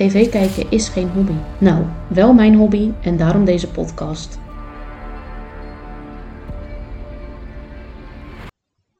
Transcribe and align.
tv 0.00 0.30
kijken 0.30 0.70
is 0.70 0.88
geen 0.88 1.08
hobby. 1.08 1.36
Nou, 1.60 1.86
wel 2.08 2.32
mijn 2.32 2.54
hobby 2.54 2.92
en 3.02 3.16
daarom 3.16 3.44
deze 3.44 3.70
podcast. 3.70 4.38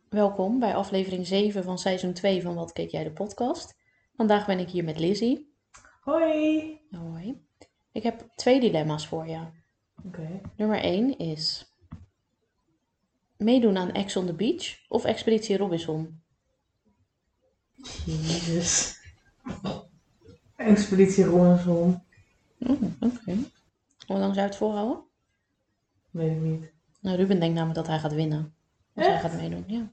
Welkom 0.08 0.58
bij 0.58 0.74
aflevering 0.74 1.26
7 1.26 1.64
van 1.64 1.78
seizoen 1.78 2.12
2 2.12 2.42
van 2.42 2.54
Wat 2.54 2.72
keek 2.72 2.90
jij 2.90 3.04
de 3.04 3.12
podcast. 3.12 3.76
Vandaag 4.16 4.46
ben 4.46 4.58
ik 4.58 4.68
hier 4.68 4.84
met 4.84 4.98
Lizzie. 4.98 5.54
Hoi. 6.00 6.80
Hoi. 6.90 7.44
Ik 7.92 8.02
heb 8.02 8.28
twee 8.34 8.60
dilemma's 8.60 9.06
voor 9.06 9.26
je. 9.26 9.40
Oké. 10.06 10.40
Nummer 10.56 10.80
1 10.80 11.18
is 11.18 11.74
meedoen 13.36 13.76
aan 13.76 13.92
Ex 13.92 14.16
on 14.16 14.26
the 14.26 14.34
Beach 14.34 14.88
of 14.88 15.04
Expeditie 15.04 15.56
Robinson? 15.56 16.22
Jezus. 18.04 18.98
Expeditie 20.60 21.24
Robinson. 21.24 22.02
Oh, 22.58 22.82
oké. 23.00 23.32
Hoe 24.06 24.18
lang 24.18 24.34
zou 24.34 24.34
je 24.34 24.40
het 24.40 24.56
volhouden? 24.56 25.02
Weet 26.10 26.30
ik 26.30 26.40
niet. 26.40 26.72
Nou, 27.00 27.16
Ruben 27.16 27.40
denkt 27.40 27.54
namelijk 27.54 27.78
dat 27.78 27.86
hij 27.86 27.98
gaat 27.98 28.14
winnen. 28.14 28.54
Als 28.94 29.06
hij 29.06 29.20
gaat 29.20 29.36
meedoen, 29.36 29.64
ja. 29.66 29.90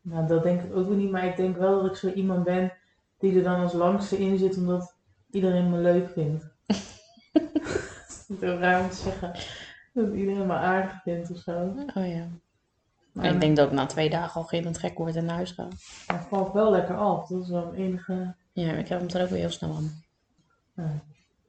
Nou, 0.00 0.26
dat 0.26 0.42
denk 0.42 0.62
ik 0.62 0.76
ook 0.76 0.88
niet. 0.88 1.10
Maar 1.10 1.24
ik 1.24 1.36
denk 1.36 1.56
wel 1.56 1.82
dat 1.82 1.90
ik 1.90 1.96
zo 1.96 2.10
iemand 2.10 2.44
ben 2.44 2.72
die 3.18 3.36
er 3.36 3.42
dan 3.42 3.60
als 3.60 3.72
langste 3.72 4.18
in 4.18 4.38
zit, 4.38 4.56
omdat 4.56 4.96
iedereen 5.30 5.70
me 5.70 5.78
leuk 5.78 6.10
vindt. 6.10 6.44
dat 8.28 8.42
is 8.42 8.58
raar 8.58 8.82
om 8.82 8.90
te 8.90 8.96
zeggen. 8.96 9.32
Dat 9.92 10.14
iedereen 10.14 10.46
me 10.46 10.54
aardig 10.54 11.02
vindt 11.02 11.30
of 11.30 11.38
zo. 11.38 11.74
Oh 11.94 12.08
ja. 12.08 12.28
Maar 13.12 13.34
ik 13.34 13.40
denk 13.40 13.56
dat 13.56 13.66
ik 13.66 13.72
na 13.72 13.86
twee 13.86 14.10
dagen 14.10 14.40
al 14.40 14.46
geen 14.46 14.72
trek 14.72 14.98
word 14.98 15.16
en 15.16 15.24
naar 15.24 15.34
huis 15.34 15.50
ga. 15.50 15.68
het 16.06 16.26
valt 16.28 16.52
wel 16.52 16.70
lekker 16.70 16.96
af. 16.96 17.28
Dat 17.28 17.42
is 17.42 17.48
wel 17.48 17.66
een 17.66 17.74
enige... 17.74 18.34
Ja, 18.52 18.72
ik 18.72 18.88
heb 18.88 18.98
hem 18.98 19.08
er 19.08 19.22
ook 19.22 19.28
weer 19.28 19.38
heel 19.38 19.50
snel 19.50 19.74
aan. 19.74 20.02
Nou, 20.74 20.90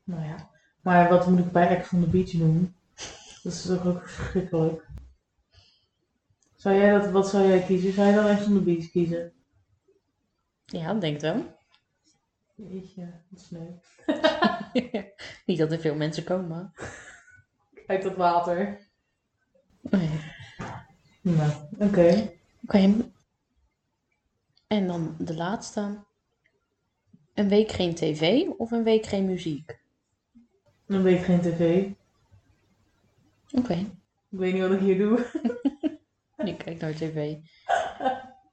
nou 0.03 0.25
ja. 0.25 0.49
Maar 0.81 1.09
wat 1.09 1.27
moet 1.27 1.39
ik 1.39 1.51
bij 1.51 1.67
Ex 1.67 1.91
on 1.91 2.01
the 2.03 2.09
Beach 2.09 2.29
doen? 2.29 2.75
Dat 3.43 3.53
is 3.53 3.61
toch 3.61 3.85
ook 3.85 4.09
verschrikkelijk. 4.09 4.87
Zou 6.55 6.75
jij 6.75 6.91
dat, 6.91 7.11
wat 7.11 7.29
zou 7.29 7.47
jij 7.47 7.63
kiezen? 7.63 7.93
Zou 7.93 8.07
je 8.07 8.13
dan 8.13 8.25
Ex 8.25 8.45
on 8.45 8.53
the 8.53 8.61
Beach 8.61 8.91
kiezen? 8.91 9.33
Ja, 10.65 10.91
dat 10.91 11.01
denk 11.01 11.15
ik 11.15 11.21
wel. 11.21 11.55
Jeetje, 12.55 13.11
wat 13.29 13.41
sneu. 13.41 13.67
Niet 15.45 15.57
dat 15.57 15.71
er 15.71 15.79
veel 15.79 15.95
mensen 15.95 16.23
komen. 16.23 16.73
Uit 17.87 18.03
dat 18.03 18.15
water. 18.15 18.79
Nee. 19.81 20.09
Nou, 21.21 21.51
oké. 21.77 22.31
Oké. 22.63 22.95
En 24.67 24.87
dan 24.87 25.15
de 25.19 25.35
laatste. 25.35 26.03
Een 27.33 27.49
week 27.49 27.71
geen 27.71 27.95
tv 27.95 28.47
of 28.57 28.71
een 28.71 28.83
week 28.83 29.05
geen 29.05 29.25
muziek? 29.25 29.79
Dan 30.87 31.03
weet 31.03 31.19
ik 31.19 31.25
geen 31.25 31.41
tv. 31.41 31.89
Oké. 33.51 33.73
Ik 33.73 34.39
weet 34.39 34.53
niet 34.53 34.61
wat 34.61 34.71
ik 34.71 34.79
hier 34.79 34.97
doe. 34.97 35.25
Ik 36.49 36.57
kijk 36.57 36.79
naar 36.79 36.93
tv. 36.93 37.15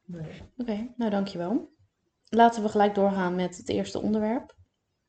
Nee. 0.05 0.43
Oké, 0.57 0.93
nou 0.97 1.11
dankjewel. 1.11 1.73
Laten 2.29 2.63
we 2.63 2.69
gelijk 2.69 2.95
doorgaan 2.95 3.35
met 3.35 3.57
het 3.57 3.69
eerste 3.69 4.01
onderwerp. 4.01 4.57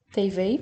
TV. 0.09 0.59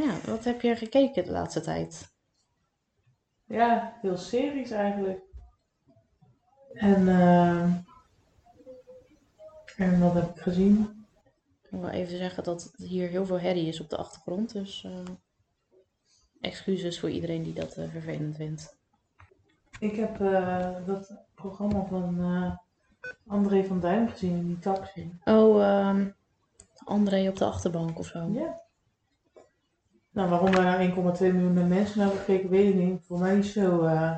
Ja, 0.00 0.14
wat 0.24 0.44
heb 0.44 0.60
je 0.60 0.76
gekeken 0.76 1.24
de 1.24 1.30
laatste 1.30 1.60
tijd? 1.60 2.12
Ja, 3.44 3.98
veel 4.00 4.16
series 4.16 4.70
eigenlijk. 4.70 5.20
En, 6.72 7.08
eh 7.08 7.74
en 9.76 10.00
wat 10.00 10.14
heb 10.14 10.36
ik 10.36 10.42
gezien? 10.42 11.06
Ik 11.62 11.70
wil 11.70 11.88
even 11.88 12.16
zeggen 12.16 12.44
dat 12.44 12.72
hier 12.76 13.08
heel 13.08 13.26
veel 13.26 13.40
herrie 13.40 13.66
is 13.66 13.80
op 13.80 13.90
de 13.90 13.96
achtergrond. 13.96 14.52
Dus 14.52 14.84
eh, 14.84 15.14
excuses 16.40 17.00
voor 17.00 17.10
iedereen 17.10 17.42
die 17.42 17.54
dat 17.54 17.74
eh, 17.76 17.88
vervelend 17.90 18.36
vindt. 18.36 18.76
Ik 19.78 19.96
heb 19.96 20.18
dat 20.86 21.14
programma 21.34 21.84
van 21.84 22.20
André 23.26 23.64
van 23.64 23.80
Duin 23.80 24.10
gezien 24.10 24.36
in 24.36 24.46
die 24.46 24.58
taxi. 24.58 25.18
Oh, 25.24 25.62
ehm, 25.62 26.10
André 26.84 27.28
op 27.28 27.36
de 27.36 27.44
achterbank 27.44 27.98
of 27.98 28.06
zo. 28.06 28.28
Ja. 28.32 28.62
Nou, 30.12 30.28
waarom 30.30 30.50
nou 30.50 30.88
1,2 30.90 30.94
miljoen 31.34 31.68
mensen 31.68 32.00
hebben 32.00 32.18
gekeken, 32.18 32.48
weet 32.50 32.68
ik 32.68 32.74
niet. 32.74 33.04
Voor 33.06 33.18
mij 33.18 33.34
niet 33.34 33.46
zo 33.46 33.82
eh, 33.84 34.16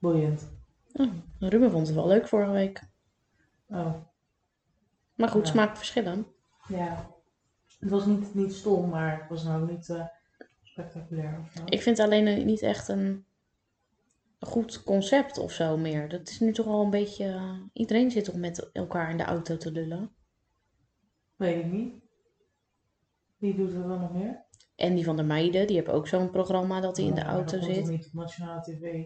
boeiend. 0.00 0.50
Oh, 0.92 1.12
Ruben 1.38 1.70
vond 1.70 1.86
het 1.86 1.96
wel 1.96 2.06
leuk 2.06 2.28
vorige 2.28 2.50
week. 2.52 2.82
Oh, 3.68 3.94
Maar 5.14 5.28
goed, 5.28 5.46
Ja. 5.46 5.52
smaakverschillen. 5.52 6.26
ja. 6.68 7.10
Het 7.78 7.90
was 7.90 8.06
niet, 8.06 8.34
niet 8.34 8.52
stom, 8.52 8.88
maar 8.88 9.20
het 9.20 9.28
was 9.28 9.44
nou 9.44 9.70
niet 9.72 9.88
eh, 9.88 10.06
spectaculair 10.62 11.40
of 11.40 11.52
zo. 11.52 11.62
Ik 11.64 11.82
vind 11.82 11.98
alleen 11.98 12.26
een- 12.26 12.46
niet 12.46 12.62
echt 12.62 12.88
een 12.88 13.24
goed 14.40 14.82
concept 14.82 15.38
of 15.38 15.52
zo 15.52 15.76
meer. 15.76 16.08
Dat 16.08 16.28
is 16.28 16.40
nu 16.40 16.52
toch 16.52 16.66
al 16.66 16.82
een 16.84 16.90
beetje... 16.90 17.24
eh, 17.26 17.58
iedereen 17.72 18.10
zit 18.10 18.24
toch 18.24 18.34
met 18.36 18.70
elkaar 18.72 19.10
in 19.10 19.16
de 19.16 19.24
auto 19.24 19.56
te 19.56 19.72
lullen. 19.72 20.10
Weet 21.36 21.64
ik 21.64 21.72
niet. 21.72 21.94
Wie 23.42 23.56
doet 23.56 23.72
er 23.72 23.88
dan 23.88 24.00
nog 24.00 24.12
meer? 24.12 24.44
En 24.76 24.94
die 24.94 25.04
van 25.04 25.16
de 25.16 25.22
meiden, 25.22 25.66
die 25.66 25.76
hebben 25.76 25.94
ook 25.94 26.08
zo'n 26.08 26.30
programma 26.30 26.80
dat 26.80 26.96
hij 26.96 27.06
in 27.06 27.14
de 27.14 27.22
auto 27.22 27.58
dat 27.58 27.64
zit. 27.64 27.88
niet 27.88 28.06
op 28.06 28.12
nationale 28.12 28.60
tv? 28.60 29.04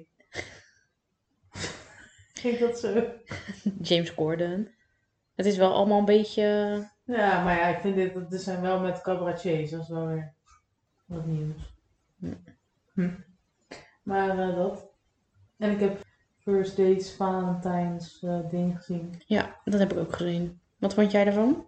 Ging 2.41 2.59
dat 2.59 2.79
zo? 2.79 3.05
James 3.89 4.15
Corden. 4.15 4.75
Het 5.35 5.47
is 5.47 5.57
wel 5.57 5.75
allemaal 5.75 5.99
een 5.99 6.05
beetje... 6.05 6.43
Ja, 7.05 7.45
maar 7.45 7.57
ja, 7.57 7.67
ik 7.67 7.81
vind 7.81 7.95
dit, 7.95 8.31
dit 8.31 8.41
zijn 8.41 8.61
wel 8.61 8.81
met 8.81 9.03
cabaretiers, 9.03 9.71
dat 9.71 9.81
is 9.81 9.89
wel 9.89 10.07
weer 10.07 10.35
wat 11.07 11.27
nieuws. 11.27 11.75
Hm. 12.19 12.35
Hm. 12.93 13.11
Maar 14.03 14.39
eh, 14.39 14.57
dat. 14.57 14.89
En 15.57 15.71
ik 15.71 15.81
heb 15.81 16.01
First 16.39 16.77
Dates 16.77 17.13
Valentijns 17.13 18.23
eh, 18.23 18.51
ding 18.51 18.77
gezien. 18.77 19.23
Ja, 19.27 19.61
dat 19.65 19.81
heb 19.81 19.93
ik 19.93 19.99
ook 19.99 20.17
gezien. 20.17 20.61
Wat 20.79 20.95
vond 20.95 21.11
jij 21.11 21.25
daarvan? 21.25 21.67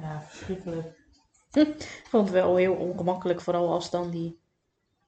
Ja, 0.00 0.20
verschrikkelijk. 0.20 0.94
Ik 1.52 2.02
vond 2.10 2.24
het 2.24 2.32
wel 2.32 2.56
heel 2.56 2.74
ongemakkelijk, 2.74 3.40
vooral 3.40 3.70
als 3.72 3.90
dan 3.90 4.10
die 4.10 4.38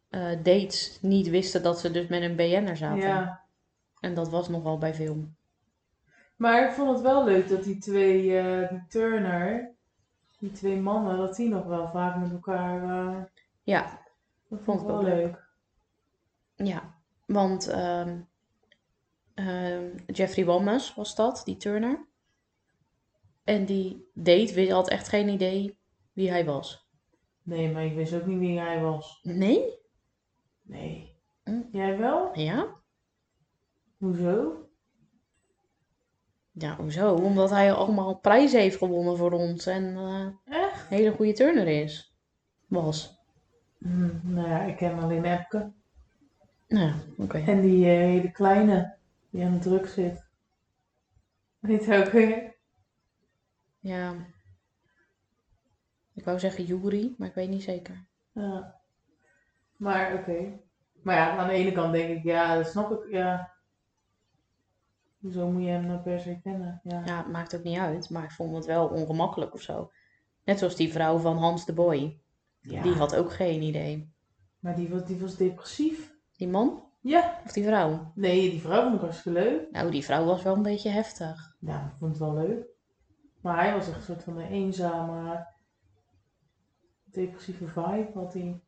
eh, 0.09 0.43
dates 0.43 0.99
niet 1.03 1.28
wisten 1.28 1.62
dat 1.62 1.78
ze 1.81 1.91
dus 1.91 2.06
met 2.06 2.22
een 2.22 2.37
BN'er 2.37 2.76
zaten. 2.76 2.98
Ja. 3.09 3.44
En 4.00 4.15
dat 4.15 4.28
was 4.28 4.48
nogal 4.48 4.78
bij 4.78 4.94
film. 4.94 5.37
Maar 6.37 6.65
ik 6.69 6.72
vond 6.72 6.91
het 6.91 7.00
wel 7.00 7.25
leuk 7.25 7.48
dat 7.48 7.65
die 7.65 7.78
twee, 7.78 8.39
eh, 8.39 8.68
die 8.71 8.86
Turner, 8.89 9.71
die 10.39 10.53
twee 10.53 10.77
mannen, 10.80 11.16
dat 11.16 11.36
die 11.36 11.48
nog 11.48 11.65
wel 11.65 11.89
vaak 11.89 12.16
met 12.16 12.30
elkaar. 12.33 12.83
eh 12.83 13.22
Ja, 13.63 13.98
dat 14.48 14.60
Vond 14.63 14.65
vond 14.65 14.80
ik 14.83 14.86
wel 14.86 14.97
ook 14.97 15.03
leuk. 15.03 15.16
leuk. 15.16 15.47
ja. 16.54 16.95
Want 17.27 17.68
ehm, 17.68 18.21
ehm, 19.34 19.97
Jeffrey 20.07 20.45
Wammes 20.45 20.95
was 20.95 21.15
dat, 21.15 21.42
die 21.45 21.57
Turner. 21.57 22.07
En 23.48 23.65
die 23.65 24.10
date 24.15 24.54
wist- 24.54 24.71
had 24.71 24.89
echt 24.89 25.09
geen 25.09 25.28
idee 25.28 25.78
wie 26.12 26.30
hij 26.30 26.45
was. 26.45 26.89
Nee, 27.42 27.72
maar 27.72 27.84
ik 27.84 27.95
wist 27.95 28.15
ook 28.15 28.27
niet 28.27 28.39
wie 28.39 28.59
hij 28.60 28.80
was. 28.80 29.21
Nee? 29.22 29.65
Nee. 30.62 31.16
Hm. 31.45 31.60
Jij 31.72 31.98
wel? 31.98 32.39
Ja? 32.39 32.66
Hoezo? 33.97 34.66
Ja, 36.53 36.77
hoezo? 36.77 37.15
Omdat 37.15 37.50
hij 37.50 37.72
allemaal 37.72 38.18
prijzen 38.18 38.60
heeft 38.60 38.77
gewonnen 38.77 39.16
voor 39.16 39.33
ons 39.33 39.66
en 39.66 39.97
eh, 39.97 40.27
Echt? 40.62 40.91
een 40.91 40.97
hele 40.97 41.12
goede 41.12 41.33
turner 41.33 41.66
is. 41.66 42.15
Was. 42.66 43.18
Hm, 43.78 44.33
nou 44.33 44.48
ja, 44.48 44.60
ik 44.62 44.77
ken 44.77 44.98
alleen 44.98 45.24
Epke. 45.24 45.72
Nou 46.68 46.86
ja, 46.86 46.94
oké. 47.18 47.39
En 47.39 47.60
die 47.60 47.84
eh, 47.84 47.91
hele 47.97 48.30
kleine, 48.30 48.97
die 49.30 49.44
aan 49.44 49.53
de 49.53 49.59
druk 49.59 49.86
zit. 49.86 50.27
Weet 51.59 51.84
je 51.84 51.97
ook 51.97 52.12
weer? 52.12 52.56
Ja. 53.78 54.15
Ik 56.15 56.25
wou 56.25 56.39
zeggen 56.39 56.65
Yuri, 56.65 57.15
maar 57.19 57.28
ik 57.28 57.34
weet 57.34 57.48
niet 57.48 57.63
zeker. 57.63 58.04
Ja. 58.33 58.80
Maar 59.77 60.15
oké. 60.15 60.59
Maar 61.03 61.16
ja, 61.16 61.36
aan 61.36 61.47
de 61.48 61.53
ene 61.53 61.72
kant 61.72 61.92
denk 61.92 62.19
ik, 62.19 62.22
ja, 62.25 62.57
dat 62.57 62.66
snap 62.69 62.91
ik, 62.92 63.10
ja. 63.10 63.53
Hoezo 65.21 65.48
moet 65.51 65.63
je 65.63 65.69
hem 65.69 65.86
nou 65.86 65.98
per 66.01 66.21
se 66.21 66.39
kennen? 66.42 66.80
Ja. 66.83 67.03
Ja, 67.04 67.16
het 67.16 67.28
maakt 67.28 67.57
ook 67.57 67.63
niet 67.63 67.78
uit, 67.78 68.10
maar 68.10 68.25
ik 68.25 68.30
vond 68.30 68.54
het 68.54 68.65
wel 68.66 68.89
ongemakkelijk 68.89 69.54
of 69.54 69.60
zo. 69.60 69.91
Net 70.45 70.59
zoals 70.59 70.77
die 70.77 70.92
vrouw 70.92 71.19
van 71.19 71.36
Hans 71.36 71.65
de 71.66 71.72
Boy. 71.72 72.21
Ja. 72.60 72.83
Die 72.83 72.92
had 72.92 73.16
ook 73.16 73.33
geen 73.33 73.63
idee. 73.63 74.13
Maar 74.59 74.77
die 74.77 74.89
was, 74.89 75.04
die 75.04 75.19
was 75.21 75.36
depressief. 75.36 76.15
Die 76.36 76.48
man 76.48 76.83
Ja. 77.01 77.41
of 77.45 77.53
die 77.53 77.65
vrouw? 77.65 78.13
Nee, 78.15 78.51
die 78.51 78.60
vrouw 78.60 78.83
vond 78.83 78.95
ik 78.95 79.01
hartstikke 79.01 79.39
leuk. 79.41 79.71
Nou, 79.71 79.91
die 79.91 80.04
vrouw 80.04 80.25
was 80.25 80.42
wel 80.42 80.57
een 80.57 80.63
beetje 80.63 80.91
heftig. 80.91 81.57
Ja, 81.60 81.86
ik 81.86 81.97
vond 81.98 82.10
het 82.10 82.21
wel 82.21 82.34
leuk. 82.34 82.66
Maar 83.41 83.57
hij 83.63 83.73
was 83.73 83.89
echt 83.89 83.97
een 83.97 84.03
soort 84.03 84.25
van 84.25 84.39
een 84.39 84.51
eenzame, 84.51 85.47
depressieve 87.05 87.67
vibe 87.67 88.11
had 88.15 88.33
hij. 88.33 88.61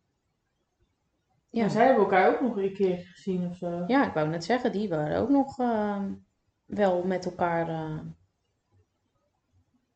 Ja. 1.51 1.61
Maar 1.61 1.71
zij 1.71 1.85
hebben 1.85 2.03
elkaar 2.05 2.35
ook 2.35 2.41
nog 2.41 2.57
een 2.57 2.73
keer 2.75 2.99
gezien 2.99 3.49
of 3.51 3.57
zo. 3.57 3.85
Ja, 3.87 4.07
ik 4.07 4.15
wou 4.15 4.29
net 4.29 4.45
zeggen, 4.45 4.73
die 4.73 4.89
waren 4.89 5.21
ook 5.21 5.29
nog 5.29 5.59
ehm, 5.59 6.15
wel 6.67 7.03
met 7.03 7.25
elkaar 7.25 7.69
eh, 7.69 7.99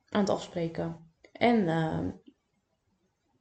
aan 0.09 0.21
het 0.21 0.31
afspreken. 0.31 1.12
En, 1.32 1.69
ehm, 1.69 2.11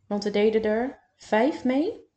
want 0.08 0.26
er 0.26 0.32
deden 0.32 0.64
er 0.64 1.00
vijf 1.16 1.64
mee 1.64 2.10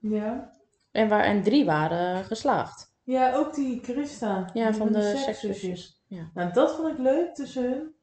Ja. 0.00 0.52
en, 0.90 1.08
waar, 1.08 1.24
en 1.24 1.42
drie 1.42 1.64
waren 1.64 2.24
geslaagd. 2.24 2.92
Ja, 3.02 3.34
ook 3.34 3.54
die 3.54 3.82
Christa. 3.82 4.50
Ja, 4.52 4.68
die 4.70 4.78
van 4.78 4.92
de 4.92 5.16
sekszusjes. 5.16 6.04
Ja. 6.06 6.30
Nou, 6.34 6.52
dat 6.52 6.74
vond 6.76 6.88
ik 6.88 6.98
leuk 6.98 7.34
tussen 7.34 7.62
hun. 7.62 7.93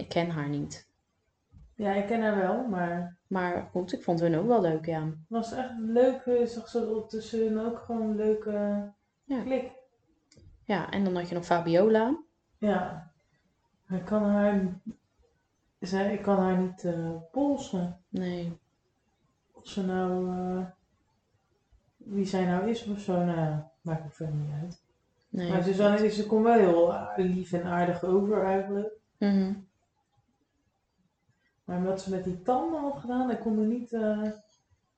Ik 0.00 0.08
ken 0.08 0.30
haar 0.30 0.48
niet. 0.48 0.88
Ja, 1.74 1.92
ik 1.92 2.06
ken 2.06 2.22
haar 2.22 2.36
wel, 2.36 2.66
maar 2.66 3.18
Maar 3.26 3.68
goed, 3.70 3.92
ik 3.92 4.02
vond 4.02 4.20
hun 4.20 4.36
ook 4.36 4.46
wel 4.46 4.60
leuk, 4.60 4.86
ja. 4.86 5.04
het 5.04 5.14
was 5.28 5.52
echt 5.52 5.70
een 5.70 5.92
leuke, 5.92 6.46
zag 6.46 6.68
zo 6.68 7.06
tussen 7.06 7.38
hun 7.46 7.66
ook 7.66 7.78
gewoon 7.78 8.02
een 8.02 8.16
leuke 8.16 8.52
Ja. 9.24 9.42
klik. 9.42 9.70
Ja, 10.64 10.90
en 10.90 11.04
dan 11.04 11.16
had 11.16 11.28
je 11.28 11.34
nog 11.34 11.44
Fabiola. 11.44 12.16
Ja. 12.58 13.10
Ik 13.88 14.04
kan 14.04 14.22
haar, 14.22 14.60
zij, 15.80 16.12
ik 16.12 16.22
kan 16.22 16.36
haar 16.38 16.58
niet 16.58 16.84
eh, 16.84 17.10
polsen. 17.32 18.00
Nee, 18.08 18.58
Of 19.52 19.66
ze 19.68 19.84
nou, 19.84 20.28
eh, 20.36 20.66
wie 21.96 22.24
zij 22.26 22.44
nou 22.44 22.68
is 22.70 22.86
of 22.86 22.98
zo, 23.00 23.24
nou 23.24 23.60
maakt 23.80 24.04
me 24.04 24.10
verder 24.10 24.34
niet 24.34 24.52
uit. 24.62 24.82
nee. 25.28 25.50
Maar 25.50 25.62
Suzanne, 25.62 26.04
is- 26.06 26.16
ze 26.16 26.26
komt 26.26 26.44
wel 26.44 26.54
heel 26.58 27.12
lief 27.16 27.52
en 27.52 27.64
aardig 27.64 28.04
over 28.04 28.44
eigenlijk. 28.44 28.92
Mhm. 29.18 29.52
Maar 31.70 31.84
wat 31.84 32.00
ze 32.00 32.10
met 32.10 32.24
die 32.24 32.42
tanden 32.42 32.80
had 32.80 32.98
gedaan, 32.98 33.30
ik 33.30 33.40
kon 33.40 33.58
er 33.58 33.66
niet, 33.66 33.92
eh, 33.92 34.22
het 34.22 34.44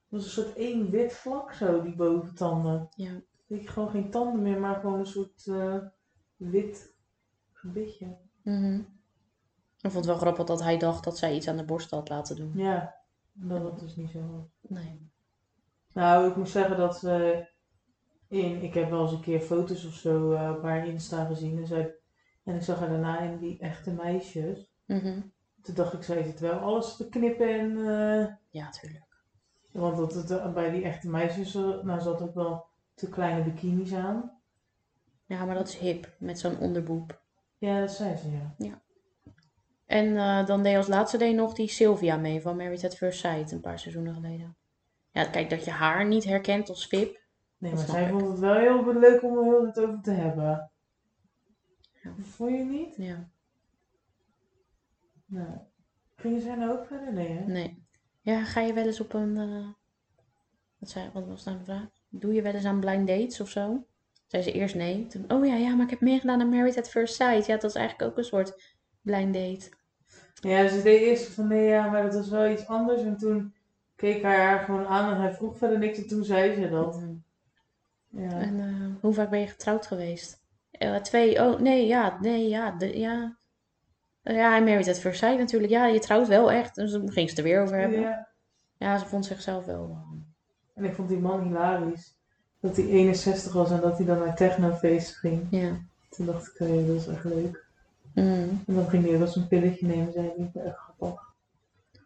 was 0.07 0.23
een 0.23 0.29
soort 0.29 0.55
één 0.55 0.89
wit 0.89 1.13
vlak 1.13 1.53
zo, 1.53 1.81
die 1.81 1.95
boventanden. 1.95 2.89
Ja. 2.95 3.11
Dat 3.47 3.61
je 3.61 3.67
gewoon 3.67 3.89
geen 3.89 4.09
tanden 4.09 4.41
meer, 4.41 4.59
maar 4.59 4.75
gewoon 4.75 4.99
een 4.99 5.05
soort 5.05 5.47
eh, 5.47 5.77
wit 6.35 6.95
gebitje. 7.51 8.17
Mhm. 8.41 8.79
Ik 9.81 9.91
vond 9.91 9.93
het 9.93 10.05
wel 10.05 10.15
grappig 10.15 10.45
dat 10.45 10.61
hij 10.61 10.77
dacht 10.77 11.03
dat 11.03 11.17
zij 11.17 11.35
iets 11.35 11.47
aan 11.47 11.57
de 11.57 11.65
borst 11.65 11.91
had 11.91 12.09
laten 12.09 12.35
doen. 12.35 12.51
Ja, 12.55 12.95
dat 13.33 13.61
was 13.61 13.79
dus 13.79 13.95
niet 13.95 14.09
zo. 14.09 14.49
Nee. 14.61 15.11
Nou, 15.93 16.29
ik 16.29 16.35
moet 16.35 16.49
zeggen 16.49 16.77
dat 16.77 16.97
ze 16.97 17.45
in, 18.27 18.61
ik 18.61 18.73
heb 18.73 18.89
wel 18.89 19.01
eens 19.01 19.11
een 19.11 19.21
keer 19.21 19.41
foto's 19.41 19.85
of 19.85 19.93
zo 19.93 20.31
eh, 20.31 20.53
op 20.55 20.61
haar 20.63 20.87
Insta 20.87 21.25
gezien 21.25 21.57
en, 21.57 21.67
zij, 21.67 21.95
en 22.43 22.55
ik 22.55 22.61
zag 22.61 22.79
haar 22.79 22.89
daarna 22.89 23.19
in 23.19 23.37
die 23.37 23.59
echte 23.59 23.91
meisjes. 23.91 24.73
Mhm. 24.85 25.19
Toen 25.63 25.75
dacht 25.75 25.93
ik, 25.93 26.03
zij 26.03 26.23
zit 26.23 26.39
wel 26.39 26.59
alles 26.59 26.95
te 26.95 27.09
knippen 27.09 27.59
en, 27.59 27.77
eh, 27.77 28.27
Ja, 28.49 28.69
tuurlijk. 28.69 29.05
want 29.71 29.97
dat, 29.97 30.29
het, 30.29 30.53
bij 30.53 30.71
die 30.71 30.83
echte 30.83 31.09
meisjes, 31.09 31.55
eh, 31.55 31.83
nou 31.83 32.01
zat 32.01 32.21
ook 32.21 32.33
wel 32.33 32.65
te 32.93 33.09
kleine 33.09 33.43
bikinis 33.43 33.93
aan. 33.93 34.31
Ja, 35.25 35.45
maar 35.45 35.55
dat 35.55 35.67
is 35.67 35.77
hip, 35.77 36.13
met 36.17 36.39
zo'n 36.39 36.57
onderboep. 36.59 37.21
Ja, 37.57 37.79
dat 37.79 37.91
zei 37.91 38.15
ze, 38.15 38.27
ja. 38.57 38.81
En 39.85 40.17
eh, 40.17 40.45
dan 40.45 40.63
deed 40.63 40.77
als 40.77 40.87
laatste 40.87 41.17
deed 41.17 41.35
nog 41.35 41.53
die 41.53 41.67
Sylvia 41.67 42.17
mee 42.17 42.41
van 42.41 42.57
Married 42.57 42.85
at 42.85 42.95
First 42.95 43.19
Sight 43.19 43.51
een 43.51 43.61
paar 43.61 43.79
seizoenen 43.79 44.13
geleden. 44.13 44.55
Ja, 45.11 45.25
kijk, 45.25 45.49
dat 45.49 45.65
je 45.65 45.71
haar 45.71 46.05
niet 46.05 46.23
herkent 46.23 46.69
als 46.69 46.87
Vip. 46.87 47.21
Nee, 47.57 47.73
maar 47.73 47.85
zij 47.85 48.09
vond 48.09 48.27
het 48.27 48.39
wel 48.39 48.53
heel 48.53 48.99
leuk 48.99 49.23
om 49.23 49.37
er 49.37 49.43
heel 49.43 49.65
het 49.65 49.79
over 49.79 50.01
te 50.01 50.11
hebben. 50.11 50.71
Ja. 52.03 52.13
Vond 52.21 52.51
je 52.51 52.63
niet? 52.63 52.95
Ja, 52.97 53.29
Nou. 55.33 55.57
Gingen 56.15 56.41
zij 56.41 56.55
nou 56.55 56.71
ook 56.71 56.85
verder? 56.85 57.13
Nee, 57.13 57.27
hè? 57.27 57.45
nee. 57.45 57.83
Ja, 58.21 58.43
ga 58.43 58.61
je 58.61 58.73
wel 58.73 58.85
eens 58.85 58.99
op 58.99 59.13
een... 59.13 59.37
eh, 59.37 59.67
wat, 60.77 60.89
zei, 60.89 61.09
wat 61.13 61.27
was 61.27 61.43
nou 61.43 61.57
de 61.57 61.63
vraag? 61.63 61.87
Doe 62.09 62.33
je 62.33 62.41
wel 62.41 62.53
eens 62.53 62.65
aan 62.65 62.79
blind 62.79 63.07
dates 63.07 63.41
of 63.41 63.49
zo? 63.49 63.85
Zei 64.27 64.43
ze 64.43 64.51
eerst 64.51 64.75
nee. 64.75 65.07
Toen, 65.07 65.31
oh 65.31 65.45
ja, 65.45 65.55
ja, 65.55 65.75
maar 65.75 65.83
ik 65.85 65.89
heb 65.89 66.01
meegedaan 66.01 66.41
aan 66.41 66.49
Married 66.49 66.77
at 66.77 66.89
First 66.89 67.15
Sight. 67.15 67.45
Ja, 67.45 67.53
dat 67.53 67.69
is 67.69 67.75
eigenlijk 67.75 68.11
ook 68.11 68.17
een 68.17 68.23
soort 68.23 68.75
blind 69.01 69.33
date. 69.33 69.71
Ja, 70.41 70.67
ze 70.67 70.81
deed 70.81 71.01
eerst 71.01 71.27
van 71.27 71.47
nee, 71.47 71.67
ja, 71.67 71.89
maar 71.89 72.03
dat 72.03 72.13
was 72.13 72.29
wel 72.29 72.51
iets 72.51 72.67
anders. 72.67 73.01
En 73.01 73.17
toen 73.17 73.53
keek 73.95 74.21
hij 74.21 74.37
haar 74.37 74.63
gewoon 74.63 74.85
aan 74.85 75.13
en 75.13 75.21
hij 75.21 75.33
vroeg 75.33 75.57
verder 75.57 75.79
niks 75.79 75.97
en 75.97 76.07
toen 76.07 76.23
zei 76.23 76.53
ze 76.53 76.69
dat. 76.69 77.01
Mhm. 77.01 77.13
Ja. 78.09 78.41
En 78.41 78.59
eh, 78.59 79.01
hoe 79.01 79.13
vaak 79.13 79.29
ben 79.29 79.39
je 79.39 79.47
getrouwd 79.47 79.87
geweest? 79.87 80.43
Eh, 80.71 80.95
twee. 80.95 81.41
Oh, 81.41 81.59
nee, 81.59 81.87
ja, 81.87 82.17
nee, 82.21 82.49
ja, 82.49 82.71
de, 82.71 82.99
ja. 82.99 83.37
Eh, 84.23 84.35
Ja, 84.35 84.55
en 84.57 84.63
Married 84.63 84.87
at 84.89 84.99
First 84.99 85.19
Sight 85.19 85.37
natuurlijk. 85.37 85.71
Ja, 85.71 85.85
je 85.85 85.99
trouwt 85.99 86.27
wel 86.27 86.51
echt. 86.51 86.75
Dus 86.75 86.91
dan 86.91 87.11
ging 87.11 87.29
ze 87.29 87.35
het 87.35 87.37
er 87.37 87.43
weer 87.51 87.61
over 87.61 87.77
hebben. 87.77 87.99
Ja, 87.99 88.27
ja. 88.77 88.97
ze 88.97 89.05
vond 89.05 89.25
zichzelf 89.25 89.65
wel... 89.65 89.89
eh, 89.89 90.19
En 90.73 90.83
ik 90.89 90.95
vond 90.95 91.09
die 91.09 91.19
man 91.19 91.41
hilarisch. 91.41 92.15
Dat 92.59 92.75
hij 92.75 92.85
61 92.87 93.53
was 93.53 93.71
en 93.71 93.81
dat 93.81 93.97
hij 93.97 94.05
dan 94.05 94.19
naar 94.19 94.35
technofeest 94.35 95.15
ging. 95.15 95.47
ja. 95.51 95.71
Toen 96.09 96.25
dacht 96.25 96.47
ik, 96.47 96.59
oh 96.59 96.67
ja, 96.75 96.87
dat 96.87 96.95
is 96.95 97.07
echt 97.07 97.23
leuk. 97.23 97.65
Mhm. 98.13 98.27
En 98.67 98.73
dan 98.75 98.89
ging 98.89 99.03
hij 99.03 99.11
wel 99.11 99.21
eens 99.21 99.35
een 99.35 99.47
pilletje 99.47 99.87
nemen, 99.87 100.13
zei 100.13 100.31
hij. 100.37 100.63
Echt 100.65 100.77
grappig. 100.77 101.21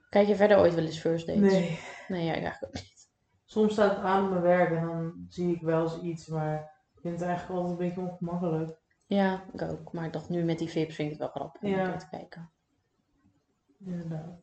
Kijk 0.10 0.28
je 0.28 0.36
verder 0.36 0.58
ooit 0.58 0.76
wel 0.76 0.86
eens 0.86 1.00
first 1.00 1.28
dates? 1.28 1.52
Nee. 1.52 1.80
Nee, 2.08 2.26
ja, 2.26 2.34
ik 2.34 2.42
eigenlijk 2.44 2.66
ook 2.66 2.74
niet. 2.82 3.08
Soms 3.46 3.72
staat 3.74 3.96
het 3.96 4.06
aan 4.06 4.24
op 4.24 4.30
mijn 4.30 4.42
werk 4.42 4.70
en 4.72 4.86
dan 4.86 5.14
zie 5.30 5.56
ik 5.56 5.62
wel 5.62 5.84
eens 5.84 6.02
iets, 6.02 6.28
maar 6.28 6.56
ik 6.96 7.02
vind 7.02 7.20
het 7.20 7.28
eigenlijk 7.30 7.60
altijd 7.60 7.80
een 7.80 7.86
beetje 7.88 8.02
ongemakkelijk. 8.10 8.78
Ja, 9.08 9.46
ik 9.54 9.62
ook. 9.62 9.92
Maar 9.94 10.06
ik 10.06 10.14
dacht 10.14 10.30
nu 10.30 10.44
met 10.44 10.60
die 10.60 10.70
vips 10.70 10.96
vind 10.96 11.12
ik 11.12 11.20
het 11.20 11.20
wel 11.20 11.30
grappig 11.42 11.62
om 11.62 11.70
Ja. 11.70 11.98
te 11.98 12.10
kijken. 12.10 12.50
Inderdaad. 13.80 14.40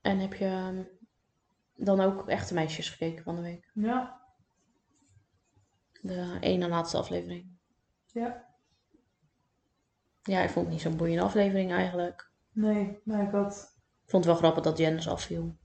En 0.00 0.18
heb 0.18 0.34
je 0.34 0.44
ehm, 0.44 0.82
dan 1.76 2.00
ook 2.00 2.28
echte 2.28 2.54
meisjes 2.54 2.90
gekeken 2.90 3.24
van 3.24 3.34
de 3.36 3.42
week? 3.42 3.70
Ja, 3.74 4.22
De 6.02 6.36
ene 6.40 6.68
laatste 6.68 6.96
aflevering. 6.96 7.50
ja. 8.06 8.52
Ja, 10.22 10.40
ik 10.42 10.50
vond 10.50 10.64
het 10.64 10.74
niet 10.74 10.82
zo'n 10.84 10.96
boeiende 10.96 11.22
aflevering 11.22 11.72
eigenlijk. 11.72 12.30
Nee, 12.52 13.00
maar 13.04 13.22
ik 13.22 13.30
had 13.30 13.74
Ik 14.04 14.10
vond 14.10 14.24
het 14.24 14.32
wel 14.32 14.42
grappig 14.42 14.62
dat 14.64 14.78
Janice 14.78 15.10
afviel. 15.10 15.56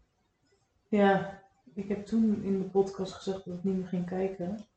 Ja, 0.88 1.42
ik 1.74 1.88
heb 1.88 2.06
toen 2.06 2.44
in 2.44 2.58
de 2.62 2.70
podcast 2.70 3.14
gezegd 3.14 3.46
dat 3.46 3.58
ik 3.58 3.64
niet 3.64 3.76
meer 3.78 3.88
ging 3.88 4.06
kijken. 4.06 4.68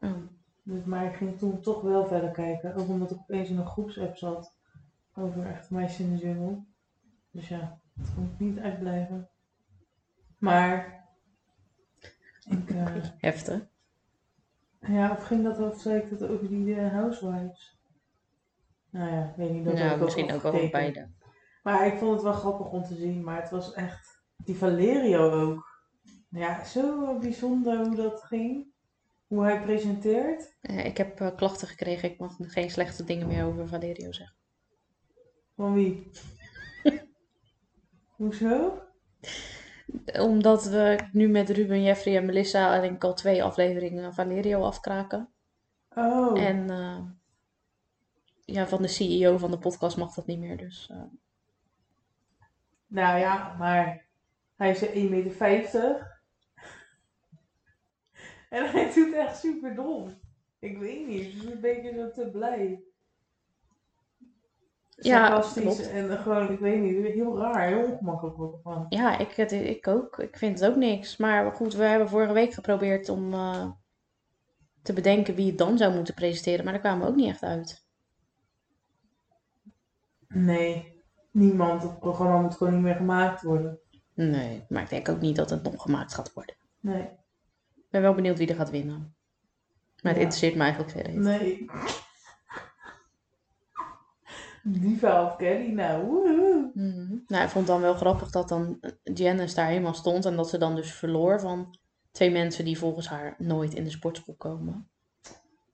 Oh. 0.00 0.16
Dus, 0.62 0.84
maar 0.84 1.04
ik 1.06 1.14
ging 1.16 1.38
toen 1.38 1.60
toch 1.60 1.80
wel 1.82 2.06
verder 2.06 2.30
kijken. 2.30 2.74
Ook 2.74 2.88
omdat 2.88 3.10
ik 3.10 3.18
opeens 3.18 3.48
in 3.48 3.58
een 3.58 3.66
groepsapp 3.66 4.16
zat 4.16 4.56
over 5.14 5.46
echt 5.46 5.70
meisjes 5.70 5.98
in 6.06 6.16
de 6.16 6.22
jungle. 6.26 6.62
Dus 7.30 7.48
ja, 7.48 7.80
het 8.00 8.14
kon 8.14 8.24
ik 8.32 8.38
niet 8.38 8.58
uitblijven. 8.58 9.28
Maar, 10.38 11.04
ik, 12.48 12.70
eh, 12.70 12.94
Heftig. 13.18 13.66
ja, 14.80 15.10
of 15.10 15.24
ging 15.24 15.44
dat 15.44 15.58
of 15.58 15.80
zei 15.80 16.00
ik 16.00 16.18
dat 16.18 16.28
over 16.28 16.48
die 16.48 16.74
eh, 16.74 16.92
housewives? 16.92 17.80
Nou 18.90 19.10
ja, 19.12 19.28
ik 19.28 19.36
weet 19.36 19.50
niet. 19.50 19.64
Dat 19.64 19.74
Nou, 19.74 20.00
misschien 20.00 20.32
ook 20.32 20.42
wel 20.42 20.52
afgekeken. 20.52 20.80
beide. 20.92 21.08
Maar 21.62 21.86
ik 21.86 21.98
vond 21.98 22.12
het 22.12 22.22
wel 22.22 22.32
grappig 22.32 22.70
om 22.70 22.82
te 22.84 22.94
zien, 22.94 23.24
maar 23.24 23.40
het 23.40 23.50
was 23.50 23.72
echt. 23.72 24.20
Die 24.36 24.56
Valerio 24.56 25.30
ook. 25.30 25.80
Ja, 26.28 26.64
zo 26.64 27.18
bijzonder 27.18 27.86
hoe 27.86 27.96
dat 27.96 28.22
ging. 28.22 28.71
Hoe 29.32 29.44
hij 29.44 29.60
presenteert. 29.60 30.56
Eh, 30.60 30.84
ik 30.84 30.96
heb 30.96 31.20
eh, 31.20 31.36
klachten 31.36 31.68
gekregen. 31.68 32.10
Ik 32.10 32.18
mag 32.18 32.36
geen 32.40 32.70
slechte 32.70 33.04
dingen 33.04 33.26
meer 33.26 33.44
over 33.44 33.68
Valerio 33.68 34.12
zeggen. 34.12 34.36
Van 35.56 35.74
wie? 35.74 36.10
Hoezo? 38.16 38.82
Omdat 40.20 40.64
we 40.64 41.08
nu 41.12 41.28
met 41.28 41.50
Ruben, 41.50 41.82
Jeffrey 41.82 42.16
en 42.16 42.26
Melissa 42.26 42.80
denk 42.80 42.94
ik 42.94 43.04
al 43.04 43.14
twee 43.14 43.44
afleveringen 43.44 44.14
Valerio 44.14 44.62
afkraken. 44.62 45.28
Oh. 45.94 46.40
En 46.40 46.70
eh, 46.70 47.00
ja, 48.44 48.66
van 48.66 48.82
de 48.82 48.88
CEO 48.88 49.38
van 49.38 49.50
de 49.50 49.58
podcast 49.58 49.96
mag 49.96 50.14
dat 50.14 50.26
niet 50.26 50.38
meer. 50.38 50.56
Dus 50.56 50.92
Nou 52.86 53.18
ja, 53.18 53.56
maar 53.58 54.06
hij 54.56 54.70
is 54.70 54.86
1,50 54.86 54.92
meter. 54.92 56.11
En 58.52 58.70
hij 58.70 58.92
doet 58.94 59.14
echt 59.14 59.38
super 59.38 59.74
dom. 59.74 60.20
Ik 60.58 60.78
weet 60.78 61.06
niet, 61.06 61.20
ik 61.20 61.38
ben 61.42 61.52
een 61.52 61.60
beetje 61.60 61.92
zo 61.94 62.10
te 62.10 62.30
blij. 62.30 62.82
Ja, 64.88 65.26
sarcastisch 65.26 65.62
klopt. 65.62 65.90
en 65.90 66.18
gewoon, 66.18 66.52
ik 66.52 66.58
weet 66.58 66.80
niet, 66.80 67.06
heel 67.06 67.38
raar, 67.38 67.66
heel 67.66 67.84
ongemakkelijk 67.84 68.36
ik 68.36 68.52
ervan. 68.52 68.86
Ja, 68.88 69.18
ik, 69.18 69.30
het, 69.30 69.52
ik 69.52 69.88
ook. 69.88 70.18
Ik 70.18 70.36
vind 70.36 70.60
het 70.60 70.70
ook 70.70 70.76
niks. 70.76 71.16
Maar 71.16 71.52
goed, 71.52 71.74
we 71.74 71.84
hebben 71.84 72.08
vorige 72.08 72.32
week 72.32 72.52
geprobeerd 72.52 73.08
om 73.08 73.32
eh, 73.32 73.70
te 74.82 74.92
bedenken 74.92 75.34
wie 75.34 75.46
het 75.46 75.58
dan 75.58 75.78
zou 75.78 75.94
moeten 75.94 76.14
presenteren. 76.14 76.64
Maar 76.64 76.72
daar 76.72 76.82
kwamen 76.82 77.04
we 77.04 77.10
ook 77.10 77.16
niet 77.16 77.28
echt 77.28 77.42
uit. 77.42 77.86
Nee, 80.28 81.02
niemand. 81.30 81.82
Het 81.82 81.98
programma 81.98 82.40
moet 82.40 82.54
gewoon 82.54 82.72
niet 82.72 82.82
meer 82.82 82.96
gemaakt 82.96 83.42
worden. 83.42 83.78
Nee, 84.14 84.64
maar 84.68 84.82
ik 84.82 84.90
denk 84.90 85.08
ook 85.08 85.20
niet 85.20 85.36
dat 85.36 85.50
het 85.50 85.62
nog 85.62 85.82
gemaakt 85.82 86.14
gaat 86.14 86.32
worden. 86.32 86.54
Nee. 86.80 87.20
Ik 87.92 87.98
ben 87.98 88.06
wel 88.06 88.14
benieuwd 88.16 88.38
wie 88.38 88.48
er 88.48 88.54
gaat 88.54 88.70
winnen. 88.70 89.14
Maar 90.02 90.12
het 90.12 90.16
Ja. 90.16 90.22
interesseert 90.22 90.54
me 90.54 90.60
eigenlijk 90.62 90.90
verder 90.92 91.12
niet. 91.12 91.20
Nee. 91.22 91.66
Diva 94.62 95.24
of 95.24 95.36
Kelly, 95.36 95.72
nou. 95.72 96.04
Mhm. 96.74 97.16
Nou, 97.26 97.44
ik 97.44 97.48
vond 97.50 97.54
het 97.54 97.66
dan 97.66 97.80
wel 97.80 97.94
grappig 97.94 98.30
dat 98.30 98.48
dan 98.48 98.80
Janice 99.02 99.54
daar 99.54 99.66
helemaal 99.66 99.94
stond. 99.94 100.24
En 100.24 100.36
dat 100.36 100.48
ze 100.48 100.58
dan 100.58 100.74
dus 100.74 100.92
verloor 100.92 101.40
van 101.40 101.76
twee 102.10 102.30
mensen 102.30 102.64
die 102.64 102.78
volgens 102.78 103.08
haar 103.08 103.34
nooit 103.38 103.74
in 103.74 103.84
de 103.84 103.90
sportschool 103.90 104.34
komen. 104.34 104.88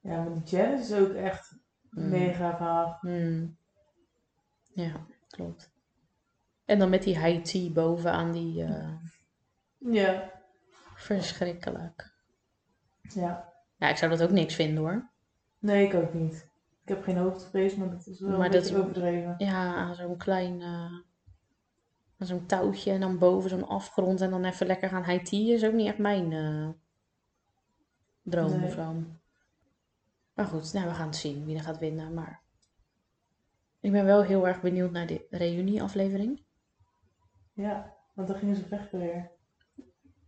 Ja, 0.00 0.22
maar 0.22 0.32
die 0.32 0.42
Janice 0.58 0.94
is 0.94 1.00
ook 1.00 1.12
echt 1.14 1.56
Mm. 1.90 2.08
mega 2.08 2.56
vaag. 2.56 3.00
Hmm. 3.00 3.56
Ja, 4.72 4.92
klopt. 5.28 5.70
En 6.64 6.78
dan 6.78 6.90
met 6.90 7.02
die 7.02 7.18
high 7.18 7.42
tea 7.42 7.70
bovenaan 7.70 8.32
die... 8.32 8.64
eh, 8.64 8.88
Ja. 9.78 10.30
Verschrikkelijk. 11.16 12.12
Ja. 13.02 13.52
Ja, 13.76 13.88
ik 13.88 13.96
zou 13.96 14.10
dat 14.10 14.22
ook 14.22 14.30
niks 14.30 14.54
vinden 14.54 14.82
hoor. 14.82 15.08
Nee, 15.58 15.86
ik 15.86 15.94
ook 15.94 16.14
niet. 16.14 16.48
Ik 16.82 16.88
heb 16.88 17.02
geen 17.02 17.16
hoogtevrees, 17.16 17.74
maar 17.74 17.90
dat 17.90 18.06
is 18.06 18.20
wel 18.20 18.36
Maar 18.36 18.46
een 18.46 18.52
dat- 18.52 18.74
overdreven. 18.74 19.34
Ja, 19.38 19.94
zo'n 19.94 20.16
klein... 20.16 20.60
eh, 20.62 20.92
zo'n 22.18 22.46
touwtje 22.46 22.90
en 22.92 23.00
dan 23.00 23.18
boven 23.18 23.50
zo'n 23.50 23.68
afgrond 23.68 24.20
en 24.20 24.30
dan 24.30 24.44
even 24.44 24.66
lekker 24.66 24.88
gaan 24.88 25.22
tea 25.24 25.54
is 25.54 25.64
ook 25.64 25.72
niet 25.72 25.86
echt 25.86 25.98
mijn 25.98 26.32
eh, 26.32 26.68
droom 28.22 28.50
Nee. 28.58 28.66
of 28.66 28.72
zo. 28.72 28.94
Maar 30.34 30.46
goed, 30.46 30.72
nou, 30.72 30.86
we 30.88 30.94
gaan 30.94 31.06
het 31.06 31.16
zien 31.16 31.44
wie 31.44 31.56
er 31.56 31.62
gaat 31.62 31.78
winnen. 31.78 32.14
Maar 32.14 32.40
ik 33.80 33.92
ben 33.92 34.04
wel 34.04 34.22
heel 34.22 34.46
erg 34.48 34.60
benieuwd 34.60 34.90
naar 34.90 35.06
de 35.06 35.26
reunieaflevering. 35.30 36.42
Ja, 37.52 37.94
want 38.14 38.28
dan 38.28 38.36
gingen 38.36 38.56
ze 38.56 38.66
vechten 38.66 38.98
weer. 38.98 39.30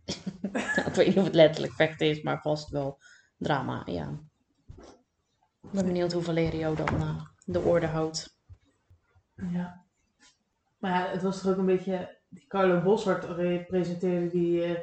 ik 0.87 0.93
weet 0.93 1.07
niet 1.07 1.17
of 1.17 1.23
het 1.23 1.35
letterlijk 1.35 1.73
vechten 1.73 2.07
is, 2.09 2.21
maar 2.21 2.41
vast 2.41 2.69
wel 2.69 2.99
drama, 3.37 3.81
ja. 3.85 4.19
Ik 5.63 5.71
ben 5.71 5.85
benieuwd 5.85 6.11
hoe 6.11 6.21
Valerio 6.23 6.75
dan 6.75 7.01
eh, 7.01 7.25
de 7.45 7.59
orde 7.59 7.87
houdt. 7.87 8.37
Ja. 9.51 9.85
Maar 10.77 10.91
ja, 10.91 11.09
het 11.11 11.21
was 11.21 11.41
toch 11.41 11.51
ook 11.51 11.57
een 11.57 11.65
beetje... 11.65 12.19
Die 12.29 12.47
Carlo 12.47 12.81
Boshart 12.81 13.23
re- 13.23 13.65
presenteerde 13.67 14.27
die 14.27 14.63
eh, 14.63 14.81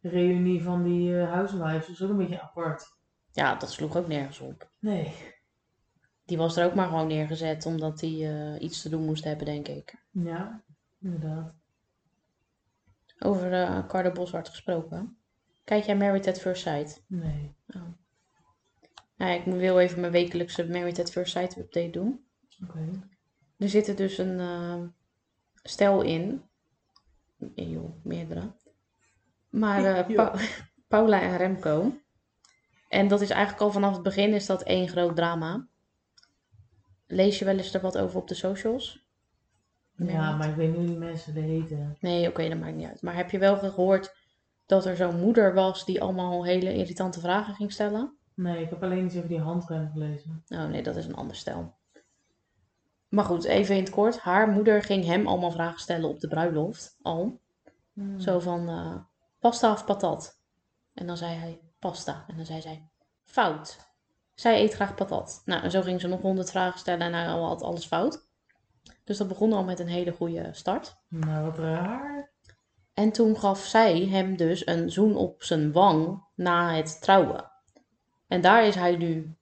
reunie 0.00 0.62
van 0.62 0.82
die 0.82 1.20
eh 1.20 1.32
housewives. 1.32 1.86
Dat 1.86 1.96
is 1.96 2.02
ook 2.02 2.10
een 2.10 2.16
beetje 2.16 2.40
apart. 2.40 2.96
Ja, 3.32 3.54
dat 3.54 3.70
sloeg 3.72 3.96
ook 3.96 4.08
nergens 4.08 4.40
op. 4.40 4.70
Nee. 4.78 5.14
Die 6.24 6.36
was 6.36 6.56
er 6.56 6.66
ook 6.66 6.74
maar 6.74 6.88
gewoon 6.88 7.06
neergezet 7.06 7.66
omdat 7.66 8.00
hij 8.00 8.58
iets 8.58 8.82
te 8.82 8.88
doen 8.88 9.04
moest 9.04 9.24
hebben, 9.24 9.46
denk 9.46 9.68
ik. 9.68 10.04
Ja, 10.10 10.62
inderdaad. 11.00 11.54
Over 13.18 13.52
eh 13.52 13.86
Carlo 13.86 14.12
Boshart 14.12 14.48
gesproken. 14.48 15.18
Kijk 15.64 15.84
jij 15.84 15.96
Married 15.96 16.26
at 16.28 16.40
First 16.40 16.62
Sight? 16.62 17.04
Nee. 17.06 17.54
Nou 19.16 19.30
ja, 19.30 19.36
ik 19.38 19.44
wil 19.44 19.78
even 19.78 20.00
mijn 20.00 20.12
wekelijkse 20.12 20.68
Married 20.68 20.98
at 20.98 21.10
First 21.10 21.32
Sight 21.32 21.56
update 21.56 21.90
doen. 21.90 22.24
Oké. 22.64 23.08
Er 23.58 23.68
zit 23.68 23.88
er 23.88 23.96
dus 23.96 24.18
een 24.18 24.40
eh, 24.40 24.82
stel 25.62 26.02
in. 26.02 26.42
Joh, 27.54 28.04
meerdere. 28.04 28.52
Maar 29.48 29.84
eh. 29.84 30.14
Pa- 30.14 30.34
Paula 30.88 31.20
en 31.22 31.36
Remco. 31.36 31.92
En 32.88 33.08
dat 33.08 33.20
is 33.20 33.30
eigenlijk 33.30 33.62
al 33.62 33.70
vanaf 33.72 33.92
het 33.94 34.02
begin 34.02 34.34
is 34.34 34.46
dat 34.46 34.62
één 34.62 34.88
groot 34.88 35.16
drama. 35.16 35.66
Lees 37.06 37.38
je 37.38 37.44
wel 37.44 37.56
eens 37.56 37.74
er 37.74 37.80
wat 37.80 37.98
over 37.98 38.20
op 38.20 38.28
de 38.28 38.34
socials? 38.34 39.07
Ja, 40.06 40.36
maar 40.36 40.48
ik 40.48 40.54
weet 40.54 40.68
niet 40.68 40.76
hoe 40.76 40.86
die 40.86 40.98
mensen 40.98 41.36
er 41.36 41.42
heten. 41.42 41.96
Nee, 42.00 42.28
oké, 42.28 42.48
dat 42.48 42.58
maakt 42.58 42.76
niet 42.76 42.88
uit. 42.88 43.02
Maar 43.02 43.14
heb 43.14 43.30
je 43.30 43.38
wel 43.38 43.56
gehoord 43.56 44.14
dat 44.66 44.86
er 44.86 44.96
zo'n 44.96 45.20
moeder 45.20 45.54
was 45.54 45.84
die 45.84 46.02
allemaal 46.02 46.44
hele 46.44 46.74
irritante 46.74 47.20
vragen 47.20 47.54
ging 47.54 47.72
stellen? 47.72 48.16
Nee, 48.34 48.62
ik 48.62 48.70
heb 48.70 48.82
alleen 48.82 49.04
iets 49.04 49.16
over 49.16 49.28
die 49.28 49.40
handrem 49.40 49.90
gelezen. 49.92 50.44
Oh 50.48 50.64
nee, 50.64 50.82
dat 50.82 50.96
is 50.96 51.06
een 51.06 51.14
ander 51.14 51.36
stel. 51.36 51.74
Maar 53.08 53.24
goed, 53.24 53.44
even 53.44 53.76
in 53.76 53.82
het 53.82 53.90
kort. 53.90 54.18
Haar 54.18 54.48
moeder 54.48 54.82
ging 54.82 55.04
hem 55.04 55.26
allemaal 55.26 55.50
vragen 55.50 55.80
stellen 55.80 56.08
op 56.08 56.20
de 56.20 56.28
bruiloft 56.28 56.96
al. 57.02 57.40
Hmm. 57.92 58.20
Zo 58.20 58.38
van 58.38 58.68
eh, 58.68 58.96
pasta 59.38 59.72
of 59.72 59.84
patat? 59.84 60.40
En 60.94 61.06
dan 61.06 61.16
zei 61.16 61.34
hij 61.34 61.60
pasta. 61.78 62.24
En 62.26 62.36
dan 62.36 62.46
zei 62.46 62.60
zij 62.60 62.88
fout. 63.24 63.86
Zij 64.34 64.62
eet 64.62 64.74
graag 64.74 64.94
patat. 64.94 65.42
Nou, 65.44 65.62
en 65.62 65.70
zo 65.70 65.82
ging 65.82 66.00
ze 66.00 66.08
nog 66.08 66.20
honderd 66.20 66.50
vragen 66.50 66.78
stellen 66.78 67.06
en 67.06 67.14
hij 67.14 67.24
had 67.24 67.62
alles 67.62 67.86
fout. 67.86 68.27
Dus 69.08 69.16
dat 69.16 69.28
begon 69.28 69.52
al 69.52 69.64
met 69.64 69.78
een 69.78 69.88
hele 69.88 70.12
goede 70.12 70.48
start. 70.52 70.96
Nou, 71.08 71.44
wat 71.44 71.58
raar. 71.58 72.32
En 72.94 73.12
toen 73.12 73.36
gaf 73.36 73.64
zij 73.64 74.06
hem 74.06 74.36
dus 74.36 74.66
een 74.66 74.90
zoen 74.90 75.16
op 75.16 75.42
zijn 75.42 75.72
wang 75.72 76.24
na 76.34 76.74
het 76.74 77.02
trouwen. 77.02 77.50
En 78.26 78.40
daar 78.40 78.66
is 78.66 78.74
hij 78.74 78.96
nu 78.96 79.36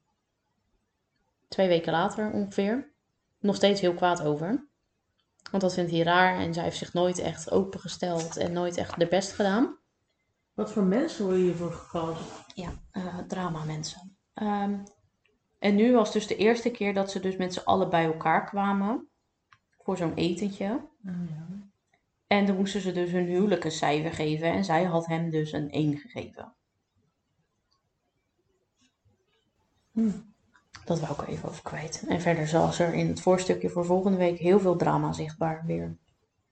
twee 1.48 1.68
weken 1.68 1.92
later 1.92 2.32
ongeveer 2.32 2.92
nog 3.38 3.56
steeds 3.56 3.80
heel 3.80 3.94
kwaad 3.94 4.22
over. 4.22 4.68
Want 5.50 5.62
dat 5.62 5.74
vindt 5.74 5.90
hij 5.90 6.02
raar 6.02 6.38
en 6.38 6.54
zij 6.54 6.62
heeft 6.62 6.76
zich 6.76 6.92
nooit 6.92 7.18
echt 7.18 7.50
opengesteld 7.50 8.36
en 8.36 8.52
nooit 8.52 8.76
echt 8.76 8.98
de 8.98 9.06
best 9.06 9.32
gedaan. 9.32 9.78
Wat 10.54 10.72
voor 10.72 10.84
mensen 10.84 11.24
worden 11.24 11.42
hiervoor 11.42 11.72
gekozen? 11.72 12.26
Ja, 12.54 12.70
eh, 12.90 13.18
drama 13.18 13.64
mensen. 13.64 14.16
Ehm, 14.34 14.78
en 15.58 15.74
nu 15.74 15.92
was 15.92 16.12
dus 16.12 16.26
de 16.26 16.36
eerste 16.36 16.70
keer 16.70 16.94
dat 16.94 17.10
ze 17.10 17.20
dus 17.20 17.36
met 17.36 17.54
z'n 17.54 17.64
allen 17.64 17.90
bij 17.90 18.04
elkaar 18.04 18.44
kwamen 18.44 19.10
voor 19.86 19.96
zo'n 19.96 20.14
etentje. 20.14 20.88
Oh, 21.06 21.28
ja. 21.28 21.46
En 22.26 22.46
dan 22.46 22.56
moesten 22.56 22.80
ze 22.80 22.92
dus 22.92 23.10
hun 23.10 23.26
huwelijk 23.26 23.64
een 23.64 23.70
cijfer 23.70 24.12
geven. 24.12 24.52
En 24.52 24.64
zij 24.64 24.84
had 24.84 25.06
hem 25.06 25.30
dus 25.30 25.52
een 25.52 25.70
1 25.70 25.96
gegeven. 25.98 26.54
Hm. 29.92 30.10
Dat 30.84 31.00
wou 31.00 31.12
ik 31.12 31.20
er 31.20 31.28
even 31.28 31.48
over 31.48 31.62
kwijt. 31.62 32.04
En 32.08 32.20
verder 32.20 32.52
was 32.52 32.78
er 32.78 32.94
in 32.94 33.08
het 33.08 33.20
voorstukje 33.20 33.68
voor 33.70 33.84
volgende 33.84 34.18
week 34.18 34.38
heel 34.38 34.60
veel 34.60 34.76
drama 34.76 35.12
zichtbaar 35.12 35.64
weer. 35.66 35.96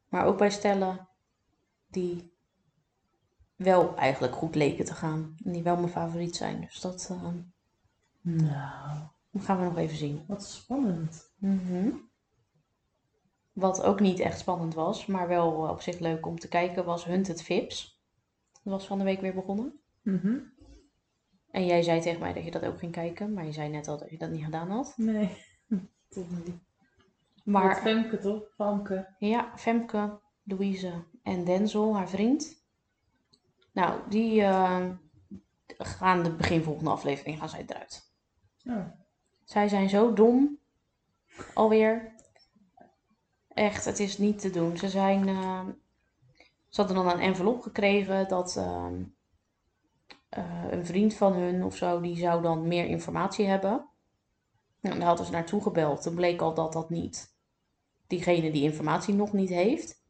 Maar 0.09 0.27
ook 0.27 0.39
bij 0.39 0.51
stellen 0.51 1.09
die 1.91 2.33
wel 3.57 3.97
eigenlijk 3.97 4.35
goed 4.35 4.55
leken 4.55 4.85
te 4.85 4.95
gaan. 4.95 5.37
En 5.45 5.53
die 5.53 5.63
wel 5.63 5.77
mijn 5.77 5.89
favoriet 5.89 6.37
zijn. 6.37 6.61
Dus 6.61 6.81
dat 6.81 7.09
eh, 7.11 7.29
Nou, 8.21 8.99
gaan 9.39 9.59
we 9.59 9.65
nog 9.65 9.77
even 9.79 9.97
zien. 9.97 10.25
wat 10.27 10.45
spannend. 10.45 11.33
Mhm. 11.39 11.89
Wat 13.55 13.83
ook 13.83 14.01
niet 14.01 14.19
echt 14.21 14.39
spannend 14.39 14.75
was, 14.75 15.07
maar 15.07 15.29
wel 15.29 15.65
eh, 15.65 15.71
op 15.71 15.81
zich 15.81 15.99
leuk 15.99 16.27
om 16.27 16.39
te 16.39 16.49
kijken, 16.49 16.85
was 16.85 17.05
Hunted 17.05 17.43
Vips. 17.43 18.03
Dat 18.53 18.73
was 18.73 18.87
van 18.87 18.99
de 18.99 19.05
week 19.05 19.21
weer 19.21 19.35
begonnen. 19.35 19.81
Mhm. 20.03 20.39
En 21.51 21.67
jij 21.67 21.83
zei 21.83 22.01
tegen 22.01 22.21
mij 22.21 22.33
dat 22.33 22.45
je 22.45 22.51
dat 22.51 22.65
ook 22.65 22.79
ging 22.79 22.93
kijken, 22.93 23.33
maar 23.33 23.45
je 23.45 23.53
zei 23.53 23.69
net 23.69 23.89
al 23.89 23.99
dat 23.99 24.11
je 24.11 24.19
dat 24.19 24.31
niet 24.31 24.45
gedaan 24.45 24.71
had. 24.71 24.95
Nee, 24.97 25.31
toch 26.09 26.31
niet. 26.45 26.57
Maar 27.45 27.77
Femke 27.77 28.19
toch? 28.19 28.43
Famke. 28.55 29.15
ja, 29.19 29.53
Femke, 29.57 30.21
Louise 30.43 31.05
en 31.23 31.45
Denzel, 31.45 31.97
haar 31.97 32.09
vriend. 32.09 32.63
Nou, 33.73 34.01
die 34.09 34.43
eh, 34.43 34.89
gaan 35.79 36.23
de 36.23 36.35
begin 36.35 36.63
volgende 36.63 36.91
aflevering 36.91 37.39
gaan 37.39 37.49
zij 37.49 37.65
eruit. 37.67 38.13
Oh. 38.67 38.87
Zij 39.45 39.69
zijn 39.69 39.89
zo 39.89 40.13
dom. 40.13 40.59
Alweer. 41.55 42.14
Echt, 43.55 43.85
het 43.85 43.99
is 43.99 44.19
niet 44.19 44.39
te 44.41 44.51
doen. 44.51 44.77
Ze 44.77 44.89
zijn. 44.89 45.29
eh, 45.29 45.67
ze 46.69 46.81
hadden 46.81 47.05
dan 47.05 47.11
een 47.13 47.21
envelop 47.21 47.61
gekregen 47.61 48.29
dat 48.29 48.57
ehm, 48.57 49.03
eh, 50.29 50.65
een 50.71 50.87
vriend 50.87 51.15
van 51.15 51.33
hun 51.33 51.65
of 51.65 51.77
zo, 51.77 52.01
die 52.01 52.17
zou 52.17 52.43
dan 52.43 52.69
meer 52.69 52.87
informatie 52.87 53.47
hebben. 53.47 53.89
Nou, 54.81 54.99
daar 54.99 55.07
hadden 55.07 55.27
ze 55.27 55.33
naartoe 55.33 55.63
gebeld. 55.63 56.03
Toen 56.03 56.15
bleek 56.15 56.41
al 56.41 56.55
dat 56.55 56.73
dat 56.73 56.91
niet. 56.91 57.37
Diegene 58.07 58.51
die 58.51 58.63
informatie 58.63 59.15
nog 59.15 59.33
niet 59.33 59.49
heeft. 59.49 60.03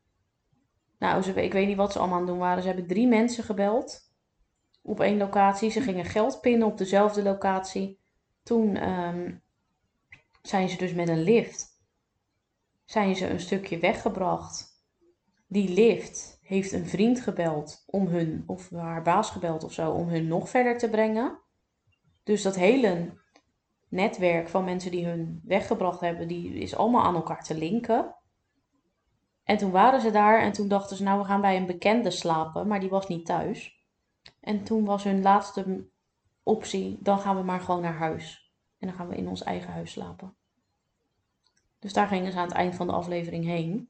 Nou, 0.99 1.23
ze, 1.23 1.43
ik 1.43 1.53
weet 1.53 1.67
niet 1.67 1.77
wat 1.77 1.93
ze 1.93 1.99
allemaal 1.99 2.17
aan 2.17 2.23
het 2.23 2.31
doen 2.31 2.41
waren. 2.41 2.63
Ze 2.63 2.69
hebben 2.69 2.87
drie 2.87 3.07
mensen 3.07 3.45
gebeld 3.45 4.13
op 4.83 5.01
één 5.01 5.17
locatie. 5.17 5.71
Ze 5.71 5.81
gingen 5.81 6.05
geld 6.05 6.41
pinnen 6.41 6.69
op 6.69 6.79
dezelfde 6.79 7.23
locatie. 7.23 7.99
Toen 8.43 8.77
ehm, 8.77 9.35
zijn 10.43 10.69
ze 10.69 10.77
dus 10.77 10.93
met 10.95 11.09
een 11.09 11.23
lift 11.23 11.74
zijn 12.85 13.17
ze 13.17 13.29
een 13.29 13.41
stukje 13.41 13.79
weggebracht. 13.79 14.83
Die 15.47 15.69
lift 15.69 16.39
heeft 16.43 16.73
een 16.73 16.87
vriend 16.87 17.21
gebeld 17.21 17.85
om 17.87 18.07
hun, 18.07 18.45
of 18.47 18.71
haar 18.71 19.03
baas 19.03 19.31
gebeld 19.31 19.65
of 19.65 19.73
zo, 19.73 19.91
om 19.91 20.09
hun 20.09 20.27
nog 20.29 20.49
verder 20.49 20.79
te 20.79 20.91
brengen. 20.91 21.39
Dus 22.23 22.43
dat 22.43 22.55
hele 22.55 23.23
netwerk 23.89 24.49
van 24.49 24.65
mensen 24.65 24.91
die 24.91 25.07
hun 25.07 25.41
weggebracht 25.45 26.01
hebben, 26.01 26.29
die 26.29 26.55
is 26.55 26.77
allemaal 26.77 27.03
aan 27.03 27.15
elkaar 27.15 27.45
te 27.45 27.59
linken. 27.59 28.17
En 29.45 29.57
toen 29.57 29.71
waren 29.71 30.01
ze 30.01 30.11
daar 30.11 30.41
en 30.41 30.53
toen 30.53 30.69
dachten 30.69 30.97
ze, 30.97 31.03
nou 31.03 31.19
we 31.19 31.25
gaan 31.25 31.41
bij 31.41 31.57
een 31.57 31.67
bekende 31.67 32.11
slapen, 32.11 32.67
maar 32.67 32.81
die 32.81 32.89
was 32.89 33.07
niet 33.07 33.27
thuis. 33.27 33.87
En 34.41 34.65
toen 34.65 34.85
was 34.85 35.05
hun 35.05 35.23
laatste 35.23 35.91
optie, 36.43 36.99
dan 37.01 37.19
gaan 37.19 37.37
we 37.37 37.43
maar 37.43 37.61
gewoon 37.61 37.83
naar 37.83 37.97
huis. 37.97 38.53
En 38.79 38.87
dan 38.89 38.97
gaan 38.97 39.09
we 39.09 39.17
in 39.17 39.29
ons 39.29 39.43
eigen 39.43 39.73
huis 39.73 39.91
slapen. 39.91 40.37
Dus 41.85 41.93
daar 41.93 42.07
gingen 42.07 42.33
ze 42.33 42.39
aan 42.39 42.47
het 42.47 42.57
eind 42.57 42.75
van 42.75 42.87
de 42.87 42.93
aflevering 42.93 43.45
heen. 43.45 43.89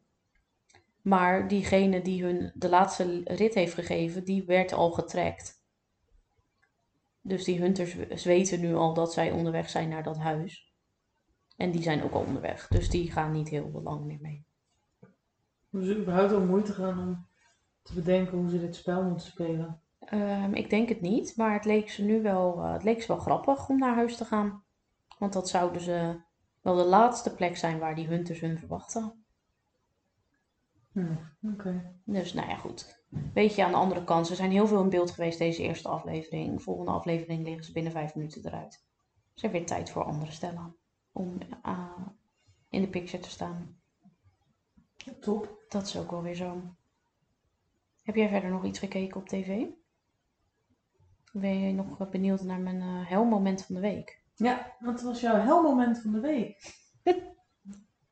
Maar 1.03 1.49
diegene 1.49 2.03
die 2.03 2.25
hun 2.25 2.53
de 2.55 2.69
laatste 2.69 3.21
rit 3.25 3.55
heeft 3.55 3.75
gegeven, 3.75 4.25
die 4.25 4.45
werd 4.45 4.73
al 4.73 4.91
getrekt. 4.91 5.65
Dus 7.21 7.45
die 7.45 7.61
hunters 7.61 8.25
weten 8.25 8.61
nu 8.61 8.75
al 8.75 8.95
dat 8.95 9.13
zij 9.13 9.31
onderweg 9.31 9.71
zijn 9.71 9.89
naar 9.89 10.03
dat 10.03 10.19
huis. 10.19 10.75
En 11.57 11.71
die 11.71 11.83
zijn 11.83 12.03
ook 12.03 12.13
al 12.13 12.25
onderweg. 12.25 12.69
Dus 12.69 12.91
die 12.91 13.11
gaan 13.11 13.33
niet 13.33 13.49
heel 13.49 13.81
lang 13.83 14.05
meer 14.05 14.21
mee. 14.21 14.47
Hebben 15.71 15.89
ze 15.89 15.97
überhaupt 15.97 16.33
al 16.33 16.41
moeite 16.41 16.73
gaan 16.73 16.99
om 16.99 17.27
te 17.83 17.95
bedenken 17.95 18.39
hoe 18.39 18.51
ze 18.51 18.61
dit 18.61 18.77
spel 18.77 19.03
moeten 19.03 19.27
spelen? 19.27 19.81
Ehm, 19.99 20.55
ik 20.55 20.71
denk 20.71 20.89
het 20.89 21.01
niet, 21.01 21.37
maar 21.37 21.53
het 21.53 21.65
leek 21.65 21.91
ze 21.91 22.05
nu 22.05 22.23
wel, 22.23 22.63
eh, 22.63 22.73
het 22.73 22.85
leek 22.85 23.03
ze 23.03 23.09
wel 23.09 23.21
grappig 23.21 23.69
om 23.69 23.79
naar 23.79 23.95
huis 23.95 24.17
te 24.17 24.25
gaan. 24.25 24.65
Want 25.19 25.33
dat 25.33 25.49
zouden 25.49 25.81
ze 25.81 26.23
wel 26.65 26.75
de 26.75 26.85
laatste 26.85 27.35
plek 27.35 27.57
zijn 27.57 27.79
waar 27.79 27.95
die 27.95 28.07
hunters 28.07 28.41
hun 28.41 28.59
verwachten. 28.59 29.25
Hm, 30.93 31.15
Oké. 31.53 31.95
Dus 32.05 32.33
nou 32.33 32.49
ja, 32.49 32.57
goed. 32.57 33.05
Weet 33.35 33.55
je, 33.55 33.65
aan 33.65 33.71
de 33.71 33.77
andere 33.77 34.05
kant, 34.05 34.27
ze 34.27 34.35
zijn 34.35 34.51
heel 34.51 34.67
veel 34.67 34.83
in 34.83 34.89
beeld 34.91 35.11
geweest 35.11 35.39
deze 35.39 35.63
eerste 35.63 35.89
aflevering. 35.89 36.63
Volgende 36.63 36.91
aflevering 36.91 37.45
liggen 37.45 37.65
ze 37.65 37.73
binnen 37.73 37.93
vijf 37.93 38.15
minuten 38.15 38.47
eruit. 38.47 38.73
Ze 39.35 39.41
hebben 39.41 39.59
weer 39.59 39.69
tijd 39.69 39.91
voor 39.91 40.05
andere 40.05 40.31
stellen 40.31 40.77
om 41.13 41.39
eh, 41.63 42.07
in 42.69 42.81
de 42.81 42.89
picture 42.89 43.23
te 43.23 43.31
staan. 43.31 43.81
Top. 45.21 45.65
Dat 45.69 45.87
is 45.87 45.97
ook 45.97 46.11
wel 46.11 46.23
weer 46.23 46.35
zo. 46.35 46.63
Heb 48.03 48.15
jij 48.15 48.29
verder 48.29 48.51
nog 48.51 48.65
iets 48.65 48.79
gekeken 48.79 49.21
op 49.21 49.29
tv? 49.29 49.67
Ben 51.33 51.59
je 51.59 51.73
nog 51.73 52.11
benieuwd 52.11 52.43
naar 52.43 52.61
mijn 52.61 52.81
eh 52.81 53.09
helmoment 53.09 53.65
van 53.65 53.75
de 53.75 53.81
week? 53.81 54.24
Ja, 54.35 54.77
wat 54.79 55.03
was 55.03 55.21
jouw 55.21 55.41
helmoment 55.41 56.01
van 56.03 56.13
de 56.13 56.21
week? 56.21 56.75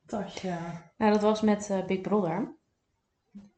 Tasja. 0.05 0.91
Nou, 0.97 1.11
dat 1.11 1.21
was 1.21 1.41
met 1.41 1.69
eh, 1.69 1.85
Big 1.85 2.01
Brother. 2.01 2.57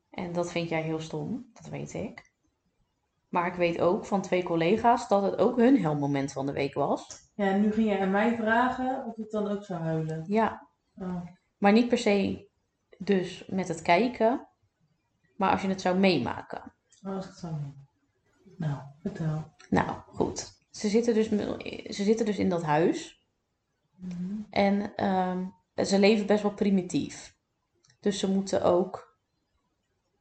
En 0.09 0.33
dat 0.33 0.51
vind 0.51 0.69
jij 0.69 0.81
heel 0.81 0.99
stom, 0.99 1.49
dat 1.53 1.67
weet 1.67 1.93
ik. 1.93 2.33
Maar 3.29 3.47
ik 3.47 3.53
weet 3.53 3.81
ook 3.81 4.05
van 4.05 4.21
twee 4.21 4.43
collega's 4.43 5.07
dat 5.07 5.23
het 5.23 5.37
ook 5.37 5.57
hun 5.57 5.81
helmoment 5.81 6.31
van 6.31 6.45
de 6.45 6.51
week 6.51 6.73
was. 6.73 7.07
Ja, 7.35 7.45
en 7.45 7.61
nu 7.61 7.71
ging 7.71 7.89
je 7.89 7.99
aan 7.99 8.11
mij 8.11 8.35
vragen 8.35 9.05
of 9.05 9.17
ik 9.17 9.29
dan 9.29 9.47
ook 9.47 9.63
zou 9.63 9.81
huilen. 9.81 10.23
Ja, 10.27 10.67
Oh. 10.97 11.21
maar 11.57 11.71
niet 11.71 11.87
per 11.87 11.97
se 11.97 12.49
dus 12.97 13.45
met 13.47 13.67
het 13.67 13.81
kijken, 13.81 14.47
maar 15.35 15.51
als 15.51 15.61
je 15.61 15.67
het 15.67 15.81
zou 15.81 15.97
meemaken. 15.97 16.73
Oh, 17.03 17.15
als 17.15 17.25
ik 17.25 17.31
het 17.31 17.39
zo 17.39 17.47
doen. 17.47 17.87
Nou, 18.57 18.81
vertel. 19.01 19.53
Nou, 19.69 19.89
goed. 20.07 20.54
Ze 20.75 20.89
zitten 20.89 21.13
dus, 21.13 21.29
ze 21.95 22.03
zitten 22.03 22.25
dus 22.25 22.37
in 22.37 22.49
dat 22.49 22.63
huis. 22.63 23.27
En 24.49 24.95
ehm, 24.95 25.45
ze 25.85 25.99
leven 25.99 26.25
best 26.25 26.41
wel 26.41 26.53
primitief. 26.53 27.37
Dus 27.99 28.19
ze 28.19 28.31
moeten 28.31 28.63
ook. 28.63 29.17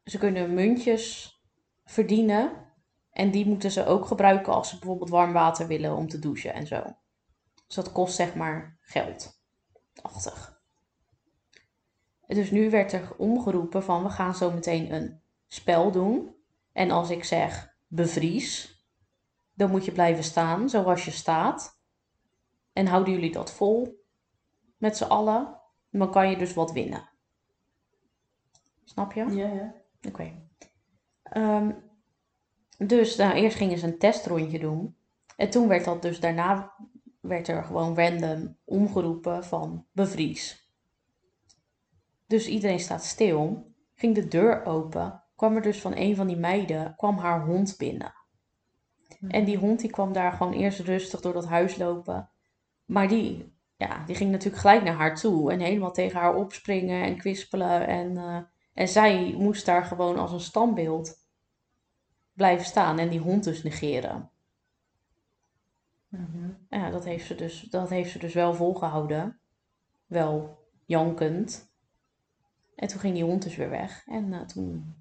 Ze 0.04 0.18
kunnen 0.18 0.54
muntjes 0.54 1.38
verdienen. 1.84 2.52
En 3.10 3.30
die 3.30 3.46
moeten 3.46 3.70
ze 3.70 3.86
ook 3.86 4.06
gebruiken 4.06 4.52
als 4.52 4.68
ze 4.68 4.78
bijvoorbeeld 4.78 5.10
warm 5.10 5.32
water 5.32 5.66
willen 5.66 5.96
om 5.96 6.08
te 6.08 6.18
douchen 6.18 6.54
en 6.54 6.66
zo. 6.66 6.82
Dus 7.66 7.76
dat 7.76 7.92
kost 7.92 8.14
zeg 8.14 8.34
maar 8.34 8.78
geld. 8.80 9.42
Achtig. 10.02 10.62
Dus 12.26 12.50
nu 12.50 12.70
werd 12.70 12.92
er 12.92 13.14
omgeroepen 13.16 13.82
van 13.82 14.02
we 14.02 14.10
gaan 14.10 14.34
zo 14.34 14.50
meteen 14.50 14.92
een 14.92 15.20
spel 15.46 15.90
doen. 15.90 16.34
En 16.72 16.90
als 16.90 17.10
ik 17.10 17.24
zeg 17.24 17.76
bevries, 17.86 18.73
dan 19.54 19.70
moet 19.70 19.84
je 19.84 19.92
blijven 19.92 20.24
staan 20.24 20.68
zoals 20.68 21.04
je 21.04 21.10
staat. 21.10 21.82
En 22.72 22.86
houden 22.86 23.12
jullie 23.12 23.32
dat 23.32 23.52
vol 23.52 24.04
met 24.76 24.96
z'n 24.96 25.04
allen, 25.04 25.60
dan 25.90 26.10
kan 26.10 26.30
je 26.30 26.36
dus 26.36 26.54
wat 26.54 26.72
winnen. 26.72 27.08
Snap 28.84 29.12
je? 29.12 29.24
Ja, 29.30 29.46
ja. 29.46 29.74
Oké. 30.08 30.32
Ehm, 31.22 31.70
dus 32.78 33.16
nou, 33.16 33.34
eerst 33.34 33.56
gingen 33.56 33.78
ze 33.78 33.86
een 33.86 33.98
testrondje 33.98 34.58
doen. 34.58 34.96
En 35.36 35.50
toen 35.50 35.68
werd 35.68 35.84
dat 35.84 36.02
dus 36.02 36.20
daarna 36.20 36.74
werd 37.20 37.48
er 37.48 37.64
gewoon 37.64 37.96
random 37.96 38.56
omgeroepen 38.64 39.44
van 39.44 39.86
bevries. 39.92 40.72
Dus 42.26 42.48
iedereen 42.48 42.80
staat 42.80 43.04
stil. 43.04 43.72
Ging 43.94 44.14
de 44.14 44.28
deur 44.28 44.64
open. 44.64 45.22
Kwam 45.36 45.56
er 45.56 45.62
dus 45.62 45.80
van 45.80 45.96
een 45.96 46.16
van 46.16 46.26
die 46.26 46.36
meiden, 46.36 46.94
kwam 46.96 47.16
haar 47.16 47.44
hond 47.44 47.76
binnen. 47.76 48.14
En 49.28 49.44
die 49.44 49.56
hond 49.56 49.80
die 49.80 49.90
kwam 49.90 50.12
daar 50.12 50.32
gewoon 50.32 50.52
eerst 50.52 50.80
rustig 50.80 51.20
door 51.20 51.32
dat 51.32 51.46
huis 51.46 51.76
lopen. 51.76 52.28
Maar 52.84 53.08
die, 53.08 53.52
ja, 53.76 54.04
die 54.04 54.16
ging 54.16 54.30
natuurlijk 54.30 54.62
gelijk 54.62 54.82
naar 54.82 54.94
haar 54.94 55.16
toe. 55.16 55.52
En 55.52 55.60
helemaal 55.60 55.92
tegen 55.92 56.20
haar 56.20 56.34
opspringen 56.34 57.04
en 57.04 57.16
kwispelen. 57.16 57.86
En, 57.86 58.16
eh, 58.16 58.38
en 58.74 58.88
zij 58.88 59.34
moest 59.38 59.66
daar 59.66 59.84
gewoon 59.84 60.18
als 60.18 60.32
een 60.32 60.40
standbeeld 60.40 61.18
blijven 62.32 62.66
staan. 62.66 62.98
En 62.98 63.08
die 63.08 63.20
hond 63.20 63.44
dus 63.44 63.62
negeren. 63.62 64.30
Mhm. 66.08 66.50
Ja, 66.68 66.90
dat 66.90 67.04
heeft 67.04 67.26
ze 67.26 67.34
dus, 67.34 67.60
dat 67.60 67.88
heeft 67.88 68.10
ze 68.10 68.18
dus 68.18 68.34
wel 68.34 68.54
volgehouden. 68.54 69.38
Wel 70.06 70.58
jankend. 70.84 71.72
En 72.74 72.88
toen 72.88 73.00
ging 73.00 73.14
die 73.14 73.24
hond 73.24 73.42
dus 73.42 73.56
weer 73.56 73.70
weg. 73.70 74.06
En 74.06 74.32
eh, 74.32 74.40
toen 74.40 74.94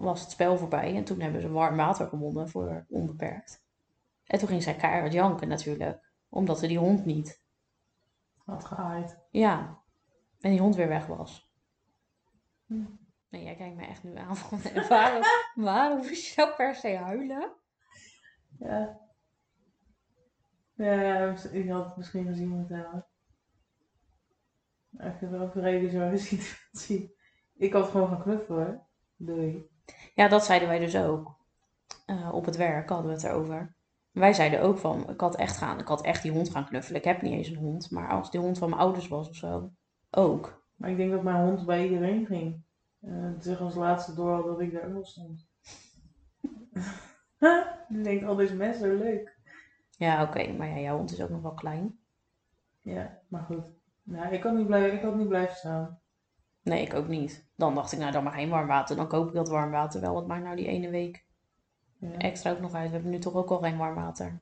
was 0.00 0.20
het 0.20 0.30
spel 0.30 0.56
voorbij. 0.58 0.96
En 0.96 1.04
toen 1.04 1.20
hebben 1.20 1.40
ze 1.40 1.50
warm 1.50 1.76
water 1.76 2.06
gewonnen 2.06 2.48
voor 2.48 2.86
onbeperkt. 2.88 3.64
En 4.24 4.38
toen 4.38 4.48
ging 4.48 4.62
zij 4.62 4.74
keihard 4.74 5.12
janken 5.12 5.48
natuurlijk. 5.48 6.10
Omdat 6.28 6.58
ze 6.58 6.66
die 6.66 6.78
hond 6.78 7.04
niet. 7.04 7.42
Had 8.44 8.64
gehaaid. 8.64 9.18
Ja. 9.30 9.82
En 10.40 10.50
die 10.50 10.60
hond 10.60 10.76
weer 10.76 10.88
weg 10.88 11.06
was. 11.06 11.52
Nee, 13.28 13.42
jij 13.42 13.56
kijkt 13.56 13.76
me 13.76 13.86
echt 13.86 14.02
nu 14.02 14.16
aan 14.16 14.36
van 14.36 14.60
waarom, 14.88 15.22
waarom 15.54 15.98
moest 15.98 16.26
je 16.26 16.42
nou 16.42 16.54
per 16.56 16.74
se 16.74 16.96
huilen? 16.96 17.52
Ja. 18.58 19.00
Ja, 20.74 21.34
ik 21.52 21.70
had 21.70 21.84
het 21.84 21.96
misschien 21.96 22.26
gezien 22.26 22.48
moeten 22.48 22.76
hebben. 22.76 23.06
Ik 24.92 25.20
heb 25.20 25.30
wel 25.30 25.40
een 25.40 25.50
vrede 25.50 25.90
zo'n 25.90 26.18
situatie. 26.38 27.16
Ik 27.54 27.72
had 27.72 27.88
gewoon 27.88 28.08
gaan 28.08 28.22
knuffelen. 28.22 28.86
Doei. 29.16 29.69
Ja, 30.14 30.28
dat 30.28 30.44
zeiden 30.44 30.68
wij 30.68 30.78
dus 30.78 30.96
ook. 30.96 31.38
Eh, 32.06 32.32
op 32.32 32.44
het 32.44 32.56
werk 32.56 32.88
hadden 32.88 33.06
we 33.06 33.12
het 33.12 33.24
erover. 33.24 33.74
Wij 34.10 34.32
zeiden 34.32 34.62
ook 34.62 34.78
van, 34.78 35.10
ik 35.10 35.20
had 35.20 35.36
echt 35.36 35.56
gaan, 35.56 35.78
ik 35.78 35.86
had 35.86 36.02
echt 36.02 36.22
die 36.22 36.32
hond 36.32 36.50
gaan 36.50 36.66
knuffelen. 36.66 36.98
Ik 37.00 37.06
heb 37.06 37.22
niet 37.22 37.32
eens 37.32 37.48
een 37.48 37.56
hond, 37.56 37.90
maar 37.90 38.08
als 38.08 38.30
die 38.30 38.40
hond 38.40 38.58
van 38.58 38.68
mijn 38.68 38.80
ouders 38.80 39.08
was 39.08 39.28
of 39.28 39.34
zo, 39.34 39.70
ook. 40.10 40.64
Maar 40.76 40.90
ik 40.90 40.96
denk 40.96 41.10
dat 41.10 41.22
mijn 41.22 41.44
hond 41.44 41.66
bij 41.66 41.84
iedereen 41.84 42.26
ging. 42.26 42.62
En 43.00 43.36
zich 43.38 43.60
als 43.60 43.74
laatste 43.74 44.14
door 44.14 44.34
had 44.34 44.44
dat 44.44 44.60
ik 44.60 44.72
daar 44.72 44.96
ook 44.96 45.06
stond. 45.06 45.46
Die 47.88 48.02
denkt, 48.02 48.24
al 48.24 48.36
deze 48.36 48.56
mensen 48.56 48.98
leuk. 48.98 49.38
Ja, 49.90 50.22
oké, 50.22 50.52
maar 50.52 50.68
ja, 50.68 50.78
jouw 50.78 50.96
hond 50.96 51.12
is 51.12 51.20
ook 51.20 51.30
nog 51.30 51.42
wel 51.42 51.54
klein. 51.54 51.98
Ja, 52.78 53.18
maar 53.28 53.42
goed. 53.42 53.64
Nou, 54.02 54.34
ik 54.34 54.42
had 54.42 54.54
niet, 54.54 54.66
blijven, 54.66 54.92
ik 54.92 55.02
had 55.02 55.16
niet 55.16 55.28
blijven 55.28 55.56
staan. 55.56 56.00
Nee, 56.62 56.82
ik 56.82 56.94
ook 56.94 57.08
niet. 57.08 57.49
Dan 57.60 57.74
dacht 57.74 57.92
ik, 57.92 57.98
nou 57.98 58.12
dan 58.12 58.24
maar 58.24 58.32
geen 58.32 58.48
warm 58.48 58.66
water. 58.66 58.96
Dan 58.96 59.08
koop 59.08 59.28
ik 59.28 59.34
dat 59.34 59.48
warm 59.48 59.70
water 59.70 60.00
wel. 60.00 60.14
Wat 60.14 60.26
maakt 60.26 60.44
nou 60.44 60.56
die 60.56 60.66
ene 60.66 60.90
week 60.90 61.24
Ja. 61.98 62.16
extra 62.18 62.50
ook 62.50 62.60
nog 62.60 62.74
uit? 62.74 62.86
We 62.86 62.92
hebben 62.94 63.10
nu 63.10 63.18
toch 63.18 63.34
ook 63.34 63.50
al 63.50 63.58
geen 63.58 63.76
warm 63.76 63.94
water. 63.94 64.40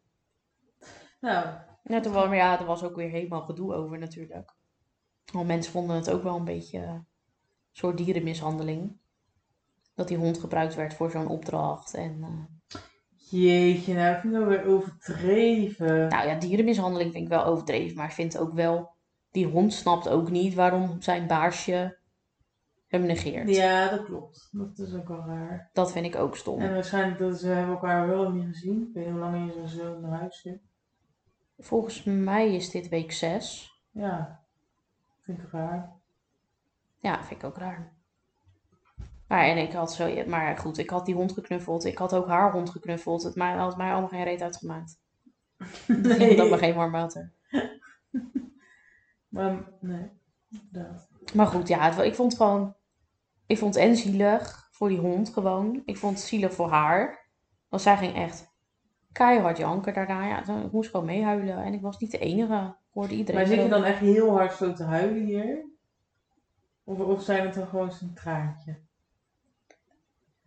Nou, 1.21 1.47
Ja, 1.83 2.01
was, 2.03 2.27
maar 2.27 2.37
ja, 2.37 2.59
er 2.61 2.67
was 2.67 2.83
ook 2.83 2.97
weer 2.97 3.09
helemaal 3.11 3.43
gedoe 3.43 3.75
over 3.75 3.99
natuurlijk. 3.99 4.55
Want 5.33 5.47
mensen 5.47 5.73
vonden 5.73 5.97
het 5.97 6.11
ook 6.11 6.23
wel 6.23 6.37
een 6.37 6.45
beetje 6.45 6.79
een 6.79 7.07
soort 7.73 7.97
dierenmishandeling. 7.97 8.97
Dat 9.95 10.09
die 10.09 10.17
hond 10.17 10.39
gebruikt 10.39 10.75
werd 10.75 10.95
voor 10.95 11.11
zo'n 11.11 11.29
opdracht. 11.29 11.95
En, 11.95 12.19
eh, 12.23 12.81
jeetje, 13.31 13.95
nou, 13.95 14.15
ik 14.15 14.21
vind 14.21 14.33
dat 14.35 14.47
weer 14.47 14.65
overdreven. 14.67 16.09
nou 16.09 16.29
ja, 16.29 16.35
dierenmishandeling 16.35 17.13
vind 17.13 17.25
ik 17.25 17.31
wel 17.31 17.45
overdreven. 17.45 17.97
Maar 17.97 18.07
ik 18.07 18.13
vind 18.13 18.39
ook 18.39 18.53
wel, 18.53 18.91
die 19.31 19.47
hond 19.47 19.73
snapt 19.73 20.09
ook 20.09 20.31
niet 20.31 20.55
waarom 20.55 21.03
zijn 21.03 21.27
baasje 21.27 21.98
hem 22.89 23.03
negeert. 23.07 23.49
Ja, 23.49 23.89
dat 23.89 24.05
klopt. 24.05 24.49
Dat 24.53 24.79
is 24.79 24.95
ook 24.95 25.09
wel 25.09 25.25
raar. 25.27 25.71
Dat 25.73 25.93
vind 25.93 26.07
ik 26.07 26.17
ook 26.17 26.37
stom. 26.37 26.61
En 26.61 26.75
waarschijnlijk 26.75 27.19
dat 27.19 27.39
ze 27.41 27.47
hebben 27.49 27.75
elkaar 27.75 28.09
wel 28.09 28.31
niet 28.31 28.47
gezien. 28.47 28.87
Ik 28.89 28.95
weet 28.95 29.05
niet 29.05 29.13
hoe 29.15 29.23
lang 29.23 29.47
je 29.47 29.53
zo'n 29.53 29.69
zo 29.69 29.99
naar 30.01 30.19
huis 30.19 30.41
zit. 30.41 30.61
Volgens 31.59 32.03
mij 32.05 32.55
is 32.55 32.71
dit 32.71 32.89
week 32.89 33.13
6. 33.13 33.73
Ja, 33.91 34.41
vind 35.21 35.39
ik 35.39 35.51
raar. 35.51 35.93
Ja, 36.99 37.25
vind 37.25 37.43
ik 37.43 37.47
ook 37.49 37.57
raar. 37.57 37.97
Maar, 39.29 39.45
en 39.45 39.57
ik 39.57 39.73
had 39.73 39.93
zo, 39.93 40.25
maar 40.27 40.59
goed, 40.59 40.79
ik 40.79 40.91
had 40.91 41.07
die 41.07 41.15
hond 41.15 41.33
geknuffeld. 41.33 41.85
Ik 41.85 41.99
had 41.99 42.15
ook 42.15 42.27
haar 42.27 42.53
hond 42.53 42.71
geknuffeld. 42.71 43.23
Het 43.23 43.35
ma- 43.35 43.57
had 43.57 43.77
mij 43.77 43.91
allemaal 43.91 44.09
geen 44.09 44.25
reet 44.25 44.43
uitgemaakt. 44.43 45.01
Nee. 45.87 46.37
Dan 46.37 46.49
maar 46.49 46.59
geen 46.59 46.75
warm 46.75 46.93
water. 46.93 47.33
Maar 49.29 49.73
nee, 49.81 50.11
inderdaad. 50.51 51.09
Maar 51.35 51.47
goed, 51.47 51.69
ja, 51.69 51.91
het, 51.91 51.99
ik 51.99 52.15
vond 52.15 52.37
gewoon... 52.37 52.75
Ik 53.49 53.59
vond 53.59 53.75
het 53.75 53.85
en 53.85 53.97
zielig 53.97 54.69
voor 54.71 54.89
die 54.89 54.99
hond 54.99 55.29
gewoon. 55.29 55.83
Ik 55.85 55.97
vond 55.97 56.19
het 56.19 56.27
zielig 56.27 56.53
voor 56.53 56.69
haar. 56.69 57.31
Want 57.69 57.83
zij 57.83 57.97
ging 57.97 58.15
echt 58.15 58.57
keihard 59.13 59.59
janken 59.59 59.95
daarna. 59.95 60.27
Ja, 60.27 60.63
ik 60.65 60.73
moest 60.73 60.91
gewoon 60.91 61.07
meehuilen. 61.07 61.65
En 61.65 61.73
ik 61.73 61.81
was 61.81 61.99
niet 61.99 62.11
de 62.11 62.19
enige. 62.19 62.77
Ik 62.79 62.95
hoorde 62.95 63.15
iedereen 63.15 63.41
Maar 63.41 63.51
zit 63.51 63.63
je 63.63 63.69
dan 63.69 63.85
echt 63.85 63.99
heel 63.99 64.31
hard 64.31 64.53
zo 64.53 64.73
te 64.73 64.85
huilen 64.85 65.25
hier? 65.25 65.67
Of, 66.85 66.99
of 66.99 67.23
zijn 67.23 67.45
het 67.45 67.55
dan 67.55 67.67
gewoon 67.67 67.93
zo'n 67.93 68.15
traantje? 68.15 68.81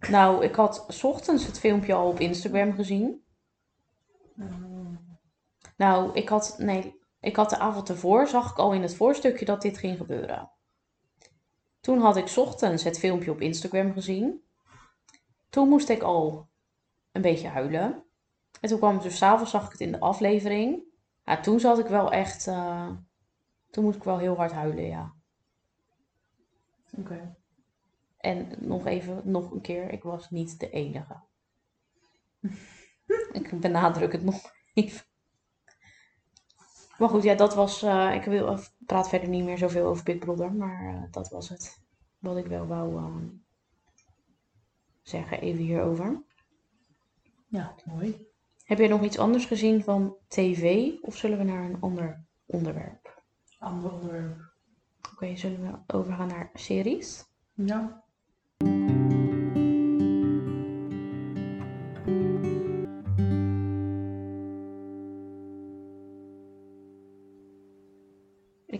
Nou, 0.09 0.43
ik 0.43 0.55
had 0.55 0.85
's 0.87 1.03
ochtends 1.03 1.45
het 1.45 1.59
filmpje 1.59 1.93
al 1.93 2.07
op 2.07 2.19
Instagram 2.19 2.73
gezien. 2.73 3.23
Nou, 5.77 6.13
ik 6.13 6.29
had, 6.29 6.55
nee, 6.57 6.99
ik 7.19 7.35
had 7.35 7.49
de 7.49 7.57
avond 7.57 7.89
ervoor, 7.89 8.27
zag 8.27 8.51
ik 8.51 8.57
al 8.57 8.73
in 8.73 8.81
het 8.81 8.95
voorstukje 8.95 9.45
dat 9.45 9.61
dit 9.61 9.77
ging 9.77 9.97
gebeuren. 9.97 10.51
Toen 11.81 11.99
had 11.99 12.17
ik 12.17 12.27
's 12.27 12.37
ochtends 12.37 12.83
het 12.83 12.99
filmpje 12.99 13.31
op 13.31 13.41
Instagram 13.41 13.93
gezien. 13.93 14.43
Toen 15.49 15.69
moest 15.69 15.89
ik 15.89 16.01
al 16.01 16.49
een 17.11 17.21
beetje 17.21 17.47
huilen. 17.47 18.03
En 18.59 18.69
toen 18.69 18.77
kwam 18.77 18.93
het 18.93 19.03
dus 19.03 19.17
s'avonds, 19.17 19.51
zag 19.51 19.65
ik 19.65 19.71
het 19.71 19.81
in 19.81 19.91
de 19.91 19.99
aflevering. 19.99 20.83
Ja, 21.23 21.39
toen 21.39 21.59
zat 21.59 21.79
ik 21.79 21.85
wel 21.85 22.11
echt, 22.11 22.47
eh, 22.47 22.91
toen 23.69 23.83
moest 23.83 23.97
ik 23.97 24.03
wel 24.03 24.17
heel 24.17 24.35
hard 24.35 24.51
huilen, 24.51 24.85
ja. 24.85 25.13
Oké. 26.97 27.35
En 28.17 28.47
nog 28.57 28.85
even, 28.85 29.21
nog 29.23 29.51
een 29.51 29.61
keer, 29.61 29.91
ik 29.91 30.03
was 30.03 30.29
niet 30.29 30.59
de 30.59 30.69
enige. 30.69 31.23
ik 33.31 33.59
benadruk 33.59 34.11
het 34.11 34.23
nog 34.23 34.51
even. 34.73 35.05
Maar 37.01 37.09
goed, 37.09 37.23
ja, 37.23 37.35
dat 37.35 37.55
was. 37.55 37.81
eh, 37.81 38.15
ik 38.15 38.23
wil, 38.23 38.59
praat 38.85 39.09
verder 39.09 39.29
niet 39.29 39.43
meer 39.43 39.57
zoveel 39.57 39.85
over 39.85 40.03
Big 40.03 40.17
Brother, 40.17 40.53
maar 40.53 40.95
eh, 40.95 41.03
dat 41.11 41.29
was 41.29 41.49
het. 41.49 41.81
Wat 42.19 42.37
ik 42.37 42.45
wel 42.45 42.67
wou 42.67 42.97
eh, 42.97 43.15
zeggen, 45.01 45.41
even 45.41 45.63
hierover. 45.63 46.23
Ja, 47.47 47.75
mooi. 47.85 48.27
Heb 48.63 48.77
jij 48.77 48.87
nog 48.87 49.03
iets 49.03 49.17
anders 49.17 49.45
gezien 49.45 49.83
van 49.83 50.15
tv 50.27 50.91
of 51.01 51.15
zullen 51.15 51.37
we 51.37 51.43
naar 51.43 51.63
een 51.63 51.81
ander 51.81 52.25
onderwerp? 52.45 53.23
Ander 53.59 53.91
onderwerp. 53.91 54.53
Oké, 55.13 55.35
zullen 55.35 55.61
we 55.61 55.95
overgaan 55.95 56.27
naar 56.27 56.49
series? 56.53 57.25
Ja. 57.53 58.03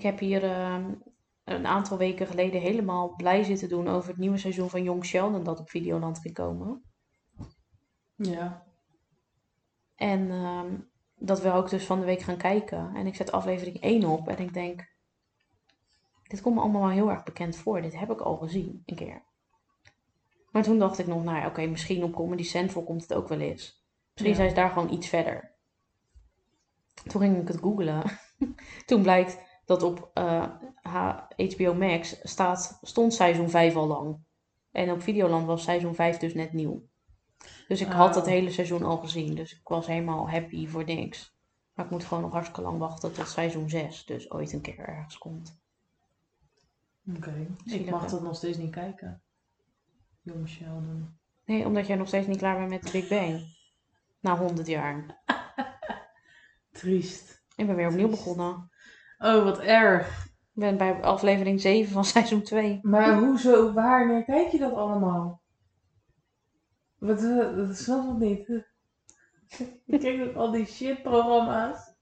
Ik 0.02 0.08
heb 0.08 0.20
hier 0.20 0.44
ehm, 0.44 0.94
een 1.44 1.68
aantal 1.68 1.98
weken 1.98 2.28
geleden 2.28 2.62
helemaal 2.62 3.16
blij 3.16 3.44
zitten 3.44 3.70
doen 3.70 3.88
over 3.88 4.10
het 4.10 4.18
nieuwe 4.18 4.38
seizoen 4.38 4.70
van 4.70 4.84
Young 4.84 5.06
Sheldon 5.06 5.44
dat 5.44 5.60
op 5.60 5.70
Videoland 5.70 6.20
ging 6.20 6.34
komen. 6.34 6.84
Ja. 8.16 8.66
En 9.96 10.32
ehm, 10.32 10.80
dat 11.16 11.42
wil 11.42 11.60
ik 11.60 11.70
dus 11.70 11.86
van 11.86 12.00
de 12.00 12.06
week 12.06 12.22
gaan 12.22 12.38
kijken. 12.38 12.96
En 12.96 13.08
ik 13.08 13.16
zet 13.16 13.32
aflevering 13.32 13.82
1 13.82 14.06
op 14.06 14.28
en 14.28 14.38
ik 14.38 14.54
denk, 14.54 14.96
dit 16.24 16.42
komt 16.42 16.56
me 16.56 16.62
allemaal 16.62 16.82
wel 16.82 16.90
heel 16.90 17.10
erg 17.10 17.24
bekend 17.24 17.56
voor. 17.56 17.82
Dit 17.82 18.00
heb 18.00 18.12
ik 18.12 18.22
al 18.22 18.38
gezien, 18.38 18.84
een 18.86 18.96
keer. 18.96 19.24
Maar 20.52 20.64
toen 20.64 20.80
dacht 20.80 21.00
ik 21.00 21.08
nog, 21.08 21.24
nou 21.24 21.38
ja, 21.38 21.48
oké, 21.48 21.66
misschien 21.66 22.04
op 22.04 22.14
Comedy 22.16 22.44
Central 22.44 22.84
komt 22.84 23.02
het 23.02 23.14
ook 23.14 23.28
wel 23.28 23.40
eens. 23.40 23.86
Misschien 24.12 24.32
Ja. 24.32 24.36
zijn 24.36 24.50
ze 24.50 24.56
daar 24.56 24.70
gewoon 24.70 24.94
iets 24.94 25.08
verder. 25.08 25.56
Toen 27.08 27.22
ging 27.22 27.42
ik 27.42 27.48
het 27.48 27.58
googlen. 27.60 28.04
toen 28.86 29.02
blijkt 29.02 29.50
dat 29.80 29.84
op 29.84 30.12
eh, 30.14 30.48
HBO 31.56 31.74
Max 31.74 32.20
staat, 32.24 32.80
stond 32.82 33.14
seizoen 33.14 33.50
5 33.50 33.76
al 33.76 33.88
lang. 33.88 34.20
En 34.72 34.92
op 34.92 35.02
Videoland 35.02 35.46
was 35.46 35.64
seizoen 35.64 35.96
5 35.96 36.18
dus 36.18 36.34
net 36.34 36.54
nieuw. 36.54 36.90
Dus 37.68 37.82
ik 37.82 37.88
had 37.88 38.10
Oh. 38.10 38.16
het 38.16 38.26
hele 38.26 38.52
seizoen 38.52 38.84
al 38.84 38.98
gezien. 38.98 39.36
Dus 39.36 39.52
ik 39.52 39.68
was 39.68 39.88
helemaal 39.88 40.30
happy 40.30 40.68
voor 40.68 40.84
niks. 40.84 41.36
Maar 41.74 41.86
ik 41.86 41.92
moet 41.92 42.04
gewoon 42.04 42.24
nog 42.24 42.32
hartstikke 42.32 42.62
lang 42.62 42.78
wachten 42.78 43.14
tot 43.14 43.28
seizoen 43.28 43.70
6 43.70 44.06
dus 44.06 44.32
ooit 44.32 44.54
een 44.54 44.62
keer 44.62 44.80
ergens 44.80 45.18
komt. 45.18 45.60
Oké. 47.16 47.48
Ik 47.66 47.90
mag 47.90 48.10
dat 48.10 48.22
nog 48.22 48.36
steeds 48.36 48.58
niet 48.58 48.72
kijken. 48.72 49.22
Jong 50.22 50.48
Sheldon. 50.50 51.20
Nee, 51.46 51.66
omdat 51.66 51.88
jij 51.88 51.96
nog 51.96 52.08
steeds 52.08 52.28
niet 52.28 52.38
klaar 52.38 52.58
bent 52.58 52.70
met 52.70 52.84
de 52.84 52.92
Big 52.92 53.08
Bang. 53.08 53.42
Na 54.20 54.38
100 54.38 54.68
jaar. 54.68 55.24
Triest. 56.72 57.44
Ik 57.56 57.66
ben 57.68 57.76
weer 57.76 57.88
opnieuw 57.88 58.10
begonnen. 58.10 58.71
Oh, 59.24 59.44
wat 59.44 59.60
erg. 59.60 60.26
Ik 60.26 60.62
ben 60.62 60.78
bij 60.78 61.02
aflevering 61.02 61.62
7 61.62 61.92
van 61.92 62.06
seizoen 62.16 62.42
2. 62.42 62.80
Maar 62.82 63.18
hoezo, 63.18 63.74
wanneer 63.74 64.24
kijk 64.24 64.52
je 64.52 64.58
dat 64.58 64.74
allemaal? 64.74 65.42
Wat, 66.98 67.24
eh, 67.24 67.56
dat 67.56 67.78
snap 67.78 68.22
ik 68.22 68.28
niet. 68.28 68.48
Ik 69.86 70.00
kijk 70.00 70.30
ook 70.30 70.36
al 70.36 70.52
die 70.52 70.66
shitprogramma's. 70.66 71.96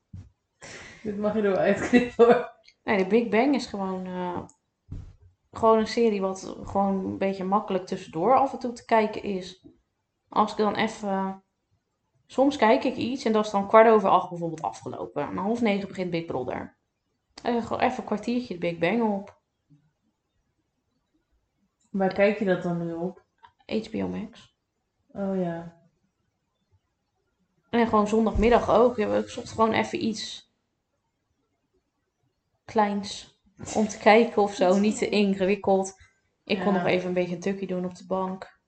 Dit 1.03 1.17
mag 1.17 1.33
je 1.33 1.41
er 1.41 1.49
wel 1.49 1.57
uitknippen 1.57 2.25
hoor. 2.25 2.51
Nee, 2.83 2.97
de 2.97 3.07
Big 3.07 3.29
Bang 3.29 3.55
is 3.55 3.65
gewoon, 3.65 4.05
eh, 4.05 4.41
gewoon 5.51 5.77
een 5.77 5.87
serie 5.87 6.21
wat 6.21 6.55
gewoon 6.63 7.05
een 7.05 7.17
beetje 7.17 7.43
makkelijk 7.43 7.85
tussendoor 7.85 8.35
af 8.35 8.53
en 8.53 8.59
toe 8.59 8.73
te 8.73 8.85
kijken 8.85 9.23
is. 9.23 9.67
Als 10.29 10.51
ik 10.51 10.57
dan 10.57 10.75
even... 10.75 11.43
Soms 12.25 12.57
kijk 12.57 12.83
ik 12.83 12.95
iets 12.95 13.25
en 13.25 13.31
dat 13.31 13.45
is 13.45 13.51
dan 13.51 13.67
kwart 13.67 13.89
over 13.89 14.09
acht 14.09 14.29
bijvoorbeeld 14.29 14.61
afgelopen. 14.61 15.21
En 15.21 15.29
om 15.29 15.37
half 15.37 15.61
negen 15.61 15.87
begint 15.87 16.11
Big 16.11 16.25
Brother. 16.25 16.78
En 17.43 17.63
gewoon 17.63 17.81
even 17.81 17.97
een 17.97 18.05
kwartiertje 18.05 18.53
de 18.53 18.59
Big 18.59 18.77
Bang 18.77 19.01
op. 19.01 19.37
Waar 21.89 22.13
kijk 22.13 22.39
je 22.39 22.45
dat 22.45 22.63
dan 22.63 22.85
nu 22.85 22.93
op? 22.93 23.25
HBO 23.65 24.07
Max. 24.07 24.57
Oh 25.07 25.41
ja. 25.41 25.77
En 27.69 27.87
gewoon 27.87 28.07
zondagmiddag 28.07 28.69
ook. 28.69 28.97
Ik 28.97 29.29
zocht 29.29 29.49
gewoon 29.49 29.71
even 29.71 30.05
iets 30.05 30.53
kleins 32.65 33.39
om 33.75 33.87
te 33.87 33.97
kijken 33.97 34.41
of 34.41 34.53
zo. 34.53 34.79
Niet 34.79 34.97
te 34.97 35.09
ingewikkeld. 35.09 36.01
Ik 36.43 36.59
kon 36.59 36.73
nog 36.73 36.85
even 36.85 37.07
een 37.07 37.13
beetje 37.13 37.35
een 37.35 37.41
tukje 37.41 37.67
doen 37.67 37.85
op 37.85 37.95
de 37.95 38.05
bank. 38.05 38.59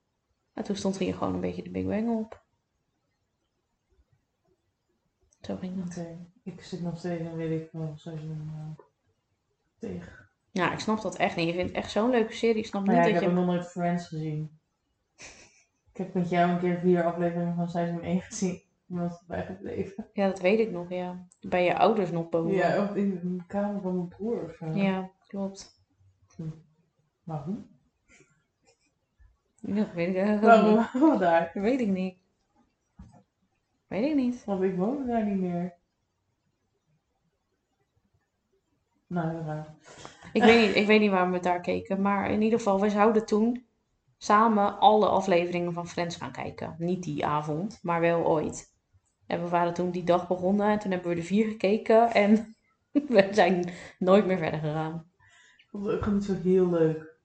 En 0.54 0.64
toen 0.64 0.76
stond 0.76 0.98
hier 0.98 1.14
gewoon 1.14 1.34
een 1.34 1.42
beetje 1.42 1.64
de 1.64 1.72
Big 1.72 1.86
Bang 1.86 2.20
op. 2.20 2.44
Zo 5.42 5.56
ging 5.56 5.84
dat. 5.84 6.06
Ik 6.44 6.62
zit 6.62 6.82
nog 6.82 6.98
steeds 6.98 7.22
in 7.22 7.36
weet 7.36 7.62
ik 7.62 7.70
wel 7.72 7.94
seizoen 7.96 8.52
uh, 8.56 8.86
tegen. 9.80 10.30
Ja, 10.52 10.72
ik 10.72 10.80
snap 10.80 11.02
dat 11.02 11.16
echt 11.16 11.36
niet. 11.36 11.48
Je 11.48 11.54
vindt 11.54 11.68
het 11.68 11.84
echt 11.84 11.92
zo'n 11.92 12.10
leuke 12.10 12.34
serie. 12.34 12.58
Ik 12.58 12.66
snap 12.66 12.86
Maar 12.86 12.96
niet 12.96 13.04
ja, 13.04 13.10
ik 13.10 13.16
dat 13.16 13.24
heb 13.24 13.34
nog 13.34 13.46
nooit 13.46 13.68
Friends 13.68 14.08
gezien. 14.08 14.60
Ik 15.92 15.98
heb 15.98 16.14
met 16.14 16.30
jou 16.30 16.52
een 16.52 16.60
keer 16.60 16.80
vier 16.80 17.04
afleveringen 17.04 17.56
van 17.56 17.70
seizoen 17.70 18.02
1 18.02 18.22
gezien. 18.22 18.62
Was 18.86 19.20
erbij 19.20 19.46
gebleven. 19.46 20.08
Ja, 20.14 20.28
dat 20.28 20.40
weet 20.40 20.60
ik 20.60 20.72
nog, 20.72 20.90
ja. 20.90 21.28
Bij 21.42 21.64
je 21.64 21.78
ouders 21.78 22.12
nog 22.12 22.30
boven. 22.30 22.54
Ja, 22.54 22.84
of 22.84 22.96
in 22.96 23.38
de 23.38 23.44
kamer 23.48 23.82
van 23.82 23.96
mijn 23.96 24.08
broer 24.08 24.44
of 24.44 24.56
zo. 24.56 24.66
Ja, 24.66 25.10
klopt. 25.28 25.80
Waarom? 27.24 27.70
Ja, 29.56 29.76
dat 29.76 29.94
weet 29.94 30.08
ik 30.08 30.16
eigenlijk 30.16 30.44
ook 30.44 30.62
Waarom 30.62 30.88
niet. 30.94 31.12
we 31.12 31.18
daar? 31.18 31.52
Dat 31.54 31.64
weet 31.64 31.80
ik 31.80 31.88
niet. 31.88 32.18
Weet 33.88 34.06
ik 34.10 34.16
niet. 34.16 34.46
Want 34.46 34.64
ik 34.64 34.76
woon 34.76 35.08
daar 35.08 35.26
niet 35.26 35.40
meer. 35.40 35.80
Nou. 39.12 39.64
Ik 40.34 40.44
weet 40.44 40.68
niet, 40.68 40.76
ik 40.76 40.88
weet 40.88 41.00
niet 41.00 41.12
waarom 41.12 41.32
we 41.32 41.40
daar 41.40 41.62
keken. 41.62 42.02
Maar 42.02 42.32
in 42.32 42.42
ieder 42.42 42.58
geval, 42.58 42.82
we 42.82 42.90
zouden 42.90 43.26
toen 43.26 43.66
samen 44.18 44.80
alle 44.80 45.08
afleveringen 45.08 45.74
van 45.74 45.88
Friends 45.88 46.16
gaan 46.16 46.32
kijken. 46.32 46.76
Niet 46.78 47.04
die 47.04 47.26
avond, 47.26 47.80
maar 47.82 48.02
wel 48.02 48.26
ooit. 48.26 48.74
En 49.28 49.44
we 49.44 49.50
waren 49.50 49.74
toen 49.74 49.92
die 49.92 50.04
dag 50.04 50.28
begonnen 50.28 50.70
en 50.70 50.80
toen 50.80 50.92
hebben 50.92 51.10
we 51.10 51.16
de 51.16 51.24
vier 51.24 51.48
gekeken. 51.48 52.12
En 52.12 52.56
we 53.08 53.28
zijn 53.32 53.70
nooit 54.00 54.26
meer 54.26 54.38
verder 54.38 54.60
gegaan. 54.60 55.12
Ik 55.58 55.68
vond 55.70 55.86
het 55.86 55.96
ook 55.96 56.12
niet 56.12 56.24
zo 56.24 56.34
heel 56.34 56.70
leuk. 56.70 57.20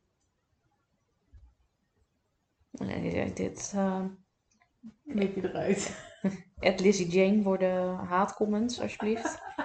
Nee, 2.71 3.33
dit, 3.33 3.73
eh 3.75 4.05
Knip 5.09 5.35
je 5.35 5.49
eruit. 5.49 6.13
Ed 6.59 6.81
Lizzie 6.81 7.09
Jane 7.09 7.43
voor 7.43 7.59
de 7.59 7.97
haatcomments, 8.09 8.81
alsjeblieft. 8.81 9.39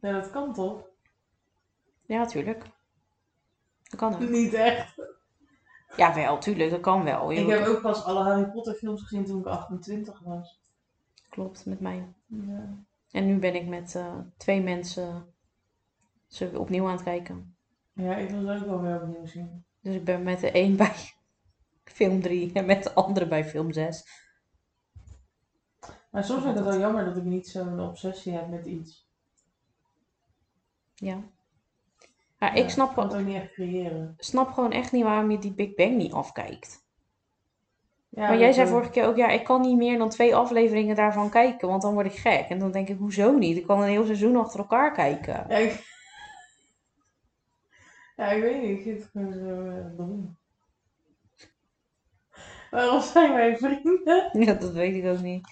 Nee, 0.00 0.12
dat 0.12 0.30
kan 0.30 0.52
toch? 0.54 0.95
Ja, 2.06 2.26
tuurlijk. 2.26 2.64
Dat 3.82 3.98
kan 3.98 4.14
ook. 4.14 4.28
Niet 4.28 4.54
echt. 4.54 4.94
Ja, 5.96 6.14
wel, 6.14 6.38
tuurlijk, 6.38 6.70
dat 6.70 6.80
kan 6.80 7.04
wel. 7.04 7.32
Ik 7.32 7.46
heb 7.46 7.66
ook 7.66 7.80
pas 7.80 8.04
alle 8.04 8.22
Harry 8.22 8.50
Potter 8.50 8.74
films 8.74 9.02
gezien 9.02 9.24
toen 9.24 9.40
ik 9.40 9.46
28 9.46 10.20
was. 10.20 10.60
Klopt, 11.28 11.66
met 11.66 11.80
mij. 11.80 12.14
Ja. 12.26 12.84
En 13.10 13.26
nu 13.26 13.38
ben 13.38 13.54
ik 13.54 13.66
met 13.66 13.94
eh, 13.94 14.18
twee 14.36 14.62
mensen 14.62 15.34
ze 16.26 16.58
opnieuw 16.58 16.86
aan 16.86 16.92
het 16.92 17.02
kijken. 17.02 17.56
Ja, 17.92 18.16
ik 18.16 18.30
wil 18.30 18.40
ze 18.40 18.52
ook 18.52 18.66
wel 18.66 18.80
weer 18.80 19.02
opnieuw 19.02 19.26
zien. 19.26 19.64
Dus 19.80 19.94
ik 19.94 20.04
ben 20.04 20.22
met 20.22 20.40
de 20.40 20.56
een 20.56 20.76
bij 20.82 20.94
film 21.84 22.20
3 22.20 22.52
en 22.52 22.66
met 22.66 22.82
de 22.82 22.92
andere 22.92 23.28
bij 23.28 23.44
film 23.44 23.72
6. 23.72 24.24
Maar 26.10 26.24
soms 26.24 26.42
vind 26.42 26.58
ik 26.58 26.64
het 26.64 26.72
wel 26.72 26.80
jammer 26.80 27.04
dat 27.04 27.16
ik 27.16 27.24
niet 27.24 27.48
zo'n 27.48 27.80
obsessie 27.80 28.32
heb 28.32 28.48
met 28.48 28.66
iets. 28.66 29.08
Ja. 30.94 31.22
Maar 32.38 32.56
Ja, 32.56 32.62
ik 32.62 32.70
snap, 32.70 32.96
het 32.96 33.12
wel- 33.12 33.20
ook 33.20 33.26
niet 33.26 33.36
echt 33.36 33.52
creëren. 33.52 34.14
snap 34.18 34.52
gewoon 34.52 34.72
echt 34.72 34.92
niet 34.92 35.02
waarom 35.04 35.30
je 35.30 35.38
die 35.38 35.54
Big 35.54 35.74
Bang 35.74 35.96
niet 35.96 36.12
afkijkt. 36.12 36.84
Ja, 38.08 38.28
maar 38.28 38.38
jij 38.38 38.52
zei 38.52 38.68
vorige 38.68 38.90
keer 38.90 39.06
ook, 39.06 39.16
ja, 39.16 39.28
ik 39.28 39.44
kan 39.44 39.60
niet 39.60 39.76
meer 39.76 39.98
dan 39.98 40.08
twee 40.08 40.36
afleveringen 40.36 40.96
daarvan 40.96 41.30
kijken, 41.30 41.68
want 41.68 41.82
dan 41.82 41.92
word 41.94 42.06
ik 42.06 42.12
gek. 42.16 42.48
En 42.48 42.58
dan 42.58 42.70
denk 42.72 42.88
ik, 42.88 42.98
hoezo 42.98 43.32
niet? 43.38 43.56
Ik 43.56 43.66
kan 43.66 43.82
een 43.82 43.88
heel 43.88 44.04
seizoen 44.04 44.36
achter 44.36 44.58
elkaar 44.60 44.92
kijken. 44.92 45.44
Ja, 45.48 45.56
ik... 45.56 45.72
ja, 48.16 48.26
ik 48.26 48.42
weet 48.42 48.62
niet. 48.62 48.86
Ik 48.86 48.94
het 48.94 49.08
gewoon 49.12 49.32
zo 49.32 49.68
eh, 49.70 49.96
dom. 49.96 50.36
Waarom 52.70 53.00
zijn 53.00 53.32
wij 53.32 53.56
vrienden? 53.56 54.30
Ja, 54.46 54.52
dat 54.54 54.72
weet 54.72 54.94
ik 55.04 55.10
ook 55.10 55.20
niet. 55.20 55.48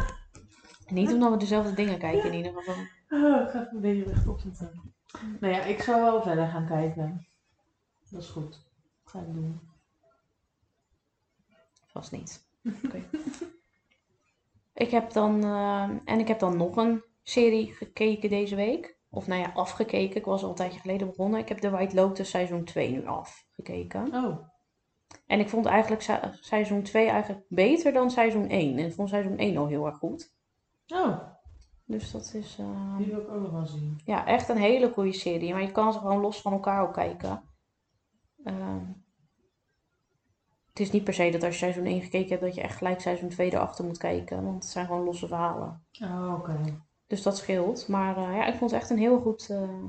Niet 0.88 1.12
omdat 1.12 1.30
we 1.30 1.36
dezelfde 1.36 1.74
dingen 1.74 1.98
kijken 1.98 2.30
in 2.32 2.36
ieder 2.36 2.52
geval. 2.52 2.74
Oh, 3.08 3.42
ik 3.42 3.48
ga 3.50 3.68
een 3.72 3.80
beetje 3.80 4.04
rechtop 4.04 4.38
zitten. 4.40 4.94
Nou 5.40 5.52
ja, 5.54 5.62
ik 5.62 5.82
zou 5.82 6.00
wel 6.02 6.22
verder 6.22 6.46
gaan 6.48 6.66
kijken. 6.66 7.26
Dat 8.10 8.22
is 8.22 8.28
goed. 8.28 8.50
Dat 8.50 9.12
ga 9.12 9.18
ik 9.18 9.34
doen. 9.34 9.60
Vast 11.86 12.12
niet. 12.12 12.46
Oké. 12.84 13.02
ik 14.74 14.90
heb 14.90 15.12
dan, 15.12 15.44
eh, 15.44 15.88
en 16.04 16.18
ik 16.18 16.28
heb 16.28 16.38
dan 16.38 16.56
nog 16.56 16.76
een 16.76 17.02
serie 17.22 17.72
gekeken 17.72 18.28
deze 18.28 18.56
week. 18.56 18.96
Of 19.10 19.26
nou 19.26 19.40
ja, 19.40 19.52
afgekeken. 19.54 20.16
Ik 20.16 20.24
was 20.24 20.42
al 20.42 20.48
een 20.48 20.54
tijdje 20.54 20.80
geleden 20.80 21.06
begonnen. 21.06 21.40
Ik 21.40 21.48
heb 21.48 21.58
The 21.58 21.70
White 21.70 21.94
Lotus 21.94 22.30
seizoen 22.30 22.64
2 22.64 22.90
nu 22.90 23.06
afgekeken. 23.06 24.14
Oh, 24.14 24.38
En 25.26 25.40
ik 25.40 25.48
vond 25.48 25.66
eigenlijk 25.66 26.02
se- 26.02 26.38
seizoen 26.40 26.82
2 26.82 27.08
eigenlijk 27.08 27.44
beter 27.48 27.92
dan 27.92 28.10
seizoen 28.10 28.48
1. 28.48 28.78
En 28.78 28.86
ik 28.86 28.92
vond 28.94 29.08
seizoen 29.08 29.36
1 29.38 29.56
al 29.56 29.66
heel 29.66 29.86
erg 29.86 29.96
goed. 29.96 30.34
oh, 30.88 31.18
Dus 31.88 32.10
dat 32.10 32.34
is 32.34 32.58
eh, 32.58 32.96
die 32.96 33.06
wil 33.06 33.20
ik 33.20 33.28
ook 33.28 33.40
nog 33.42 33.50
wel 33.50 33.66
zien. 33.66 34.00
ja, 34.04 34.26
echt 34.26 34.48
een 34.48 34.56
hele 34.56 34.92
goede 34.92 35.12
serie. 35.12 35.52
Maar 35.52 35.62
je 35.62 35.72
kan 35.72 35.92
ze 35.92 35.98
gewoon 35.98 36.20
los 36.20 36.40
van 36.40 36.52
elkaar 36.52 36.82
ook 36.82 36.92
kijken. 36.94 37.42
Ehm, 38.44 38.84
het 40.68 40.80
is 40.80 40.90
niet 40.90 41.04
per 41.04 41.14
se 41.14 41.30
dat 41.30 41.42
als 41.42 41.52
je 41.52 41.58
seizoen 41.58 41.84
1 41.86 42.00
gekeken 42.02 42.28
hebt, 42.28 42.40
dat 42.40 42.54
je 42.54 42.60
echt 42.60 42.76
gelijk 42.76 43.00
seizoen 43.00 43.28
2 43.28 43.52
erachter 43.52 43.84
moet 43.84 43.98
kijken. 43.98 44.44
Want 44.44 44.62
het 44.62 44.72
zijn 44.72 44.86
gewoon 44.86 45.04
losse 45.04 45.26
verhalen. 45.26 45.84
Oh, 46.02 46.34
oké. 46.38 46.80
Dus 47.06 47.22
dat 47.22 47.36
scheelt. 47.36 47.88
Maar 47.88 48.16
eh, 48.16 48.36
ja, 48.36 48.46
ik 48.46 48.54
vond 48.56 48.70
het 48.70 48.80
echt 48.80 48.90
een 48.90 48.98
heel 48.98 49.20
goed. 49.20 49.50
eh, 49.50 49.84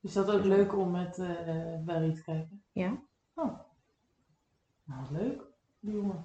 Is 0.00 0.12
dat 0.12 0.30
ook 0.30 0.44
leuk 0.44 0.76
om 0.76 0.90
met 0.90 1.16
Barry 1.84 2.14
te 2.14 2.22
kijken? 2.22 2.62
ja. 2.72 3.02
Oh. 3.34 3.58
Nou, 4.84 5.04
leuk. 5.12 5.42
Die 5.80 5.92
jongen. 5.94 6.24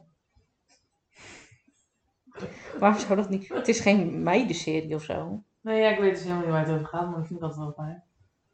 Waarom 2.79 2.99
zou 2.99 3.15
dat 3.15 3.29
niet? 3.29 3.47
Het 3.47 3.67
is 3.67 3.79
geen 3.79 4.23
meidenserie 4.23 4.95
of 4.95 5.03
zo. 5.03 5.43
Nee, 5.61 5.81
ja, 5.81 5.89
ik 5.89 5.99
weet 5.99 6.13
dus 6.13 6.21
helemaal 6.21 6.43
niet 6.43 6.51
waar 6.51 6.65
het 6.65 6.75
over 6.75 6.87
gaat, 6.87 7.11
maar 7.11 7.19
ik 7.19 7.25
vind 7.25 7.39
dat 7.39 7.55
wel 7.55 7.71
fijn. 7.71 8.03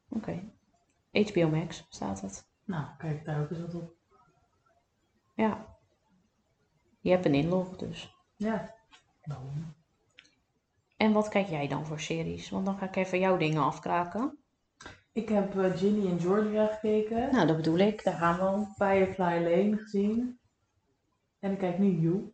Oké. 0.10 0.44
HBO 1.12 1.50
Max 1.50 1.86
staat 1.89 2.22
het. 2.22 2.48
Nou, 2.65 2.86
kijk 2.98 3.26
daar 3.26 3.42
ook 3.42 3.50
eens 3.50 3.60
wat 3.62 3.76
op. 3.76 3.94
Ja. 5.36 5.65
Je 7.00 7.10
hebt 7.10 7.26
een 7.26 7.34
inlog 7.34 7.78
dus. 7.78 8.15
Ja. 8.36 8.76
Nou. 9.24 9.42
En 10.98 11.13
wat 11.13 11.28
kijk 11.28 11.48
jij 11.48 11.68
dan 11.68 11.86
voor 11.86 12.00
series? 12.00 12.50
Want 12.50 12.65
dan 12.65 12.78
ga 12.78 12.86
ik 12.86 12.96
even 12.96 13.20
jouw 13.20 13.38
dingen 13.38 13.63
afkraken. 13.63 14.38
Ik 15.12 15.30
heb 15.30 15.58
eh, 15.58 15.78
Ginny 15.78 16.12
en 16.12 16.20
Georgia 16.20 16.68
gekeken. 16.68 17.32
Nou, 17.32 17.48
dat 17.48 17.56
bedoel 17.56 17.78
ik. 17.78 18.04
Daar 18.04 18.18
gaan 18.18 18.36
we 18.36 18.42
al. 18.42 18.68
Firefly 18.76 19.44
Lane 19.44 19.78
gezien. 19.78 20.39
En 21.39 21.52
ik 21.52 21.58
kijk 21.58 21.78
nu 21.78 21.88
You. 21.88 22.34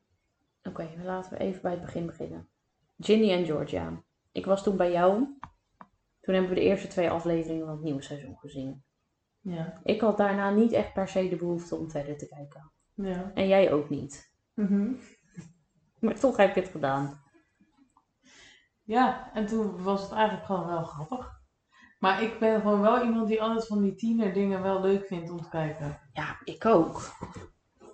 Oké, 0.68 0.90
laten 1.04 1.32
we 1.32 1.38
even 1.38 1.62
bij 1.62 1.72
het 1.72 1.82
begin 1.82 2.06
beginnen. 2.06 2.50
Ginny 2.98 3.32
en 3.32 3.46
Georgia. 3.46 4.04
Ik 4.32 4.46
was 4.46 4.64
toen 4.64 4.78
bij 4.78 4.92
jou. 4.92 5.18
Toen 6.22 6.34
hebben 6.34 6.50
we 6.50 6.56
de 6.60 6.66
eerste 6.66 6.88
twee 6.88 7.10
afleveringen 7.10 7.66
van 7.66 7.76
het 7.76 7.84
nieuwe 7.84 8.02
seizoen 8.02 8.38
gezien. 8.38 8.84
Ja. 9.42 9.80
Ik 9.84 10.02
had 10.02 10.18
daarna 10.18 10.50
niet 10.50 10.72
echt 10.72 10.94
per 10.94 11.08
se 11.08 11.30
de 11.30 11.36
behoefte 11.36 11.76
om 11.76 11.90
verder 11.90 12.18
te 12.18 12.28
kijken. 12.28 12.72
Ja. 12.94 13.32
En 13.34 13.48
jij 13.48 13.74
ook 13.74 13.90
niet. 13.90 14.34
Mhm. 14.54 14.94
Maar 16.00 16.20
toch 16.20 16.38
heb 16.38 16.56
je 16.56 16.62
het 16.62 16.70
gedaan. 16.70 17.24
Ja, 18.84 19.34
en 19.34 19.46
toen 19.46 19.84
was 19.84 20.02
het 20.02 20.12
eigenlijk 20.12 20.46
gewoon 20.46 20.66
wel 20.66 20.84
grappig. 20.84 21.44
Maar 22.00 22.22
ik 22.22 22.40
ben 22.40 22.62
gewoon 22.62 22.82
wel 22.82 23.04
iemand 23.04 23.28
die 23.28 23.42
altijd 23.42 23.68
van 23.68 23.82
die 23.82 23.96
tiener 23.96 24.34
dingen 24.34 24.62
wel 24.62 24.82
leuk 24.82 25.06
vindt 25.06 25.30
om 25.30 25.42
te 25.42 25.50
kijken. 25.50 26.00
Ja, 26.14 26.40
ik 26.44 26.66
ook. 26.66 27.02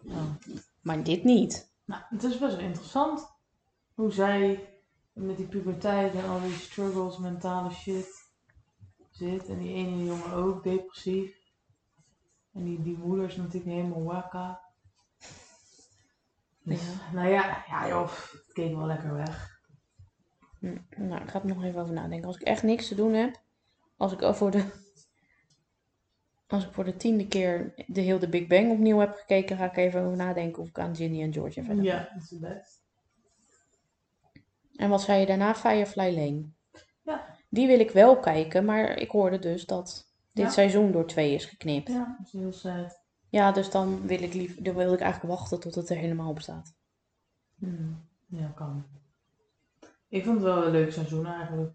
Ja. 0.04 0.38
Maar 0.82 1.04
dit 1.04 1.24
niet. 1.24 1.71
Nou, 1.86 2.02
het 2.10 2.24
is 2.24 2.38
best 2.38 2.56
wel 2.56 2.66
interessant 2.66 3.28
hoe 3.94 4.12
zij 4.12 4.70
met 5.14 5.38
die 5.38 5.48
puberteit 5.48 6.16
en 6.16 6.30
al 6.30 6.42
die 6.42 6.54
struggles, 6.54 7.18
mentale 7.18 7.72
shit 7.72 8.30
zit. 9.10 9.50
En 9.50 9.60
die 9.60 9.74
ene 9.74 10.06
jongen 10.06 10.34
ook 10.34 10.64
depressief. 10.64 11.40
En 12.54 12.64
die, 12.64 12.82
die 12.82 12.98
moeder 12.98 13.26
is 13.26 13.36
natuurlijk 13.36 13.72
helemaal 13.72 14.04
wakka. 14.04 14.62
Dus, 16.64 16.82
nou 17.14 17.28
ja, 17.30 17.64
ja 17.68 17.88
joh, 17.88 18.10
het 18.32 18.54
keek 18.54 18.76
wel 18.76 18.86
lekker 18.86 19.14
weg. 19.14 19.60
Hm, 20.60 20.78
Nou, 20.98 21.22
ik 21.22 21.30
ga 21.30 21.40
er 21.40 21.48
nog 21.48 21.64
even 21.64 21.82
over 21.82 21.94
nadenken. 21.94 22.28
Als 22.28 22.36
ik 22.38 22.42
echt 22.48 22.64
niks 22.64 22.88
te 22.88 22.96
doen 22.96 23.14
heb, 23.14 23.42
als 23.98 24.12
ik 24.12 24.22
al 24.22 24.34
voor 24.34 24.52
de, 24.52 24.91
als 26.52 26.66
ik 26.66 26.72
voor 26.74 26.84
de 26.84 26.96
tiende 26.98 27.28
keer 27.28 27.74
de 27.88 28.02
hele 28.02 28.30
Big 28.30 28.48
Bang 28.48 28.72
opnieuw 28.72 28.98
heb 28.98 29.16
gekeken, 29.16 29.58
ga 29.58 29.66
ik 29.66 29.78
even 29.78 30.02
over 30.02 30.18
nadenken 30.18 30.62
of 30.62 30.68
ik 30.70 30.80
aan 30.80 30.96
Ginny 30.96 31.22
en 31.22 31.34
Georgia 31.34 31.64
verder. 31.64 31.84
Ja, 31.84 32.10
dat 32.14 32.24
is 32.24 32.30
het 32.30 32.40
best. 32.40 32.82
En 34.76 34.90
wat 34.90 35.02
zei 35.02 35.20
je 35.20 35.26
daarna? 35.26 35.56
Firefly 35.56 36.16
Lane. 36.16 36.44
Ja. 37.04 37.36
Die 37.50 37.68
wil 37.68 37.80
ik 37.80 37.92
wel 37.92 38.20
kijken, 38.20 38.66
maar 38.66 38.98
ik 38.98 39.12
hoorde 39.12 39.40
dus 39.40 39.66
dat 39.66 40.14
dit 40.32 40.46
Ja. 40.46 40.52
seizoen 40.52 40.92
door 40.92 41.08
twee 41.08 41.34
is 41.34 41.46
geknipt. 41.46 41.88
Ja. 41.88 41.94
Ja, 41.94 42.16
dat 42.18 42.28
is 42.28 42.34
heel 42.34 42.54
sad. 42.54 43.56
dus 43.56 43.72
dan 43.72 44.08
wil 44.08 44.22
ik 44.22 44.34
liever, 44.34 44.64
dan 44.64 44.76
wil 44.76 44.94
ik 44.94 45.00
eigenlijk 45.00 45.34
wachten 45.34 45.60
tot 45.60 45.76
het 45.76 45.90
er 45.90 45.98
helemaal 45.98 46.30
op 46.30 46.40
staat. 46.40 46.76
Hmm. 47.56 48.10
Ja, 48.28 48.52
kan. 48.56 48.86
Ik 50.08 50.24
vond 50.24 50.36
het 50.36 50.46
wel 50.46 50.66
een 50.66 50.72
leuk 50.72 50.92
seizoen 50.92 51.26
eigenlijk. 51.26 51.74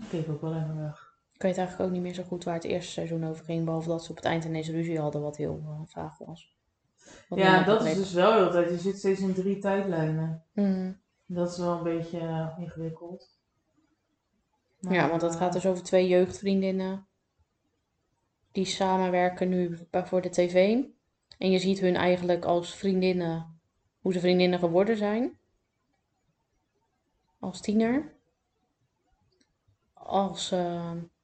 Ik 0.00 0.08
keek 0.08 0.28
ook 0.28 0.40
wel 0.40 0.54
even 0.56 0.76
weg. 0.82 1.09
Ik 1.40 1.46
weet 1.46 1.58
eigenlijk 1.58 1.88
ook 1.88 1.94
niet 1.94 2.04
meer 2.04 2.14
zo 2.14 2.22
goed 2.22 2.44
waar 2.44 2.54
het 2.54 2.64
eerste 2.64 2.92
seizoen 2.92 3.24
over 3.24 3.44
ging, 3.44 3.64
behalve 3.64 3.88
dat 3.88 4.04
ze 4.04 4.10
op 4.10 4.16
het 4.16 4.24
eind 4.24 4.44
ineens 4.44 4.68
ruzie 4.68 5.00
hadden, 5.00 5.20
wat 5.20 5.36
heel 5.36 5.62
eh, 5.64 5.80
vaag 5.86 6.18
was. 6.18 6.56
Wat 7.28 7.38
Ja, 7.38 7.64
dat 7.64 7.84
is 7.84 7.94
dus 7.94 8.12
wel 8.12 8.32
heel 8.32 8.50
tijd. 8.50 8.70
Je 8.70 8.78
zit 8.78 8.98
steeds 8.98 9.20
in 9.20 9.34
drie 9.34 9.58
tijdlijnen. 9.58 10.44
Mm. 10.52 11.00
Dat 11.26 11.50
is 11.50 11.58
wel 11.58 11.76
een 11.76 11.82
beetje 11.82 12.18
eh, 12.18 12.56
ingewikkeld. 12.58 13.38
Maar, 14.80 14.94
Ja, 14.94 15.08
want 15.08 15.22
het 15.22 15.32
eh, 15.32 15.38
gaat 15.38 15.52
dus 15.52 15.66
over 15.66 15.82
twee 15.82 16.08
jeugdvriendinnen. 16.08 17.06
Die 18.52 18.64
samenwerken 18.64 19.48
nu 19.48 19.78
voor 19.90 20.20
de 20.22 20.30
tv. 20.30 20.84
En 21.38 21.50
je 21.50 21.58
ziet 21.58 21.80
hun 21.80 21.96
eigenlijk 21.96 22.44
als 22.44 22.74
vriendinnen, 22.74 23.60
hoe 24.00 24.12
ze 24.12 24.20
vriendinnen 24.20 24.58
geworden 24.58 24.96
zijn. 24.96 25.38
Als 27.38 27.60
tiener. 27.60 28.12
Als 29.92 30.54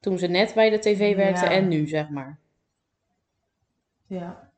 toen 0.00 0.18
ze 0.18 0.26
net 0.26 0.54
bij 0.54 0.70
de 0.70 0.78
tv 0.78 1.16
werkten 1.16 1.50
Ja. 1.50 1.56
en 1.56 1.68
nu, 1.68 1.86
zeg 1.88 2.08
maar. 2.08 2.38
Ja. 4.06 4.50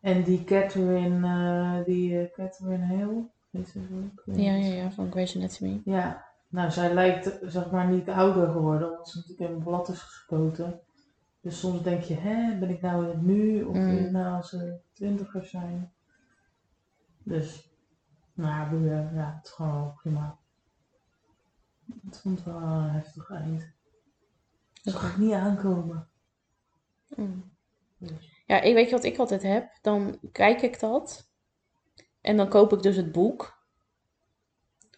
En 0.00 0.22
die 0.22 0.44
Catherine, 0.44 1.26
eh, 1.26 1.84
die 1.84 2.20
eh, 2.20 2.32
Catherine 2.32 3.26
weet 3.50 3.68
ze 3.68 3.80
weet 4.24 4.36
Ja, 4.36 4.54
ja, 4.54 4.74
ja, 4.74 4.90
van 4.90 5.10
Grey's 5.10 5.36
Anatomy. 5.36 5.80
Ja, 5.84 6.24
nou 6.48 6.70
zij 6.70 6.94
lijkt 6.94 7.38
zeg 7.42 7.70
maar 7.70 7.88
niet 7.88 8.08
ouder 8.08 8.48
geworden, 8.50 8.90
omdat 8.90 9.08
ze 9.08 9.18
natuurlijk 9.18 9.50
in 9.50 9.56
een 9.56 9.62
blad 9.62 9.88
is 9.88 10.00
gespoten. 10.00 10.80
Dus 11.40 11.58
soms 11.60 11.82
denk 11.82 12.02
je, 12.02 12.14
hè, 12.14 12.58
ben 12.58 12.70
ik 12.70 12.80
nou 12.80 13.02
in 13.04 13.08
het 13.10 13.22
nu 13.22 13.62
of 13.62 13.74
Mm. 13.74 13.96
in 13.96 14.12
nou 14.12 14.36
als 14.36 14.48
ze 14.50 14.76
twintigers 14.92 15.50
zijn? 15.50 15.92
Dus, 17.22 17.72
nou 18.32 18.84
ja, 18.86 19.10
ja, 19.14 19.34
het 19.36 19.44
is 19.46 19.50
gewoon 19.50 19.94
prima. 19.94 20.38
Het 22.04 22.20
vond 22.20 22.44
wel 22.44 22.56
een 22.56 22.90
heftig 22.90 23.30
eind. 23.30 23.72
Dat 24.82 24.94
ga 24.94 25.08
ik 25.08 25.16
niet 25.16 25.32
aankomen. 25.32 26.08
Mm. 27.08 27.56
Dus, 27.98 28.42
Ja, 28.46 28.60
ik 28.60 28.74
weet 28.74 28.88
je 28.88 28.94
wat 28.94 29.04
ik 29.04 29.18
altijd 29.18 29.42
heb? 29.42 29.78
Dan 29.82 30.18
kijk 30.32 30.62
ik 30.62 30.80
dat. 30.80 31.30
En 32.20 32.36
dan 32.36 32.48
koop 32.48 32.72
ik 32.72 32.82
dus 32.82 32.96
het 32.96 33.12
boek. 33.12 33.66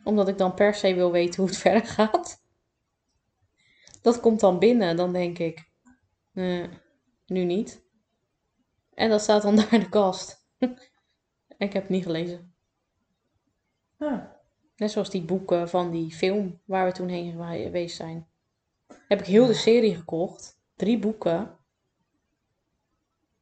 Omdat 0.05 0.29
ik 0.29 0.39
dan 0.39 0.55
per 0.55 0.75
se 0.75 0.95
wil 0.95 1.13
weten 1.13 1.41
hoe 1.41 1.51
het 1.51 1.59
verder 1.67 1.87
gaat. 1.87 2.43
Dat 4.03 4.21
komt 4.21 4.41
dan 4.41 4.59
binnen. 4.59 4.97
Dan 4.97 5.13
denk 5.13 5.39
ik, 5.39 5.71
eh, 6.33 6.69
nu 7.27 7.45
niet. 7.45 7.85
En 8.95 9.11
dat 9.11 9.21
staat 9.21 9.43
dan 9.43 9.57
daar 9.57 9.73
in 9.73 9.81
de 9.81 9.89
kast. 9.89 10.49
ik 11.59 11.73
heb 11.73 11.83
het 11.83 11.89
niet 11.89 12.05
gelezen. 12.05 12.55
ja. 13.99 14.40
Net 14.81 14.91
zoals 14.91 15.11
die 15.11 15.23
boeken 15.23 15.69
van 15.69 15.91
die 15.91 16.11
film 16.13 16.61
waar 16.65 16.87
we 16.87 16.93
toen 16.93 17.09
heen 17.09 17.33
geweest 17.33 17.97
zijn. 17.97 18.27
Heb 19.09 19.21
ik 19.21 19.27
heel 19.27 19.47
de 19.47 19.55
serie 19.55 19.95
gekocht. 19.95 20.61
Drie 20.77 20.99
boeken. 20.99 21.57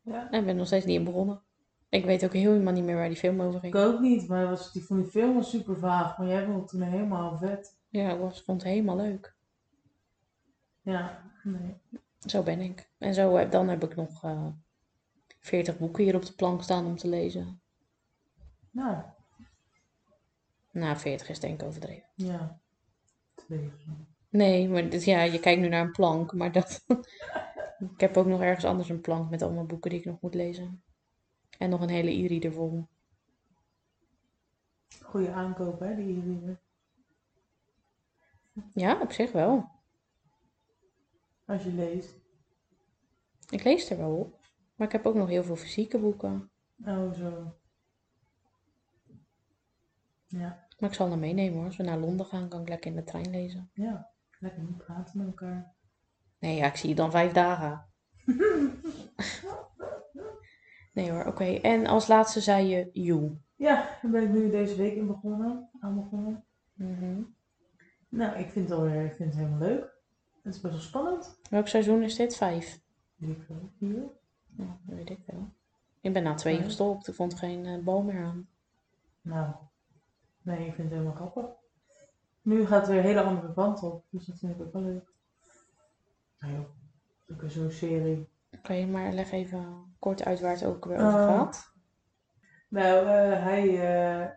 ja. 0.02 0.30
En 0.30 0.44
ben 0.44 0.56
nog 0.56 0.66
steeds 0.66 0.84
niet 0.84 0.98
in 0.98 1.04
begonnen. 1.04 1.42
Ik 1.88 2.04
weet 2.04 2.24
ook 2.24 2.32
helemaal 2.32 2.72
niet 2.72 2.84
meer 2.84 2.96
waar 2.96 3.08
die 3.08 3.16
film 3.16 3.40
over 3.40 3.60
ging. 3.60 3.74
Ik 3.74 3.80
ook 3.80 4.00
niet, 4.00 4.28
maar 4.28 4.48
was, 4.48 4.72
die, 4.72 4.84
van 4.84 4.96
die 4.96 5.06
film 5.10 5.34
was 5.34 5.50
super 5.50 5.78
vaag, 5.78 6.18
maar 6.18 6.26
jij 6.26 6.44
vond 6.44 6.58
het 6.60 6.68
toen 6.68 6.80
helemaal 6.82 7.38
vet. 7.38 7.76
Ja, 7.88 8.12
ik 8.12 8.18
was, 8.18 8.42
vond 8.42 8.62
het 8.62 8.70
helemaal 8.70 8.96
leuk. 8.96 9.36
Ja, 10.82 11.30
nee. 11.42 11.76
Zo 12.26 12.42
ben 12.42 12.60
ik. 12.60 12.90
En 12.98 13.14
zo, 13.14 13.36
heb- 13.36 13.50
dan 13.50 13.68
heb 13.68 13.84
ik 13.84 13.96
nog 13.96 14.24
eh 14.24 14.46
40 15.40 15.78
boeken 15.78 16.04
hier 16.04 16.14
op 16.16 16.24
de 16.26 16.32
plank 16.32 16.62
staan 16.62 16.86
om 16.86 16.96
te 16.96 17.08
lezen. 17.08 17.60
Nou, 18.70 19.02
Nou, 20.78 20.96
40 20.96 21.28
is 21.28 21.40
denk 21.40 21.60
ik 21.60 21.66
overdreven. 21.66 22.08
ja. 22.14 22.60
Twee. 23.34 23.72
Nee, 24.28 24.68
maar 24.68 24.88
dit, 24.88 25.04
ja, 25.04 25.22
je 25.22 25.40
kijkt 25.40 25.60
nu 25.60 25.68
naar 25.68 25.84
een 25.84 25.92
plank, 25.92 26.32
maar 26.32 26.52
dat... 26.52 26.84
ik 27.94 28.00
heb 28.00 28.16
ook 28.16 28.26
nog 28.26 28.40
ergens 28.40 28.64
anders 28.64 28.88
een 28.88 29.00
plank 29.00 29.30
met 29.30 29.42
allemaal 29.42 29.66
boeken 29.66 29.90
die 29.90 29.98
ik 29.98 30.04
nog 30.04 30.20
moet 30.20 30.34
lezen. 30.34 30.82
En 31.58 31.70
nog 31.70 31.80
een 31.80 31.88
hele 31.88 32.10
e-reader 32.10 32.52
vol. 32.52 32.86
Goeie 35.04 35.30
aankoop, 35.30 35.80
hè, 35.80 35.94
die 35.94 36.16
e-reader. 36.16 36.60
Ja, 38.74 39.00
op 39.00 39.12
zich 39.12 39.32
wel. 39.32 39.70
Als 41.46 41.62
je 41.62 41.72
leest. 41.72 42.14
Ik 43.50 43.64
lees 43.64 43.90
er 43.90 43.96
wel 43.96 44.16
op. 44.16 44.40
Maar 44.74 44.86
ik 44.86 44.92
heb 44.92 45.06
ook 45.06 45.14
nog 45.14 45.28
heel 45.28 45.44
veel 45.44 45.56
fysieke 45.56 45.98
boeken. 45.98 46.50
Oh, 46.84 47.12
zo. 47.12 47.56
Ja, 50.26 50.67
Maar 50.78 50.88
ik 50.90 50.94
zal 50.96 51.10
hem 51.10 51.18
meenemen 51.18 51.54
hoor. 51.56 51.64
Als 51.66 51.76
we 51.76 51.82
naar 51.82 51.98
Londen 51.98 52.26
gaan, 52.26 52.48
kan 52.48 52.60
ik 52.60 52.68
lekker 52.68 52.90
in 52.90 52.96
de 52.96 53.04
trein 53.04 53.30
lezen. 53.30 53.70
ja. 53.72 54.10
Lekker 54.40 54.62
niet 54.62 54.76
praten 54.76 55.18
met 55.18 55.26
elkaar. 55.26 55.74
Nee, 56.38 56.56
ja, 56.56 56.66
ik 56.66 56.76
zie 56.76 56.88
je 56.88 56.94
dan 56.94 57.10
vijf 57.10 57.32
dagen. 57.32 57.86
nee 60.94 61.10
hoor, 61.10 61.24
oké. 61.24 61.44
En 61.44 61.86
als 61.86 62.06
laatste 62.06 62.40
zei 62.40 62.66
je 62.68 62.88
you. 62.92 63.38
Ja, 63.56 63.98
daar 64.02 64.10
ben 64.10 64.22
ik 64.22 64.28
nu 64.30 64.50
deze 64.50 64.76
week 64.76 64.94
in 64.94 65.06
begonnen. 65.06 65.70
Aan 65.80 65.94
begonnen. 65.94 66.44
Mhm. 66.74 67.20
Nou, 68.08 68.38
ik 68.38 68.50
vind 68.50 68.68
het, 68.68 68.78
alweer, 68.78 69.04
ik 69.04 69.14
vind 69.14 69.28
het 69.34 69.38
helemaal 69.38 69.68
leuk. 69.68 69.96
Het 70.42 70.54
is 70.54 70.60
best 70.60 70.74
wel 70.74 70.82
spannend. 70.82 71.38
Welk 71.50 71.68
seizoen 71.68 72.02
is 72.02 72.16
dit? 72.16 72.36
Vijf? 72.36 72.80
Weet 73.16 73.30
ik 73.36 73.42
wel. 73.48 73.70
Ja, 74.56 74.78
dat 74.84 74.96
weet 74.96 75.10
ik 75.10 75.18
wel. 75.26 75.48
Ik 76.00 76.12
ben 76.12 76.22
na 76.22 76.34
twee 76.34 76.56
Ja. 76.56 76.62
gestopt. 76.62 77.08
Ik 77.08 77.14
vond 77.14 77.34
geen 77.34 77.66
eh, 77.66 77.78
bal 77.84 78.02
meer 78.02 78.24
aan. 78.24 78.48
Nou, 79.20 79.54
nee, 80.48 80.66
ik 80.66 80.74
vind 80.74 80.90
het 80.90 80.98
helemaal 80.98 81.14
grappig. 81.14 81.44
Nu 82.42 82.66
gaat 82.66 82.80
het 82.80 82.88
weer 82.88 82.98
een 82.98 83.04
hele 83.04 83.22
andere 83.22 83.52
kant 83.54 83.82
op, 83.82 84.04
dus 84.10 84.26
dat 84.26 84.38
vind 84.38 84.54
ik 84.54 84.60
ook 84.60 84.72
wel 84.72 84.82
leuk. 84.82 85.12
Nou 86.38 86.52
joh, 86.52 86.68
is 87.26 87.34
ook 87.34 87.40
weer 87.40 87.50
zo'n 87.50 87.70
serie. 87.70 88.28
Oké, 88.52 88.86
maar 88.86 89.12
leg 89.12 89.30
even 89.30 89.94
kort 89.98 90.24
uit 90.24 90.40
waar 90.40 90.52
het 90.52 90.64
ook 90.64 90.84
weer 90.84 90.98
over 90.98 91.12
gaat. 91.12 91.72
Nou, 92.68 93.06
eh, 93.06 93.42
hij 93.42 93.90
eh, 93.90 94.28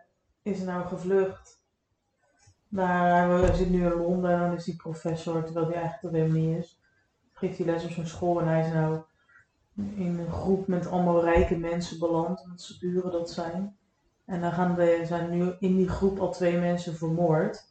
is 0.42 0.62
nou 0.62 0.88
gevlucht. 0.88 1.60
Naar, 2.68 3.30
hij 3.30 3.54
zit 3.54 3.70
nu 3.70 3.86
in 3.86 3.94
Londen 3.94 4.32
en 4.32 4.40
dan 4.40 4.54
is 4.54 4.66
hij 4.66 4.76
professor, 4.76 5.44
terwijl 5.44 5.66
hij 5.66 5.76
eigenlijk 5.76 6.02
dat 6.02 6.12
helemaal 6.12 6.50
niet 6.50 6.58
is. 6.58 6.82
Geeft 7.32 7.58
hij 7.58 7.66
les 7.66 7.86
op 7.86 7.92
zijn 7.92 8.08
school 8.08 8.42
en 8.42 8.48
hij 8.48 8.66
is 8.68 8.74
nou 8.74 9.02
in 9.76 10.20
een 10.20 10.32
groep 10.32 10.68
met 10.68 10.88
allemaal 10.88 11.24
rijke 11.24 11.58
mensen 11.58 12.00
beland, 12.00 12.44
omdat 12.44 12.62
ze 12.62 12.78
buren 12.78 13.12
dat 13.12 13.32
zijn. 13.32 13.78
En 14.32 14.42
dan 14.42 14.52
gaan 14.52 14.76
zijn 15.06 15.30
nu 15.30 15.54
in 15.60 15.76
die 15.76 15.88
groep 15.88 16.20
al 16.20 16.32
twee 16.32 16.58
mensen 16.60 16.96
vermoord. 16.96 17.70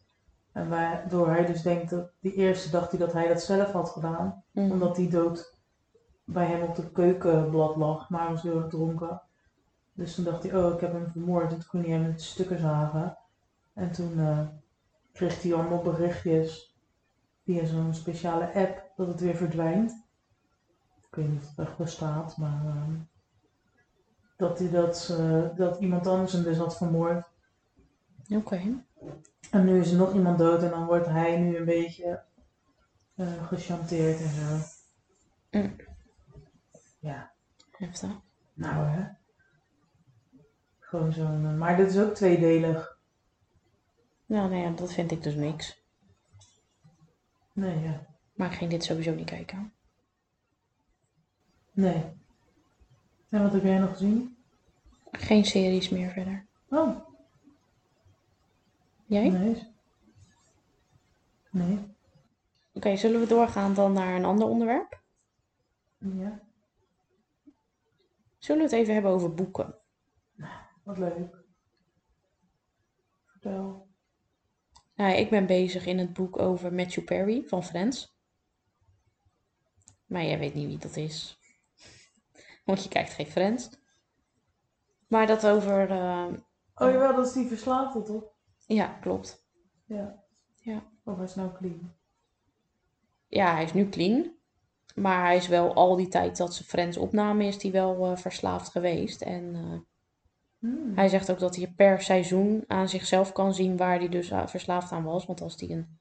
En 0.52 0.68
waardoor 0.68 1.28
hij 1.28 1.46
dus 1.46 1.62
denkt 1.62 1.90
dat 1.90 2.10
die 2.20 2.34
eerste 2.34 2.70
dacht 2.70 2.90
hij 2.90 3.00
dat 3.00 3.12
hij 3.12 3.28
dat 3.28 3.42
zelf 3.42 3.72
had 3.72 3.88
gedaan 3.88 4.42
Mhm. 4.52 4.70
omdat 4.70 4.96
die 4.96 5.08
dood 5.08 5.58
bij 6.24 6.46
hem 6.46 6.62
op 6.62 6.76
de 6.76 6.90
keukenblad 6.90 7.76
lag, 7.76 8.10
maar 8.10 8.20
hij 8.20 8.30
was 8.30 8.42
heel 8.42 8.56
erg 8.56 8.68
dronken. 8.68 9.22
Dus 9.92 10.14
toen 10.14 10.24
dacht 10.24 10.42
hij, 10.42 10.56
oh, 10.56 10.74
ik 10.74 10.80
heb 10.80 10.92
hem 10.92 11.10
vermoord. 11.10 11.52
En 11.52 11.58
toen 11.58 11.68
kon 11.68 11.80
hij 11.80 11.90
hem 11.90 12.02
met 12.02 12.22
stukken 12.22 12.58
zagen. 12.58 13.16
En 13.72 13.92
toen 13.92 14.18
eh, 14.18 14.38
kreeg 15.12 15.42
hij 15.42 15.54
allemaal 15.54 15.82
berichtjes 15.82 16.76
via 17.44 17.64
zo'n 17.64 17.94
speciale 17.94 18.54
app 18.54 18.82
dat 18.96 19.06
het 19.06 19.20
weer 19.20 19.36
verdwijnt. 19.36 19.90
Ik 21.08 21.14
weet 21.14 21.28
niet 21.28 21.42
of 21.42 21.48
het 21.56 21.66
echt 21.66 21.76
bestaat, 21.76 22.36
maar 22.36 22.62
ehm, 22.64 22.92
dat, 24.40 24.58
hij 24.58 24.70
dat, 24.70 25.16
eh, 25.18 25.56
dat 25.56 25.80
iemand 25.80 26.06
anders 26.06 26.32
hem 26.32 26.42
dus 26.42 26.56
had 26.56 26.76
vermoord. 26.76 27.26
Oké. 28.28 28.84
En 29.50 29.64
nu 29.64 29.80
is 29.80 29.90
er 29.90 29.98
nog 29.98 30.14
iemand 30.14 30.38
dood 30.38 30.62
en 30.62 30.70
dan 30.70 30.86
wordt 30.86 31.06
hij 31.06 31.40
nu 31.40 31.56
een 31.56 31.64
beetje 31.64 32.22
eh 33.16 33.46
gechanteerd 33.46 34.20
en 34.20 34.28
zo. 34.28 34.56
Mm. 35.50 35.76
Ja. 36.98 37.32
Heftig. 37.70 38.10
Nou 38.54 38.86
hè. 38.86 39.08
Gewoon 40.78 41.12
zo'n. 41.12 41.58
Maar 41.58 41.76
dit 41.76 41.90
is 41.90 41.98
ook 41.98 42.14
tweedelig. 42.14 42.98
Nou, 44.26 44.50
nou 44.50 44.62
ja, 44.62 44.70
dat 44.70 44.92
vind 44.92 45.10
ik 45.10 45.22
dus 45.22 45.34
niks. 45.34 45.82
Nee, 47.52 47.78
ja. 47.80 48.06
Maar 48.34 48.50
ik 48.52 48.58
ging 48.58 48.70
dit 48.70 48.84
sowieso 48.84 49.14
niet 49.14 49.30
kijken. 49.30 49.72
Nee. 51.72 52.19
En 53.30 53.42
wat 53.42 53.52
heb 53.52 53.62
jij 53.62 53.78
nog 53.78 53.90
gezien? 53.90 54.36
Geen 55.10 55.44
series 55.44 55.88
meer 55.88 56.10
verder. 56.10 56.46
Oh, 56.68 56.98
Jij? 59.06 59.28
nee. 59.28 59.66
Nee. 61.50 61.78
Oké, 62.72 62.96
zullen 62.96 63.20
we 63.20 63.26
doorgaan 63.26 63.74
dan 63.74 63.92
naar 63.92 64.14
een 64.16 64.24
ander 64.24 64.46
onderwerp? 64.48 65.00
Ja, 65.98 66.40
Zullen 68.38 68.62
we 68.62 68.68
het 68.70 68.80
even 68.80 68.94
hebben 68.94 69.12
over 69.12 69.34
boeken? 69.34 69.74
wat 70.82 70.98
leuk. 70.98 71.36
Vertel. 73.24 73.88
Nou, 74.94 75.14
ik 75.14 75.30
ben 75.30 75.46
bezig 75.46 75.86
in 75.86 75.98
het 75.98 76.12
boek 76.12 76.38
over 76.38 76.72
Matthew 76.74 77.04
Perry 77.04 77.42
van 77.46 77.64
Friends. 77.64 78.18
Maar 80.06 80.24
jij 80.24 80.38
weet 80.38 80.54
niet 80.54 80.66
wie 80.66 80.78
dat 80.78 80.96
is. 80.96 81.39
Want 82.64 82.82
je 82.82 82.88
kijkt 82.88 83.10
geen 83.10 83.26
Friends. 83.26 83.70
Maar 85.08 85.26
dat 85.26 85.46
over... 85.46 85.90
eh, 85.90 86.26
Oh 86.74 86.90
jawel, 86.90 87.14
dat 87.16 87.26
is 87.26 87.32
die 87.32 87.46
verslaafde 87.46 88.02
toch? 88.02 88.24
Ja, 88.66 88.86
klopt. 88.86 89.44
Ja. 89.84 90.22
Ja. 90.54 90.82
Of 91.04 91.16
hij 91.16 91.24
is 91.24 91.34
nou 91.34 91.52
clean. 91.52 91.92
Ja, 93.28 93.54
hij 93.54 93.64
is 93.64 93.72
nu 93.72 93.88
clean. 93.88 94.30
Maar 94.94 95.24
hij 95.24 95.36
is 95.36 95.48
wel 95.48 95.74
al 95.74 95.96
die 95.96 96.08
tijd 96.08 96.36
dat 96.36 96.54
ze 96.54 96.64
Friends 96.64 96.96
opnamen, 96.96 97.46
is 97.46 97.62
hij 97.62 97.72
wel 97.72 98.06
eh, 98.06 98.16
verslaafd 98.16 98.68
geweest. 98.68 99.22
En 99.22 99.54
eh, 99.54 99.78
Hmm. 100.58 100.92
hij 100.94 101.08
zegt 101.08 101.30
ook 101.30 101.38
dat 101.38 101.56
hij 101.56 101.72
per 101.76 102.02
seizoen 102.02 102.64
aan 102.66 102.88
zichzelf 102.88 103.32
kan 103.32 103.54
zien 103.54 103.76
waar 103.76 103.98
hij 103.98 104.08
dus 104.08 104.28
verslaafd 104.46 104.92
aan 104.92 105.04
was. 105.04 105.26
Want 105.26 105.40
als 105.40 105.60
hij 105.60 105.70
een 105.70 105.98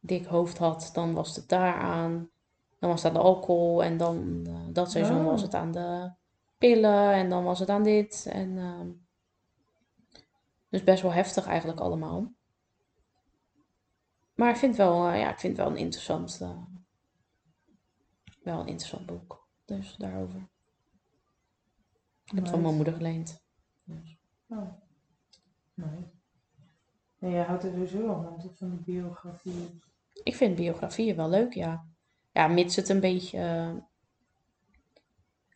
dik 0.00 0.24
hoofd 0.26 0.58
had, 0.58 0.90
dan 0.92 1.14
was 1.14 1.36
het 1.36 1.48
daaraan. 1.48 2.30
Dan 2.78 2.90
was 2.90 3.02
het 3.02 3.12
aan 3.12 3.20
de 3.20 3.26
alcohol. 3.26 3.82
En 3.84 3.96
dan 3.96 4.42
eh, 4.46 4.54
dat 4.72 4.90
seizoen 4.90 5.18
Oh. 5.20 5.24
was 5.24 5.42
het 5.42 5.54
aan 5.54 5.72
de 5.72 6.12
pillen. 6.58 7.12
En 7.12 7.28
dan 7.28 7.44
was 7.44 7.58
het 7.58 7.68
aan 7.68 7.82
dit. 7.82 8.26
En, 8.30 8.58
ehm, 8.58 8.90
dus 10.68 10.84
best 10.84 11.02
wel 11.02 11.12
heftig 11.12 11.46
eigenlijk 11.46 11.80
allemaal. 11.80 12.32
Maar 14.34 14.50
ik 14.50 14.56
vind 14.56 14.76
wel, 14.76 15.08
eh, 15.08 15.20
ja, 15.20 15.30
ik 15.30 15.38
vind 15.38 15.56
wel 15.56 15.66
een 15.66 15.76
interessant, 15.76 16.38
eh, 16.40 16.62
wel 18.42 18.60
een 18.60 18.66
interessant 18.66 19.06
boek. 19.06 19.46
Dus 19.64 19.96
daarover. 19.96 20.48
Ik 22.24 22.32
heb 22.32 22.40
het 22.40 22.48
van 22.48 22.62
mijn 22.62 22.74
moeder 22.74 22.94
geleend. 22.94 23.44
Dus. 23.84 24.18
Oh. 24.46 24.68
Nee. 25.74 26.10
En 27.18 27.30
jij 27.30 27.42
houdt 27.44 27.64
er 27.64 27.70
sowieso 27.72 28.08
al 28.08 28.22
van, 28.22 28.50
van 28.54 28.70
die 28.70 28.80
biografie. 28.80 29.80
Ik 30.22 30.34
vind 30.34 30.56
biografieën 30.56 31.16
wel 31.16 31.28
leuk, 31.28 31.52
ja. 31.54 31.86
Ja, 32.36 32.46
mits 32.48 32.76
het 32.76 32.88
een 32.88 33.00
beetje 33.00 33.38
eh, 33.38 33.74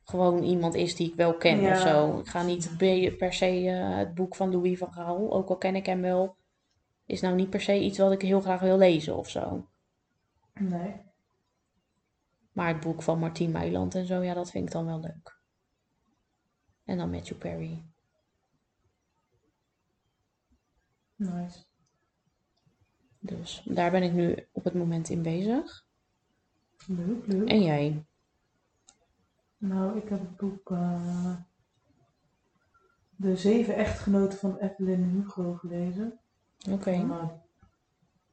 gewoon 0.05 0.43
iemand 0.43 0.75
is 0.75 0.97
die 0.97 1.09
ik 1.09 1.15
wel 1.15 1.37
ken 1.37 1.61
Ja. 1.61 1.73
of 1.73 1.79
zo. 1.79 2.19
Ik 2.19 2.27
ga 2.27 2.43
niet 2.43 2.77
per 3.19 3.33
se 3.33 3.69
eh, 3.69 3.97
het 3.97 4.15
boek 4.15 4.37
van 4.37 4.51
Louis 4.51 4.79
van 4.79 4.93
Gaal, 4.93 5.33
ook 5.33 5.49
al 5.49 5.57
ken 5.57 5.75
ik 5.77 5.87
hem 5.87 6.01
wel, 6.01 6.37
is 7.07 7.21
nou 7.21 7.35
niet 7.35 7.51
per 7.51 7.61
se 7.61 7.81
iets 7.81 7.99
wat 7.99 8.13
ik 8.13 8.23
heel 8.23 8.41
graag 8.41 8.61
wil 8.61 8.79
lezen 8.79 9.17
of 9.17 9.29
zo. 9.29 9.69
Nee. 10.55 10.95
Maar 12.53 12.69
het 12.69 12.81
boek 12.81 13.03
van 13.03 13.19
Martien 13.19 13.51
Meiland 13.51 13.95
en 13.95 14.07
zo, 14.07 14.23
ja, 14.23 14.35
dat 14.35 14.51
vind 14.51 14.67
ik 14.67 14.73
dan 14.73 14.87
wel 14.87 15.01
leuk. 15.01 15.39
En 16.85 16.99
dan 16.99 17.11
Matthew 17.11 17.39
Perry. 17.39 17.85
Nice. 21.17 21.59
Dus 23.19 23.63
daar 23.65 23.91
ben 23.91 24.03
ik 24.03 24.13
nu 24.13 24.47
op 24.53 24.65
het 24.65 24.75
moment 24.75 25.09
in 25.09 25.23
bezig. 25.23 25.89
Leuk, 26.87 27.27
leuk. 27.27 27.49
En 27.49 27.63
jij? 27.63 28.05
Nou, 29.57 29.99
ik 29.99 30.09
heb 30.09 30.21
het 30.21 30.37
boek 30.37 30.71
eh, 30.71 31.37
De 33.17 33.37
Zeven 33.37 33.75
Echtgenoten 33.75 34.39
van 34.39 34.57
Evelyn 34.57 35.05
Hugo 35.05 35.55
gelezen. 35.55 36.21
Oké. 36.71 37.07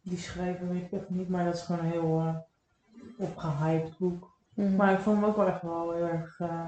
Die 0.01 0.17
schrijver 0.17 0.67
weet 0.67 0.83
ik 0.83 0.91
even 0.91 1.15
niet, 1.17 1.29
maar 1.29 1.45
dat 1.45 1.53
is 1.53 1.61
gewoon 1.61 1.85
een 1.85 1.91
heel 1.91 2.19
eh 2.19 2.37
opgehyped 3.17 3.97
boek. 3.97 4.37
Mhm. 4.53 4.75
Maar 4.75 4.93
ik 4.93 4.99
vond 4.99 5.19
hem 5.19 5.25
ook 5.25 5.35
wel 5.35 5.47
echt 5.47 5.61
wel 5.61 5.93
heel 5.93 6.05
erg, 6.05 6.39
eh, 6.39 6.67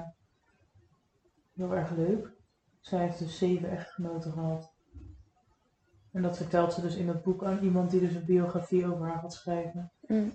heel 1.54 1.74
erg 1.74 1.90
leuk. 1.90 2.32
Zij 2.80 3.00
heeft 3.00 3.18
dus 3.18 3.38
zeven 3.38 3.70
echtgenoten 3.70 4.32
gehad. 4.32 4.72
En 6.12 6.22
dat 6.22 6.36
vertelt 6.36 6.72
ze 6.72 6.80
dus 6.80 6.96
in 6.96 7.08
het 7.08 7.22
boek 7.22 7.44
aan 7.44 7.58
iemand 7.58 7.90
die 7.90 8.00
dus 8.00 8.14
een 8.14 8.24
biografie 8.24 8.86
over 8.86 9.06
haar 9.06 9.18
gaat 9.18 9.32
schrijven. 9.32 9.92
Mm. 10.06 10.32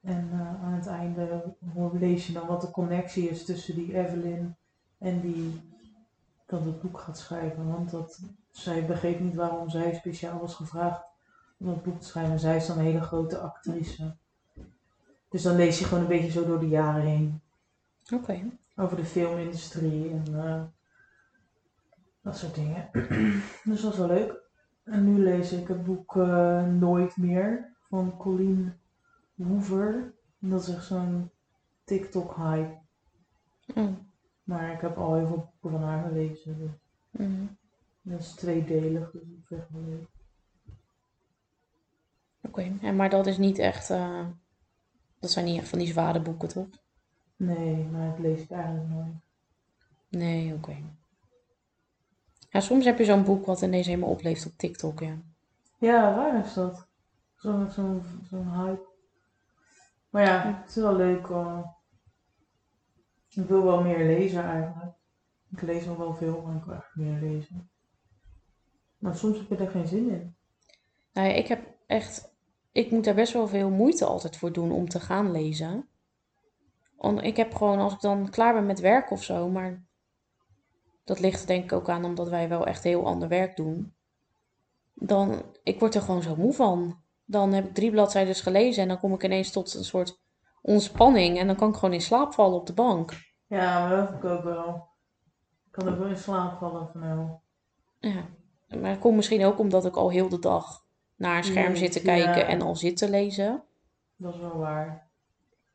En 0.00 0.28
eh, 0.32 0.64
aan 0.64 0.72
het 0.72 0.86
einde 0.86 1.54
lees 1.92 2.26
je 2.26 2.32
dan 2.32 2.46
wat 2.46 2.60
de 2.60 2.70
connectie 2.70 3.28
is 3.28 3.44
tussen 3.44 3.74
die 3.74 3.94
Evelyn 3.98 4.56
en 4.98 5.20
die 5.20 5.68
dat 6.46 6.64
het 6.64 6.80
boek 6.80 6.98
gaat 6.98 7.18
schrijven. 7.18 7.72
Want 7.72 7.90
dat, 7.90 8.20
zij 8.50 8.86
begreep 8.86 9.20
niet 9.20 9.34
waarom 9.34 9.68
zij 9.70 9.94
speciaal 9.94 10.40
was 10.40 10.54
gevraagd 10.54 11.02
om 11.58 11.66
dat 11.66 11.82
boek 11.82 12.00
te 12.00 12.06
schrijven. 12.06 12.32
En 12.32 12.38
zij 12.38 12.56
is 12.56 12.66
dan 12.66 12.78
een 12.78 12.84
hele 12.84 13.00
grote 13.00 13.38
actrice. 13.38 14.16
Dus 15.28 15.42
dan 15.42 15.56
lees 15.56 15.78
je 15.78 15.84
gewoon 15.84 16.02
een 16.02 16.08
beetje 16.08 16.30
zo 16.30 16.46
door 16.46 16.60
de 16.60 16.68
jaren 16.68 17.02
heen. 17.02 17.40
Oké. 18.14 18.42
Over 18.76 18.96
de 18.96 19.04
filmindustrie 19.04 20.10
en 20.10 20.24
eh, 20.44 20.62
dat 22.20 22.36
soort 22.36 22.54
dingen. 22.54 22.88
dus 23.64 23.80
dat 23.80 23.96
was 23.96 23.96
wel 23.96 24.06
leuk. 24.06 24.38
En 24.84 25.04
nu 25.04 25.22
lees 25.22 25.52
ik 25.52 25.68
het 25.68 25.84
boek 25.84 26.16
eh, 26.16 26.64
Nooit 26.66 27.16
meer 27.16 27.72
van 27.88 28.16
Colleen 28.16 28.74
Hoover. 29.42 30.14
En 30.40 30.48
dat 30.50 30.62
is 30.68 30.74
echt 30.74 30.84
zo'n 30.84 31.30
TikTok-hype. 31.84 32.78
Oh. 33.74 33.88
Maar 34.42 34.72
ik 34.72 34.80
heb 34.80 34.96
al 34.96 35.14
heel 35.14 35.26
veel 35.26 35.36
boeken 35.60 35.78
van 35.80 35.88
haar 35.88 36.08
gelezen. 36.08 36.58
Dus. 36.58 36.70
Mhm. 37.10 37.44
Dat 38.02 38.20
is 38.20 38.32
tweedelig, 38.32 39.10
dus 39.10 39.48
wel 39.48 39.82
leuk. 39.82 40.08
Oké. 42.42 42.92
Maar 42.92 43.10
dat 43.10 43.26
is 43.26 43.38
niet 43.38 43.58
echt... 43.58 43.90
eh, 43.90 44.26
Dat 45.18 45.30
zijn 45.30 45.44
niet 45.44 45.58
echt 45.60 45.68
van 45.68 45.78
die 45.78 45.88
zware 45.88 46.20
boeken, 46.20 46.48
toch? 46.48 46.66
Nee, 47.36 47.84
maar 47.84 48.10
het 48.10 48.18
lees 48.18 48.40
ik 48.42 48.50
eigenlijk 48.50 48.88
nooit. 48.88 49.14
Nee, 50.08 50.54
oké. 50.54 50.76
Ja, 52.50 52.60
soms 52.60 52.84
heb 52.84 52.98
je 52.98 53.04
zo'n 53.04 53.24
boek 53.24 53.46
wat 53.46 53.60
ineens 53.62 53.86
helemaal 53.86 54.08
opleeft 54.10 54.46
op 54.46 54.52
TikTok, 54.56 55.00
ja. 55.00 55.16
Ja, 55.78 56.14
waar 56.14 56.44
is 56.44 56.54
dat? 56.54 56.86
Zo'n 57.36 57.70
hype. 58.30 58.88
Maar 60.10 60.24
ja, 60.24 60.60
het 60.60 60.68
is 60.68 60.74
wel 60.74 60.96
leuk. 60.96 61.28
eh. 61.28 61.60
ik 63.28 63.48
wil 63.48 63.64
wel 63.64 63.82
meer 63.82 64.06
lezen 64.06 64.44
eigenlijk. 64.44 64.94
Ik 65.50 65.62
lees 65.62 65.84
nog 65.84 65.96
wel 65.96 66.14
veel, 66.14 66.42
maar 66.42 66.56
ik 66.56 66.64
wil 66.64 66.74
echt 66.74 66.94
meer 66.94 67.20
lezen. 67.20 67.70
Maar 68.98 69.16
soms 69.16 69.38
heb 69.38 69.48
je 69.48 69.56
er 69.56 69.70
geen 69.70 69.86
zin 69.86 70.10
in. 70.10 70.36
Nou 71.12 71.28
ja, 71.28 71.34
ik 71.34 71.46
heb 71.46 71.74
echt... 71.86 72.34
Ik 72.72 72.90
moet 72.90 73.04
daar 73.04 73.14
best 73.14 73.32
wel 73.32 73.48
veel 73.48 73.70
moeite 73.70 74.04
altijd 74.04 74.36
voor 74.36 74.52
doen 74.52 74.72
om 74.72 74.88
te 74.88 75.00
gaan 75.00 75.30
lezen. 75.30 75.88
Want 76.96 77.22
ik 77.22 77.36
heb 77.36 77.54
gewoon, 77.54 77.78
als 77.78 77.92
ik 77.92 78.00
dan 78.00 78.30
klaar 78.30 78.54
ben 78.54 78.66
met 78.66 78.80
werk 78.80 79.10
of 79.10 79.22
zo, 79.22 79.48
maar... 79.48 79.84
Dat 81.04 81.20
ligt 81.20 81.46
denk 81.46 81.64
ik 81.64 81.72
ook 81.72 81.88
aan 81.88 82.04
omdat 82.04 82.28
wij 82.28 82.48
wel 82.48 82.66
echt 82.66 82.84
heel 82.84 83.06
ander 83.06 83.28
werk 83.28 83.56
doen. 83.56 83.94
Dan, 84.94 85.42
ik 85.62 85.80
word 85.80 85.94
er 85.94 86.02
gewoon 86.02 86.22
zo 86.22 86.36
moe 86.36 86.52
van. 86.52 87.02
Dan 87.30 87.52
heb 87.52 87.64
ik 87.66 87.74
drie 87.74 87.90
bladzijden 87.90 88.34
gelezen 88.34 88.82
en 88.82 88.88
dan 88.88 88.98
kom 88.98 89.12
ik 89.14 89.22
ineens 89.22 89.50
tot 89.50 89.74
een 89.74 89.84
soort 89.84 90.20
ontspanning. 90.62 91.38
En 91.38 91.46
dan 91.46 91.56
kan 91.56 91.68
ik 91.68 91.74
gewoon 91.74 91.92
in 91.94 92.00
slaap 92.00 92.32
vallen 92.32 92.58
op 92.58 92.66
de 92.66 92.72
bank. 92.72 93.12
Ja, 93.46 93.88
dat 93.88 94.08
heb 94.08 94.16
ik 94.18 94.24
ook 94.24 94.42
wel. 94.42 94.88
Ik 95.66 95.72
kan 95.72 95.88
ook 95.88 95.98
wel 95.98 96.08
in 96.08 96.16
slaap 96.16 96.58
vallen 96.58 96.88
van 96.92 97.00
nou. 97.00 97.28
Ja, 97.98 98.24
maar 98.78 98.90
dat 98.90 98.98
komt 98.98 99.16
misschien 99.16 99.44
ook 99.44 99.58
omdat 99.58 99.84
ik 99.86 99.96
al 99.96 100.10
heel 100.10 100.28
de 100.28 100.38
dag 100.38 100.84
naar 101.16 101.36
een 101.36 101.44
scherm 101.44 101.76
zit 101.76 101.92
te 101.92 101.98
Ja. 102.04 102.04
kijken 102.04 102.46
en 102.46 102.62
al 102.62 102.76
zit 102.76 102.96
te 102.96 103.10
lezen. 103.10 103.62
Dat 104.16 104.34
is 104.34 104.40
wel 104.40 104.56
waar. 104.58 105.08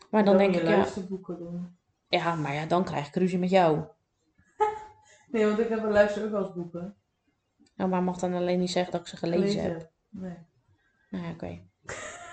Maar 0.09 0.25
dan 0.25 0.37
denk 0.37 0.55
ik, 0.55 0.61
ja, 0.61 0.69
luisterboeken 0.69 1.37
doen. 1.37 1.77
ja, 2.07 2.35
maar 2.35 2.53
ja, 2.53 2.65
dan 2.65 2.83
krijg 2.83 3.07
ik 3.07 3.15
ruzie 3.15 3.39
met 3.39 3.49
jou. 3.49 3.79
Nee, 5.31 5.45
want 5.45 5.59
ik 5.59 5.69
heb 5.69 5.83
een 5.83 5.91
luister 5.91 6.25
ook 6.25 6.33
als 6.33 6.53
boeken. 6.53 6.95
Nou, 7.75 7.89
maar 7.89 8.03
mag 8.03 8.17
dan 8.17 8.33
alleen 8.33 8.59
niet 8.59 8.71
zeggen 8.71 8.91
dat 8.91 9.01
ik 9.01 9.07
ze 9.07 9.17
gelezen 9.17 9.61
heb. 9.63 9.73
heb. 9.79 9.91
Nee. 10.09 10.37
Nou 11.15 11.27
ja, 11.27 11.33
oké. 11.33 11.59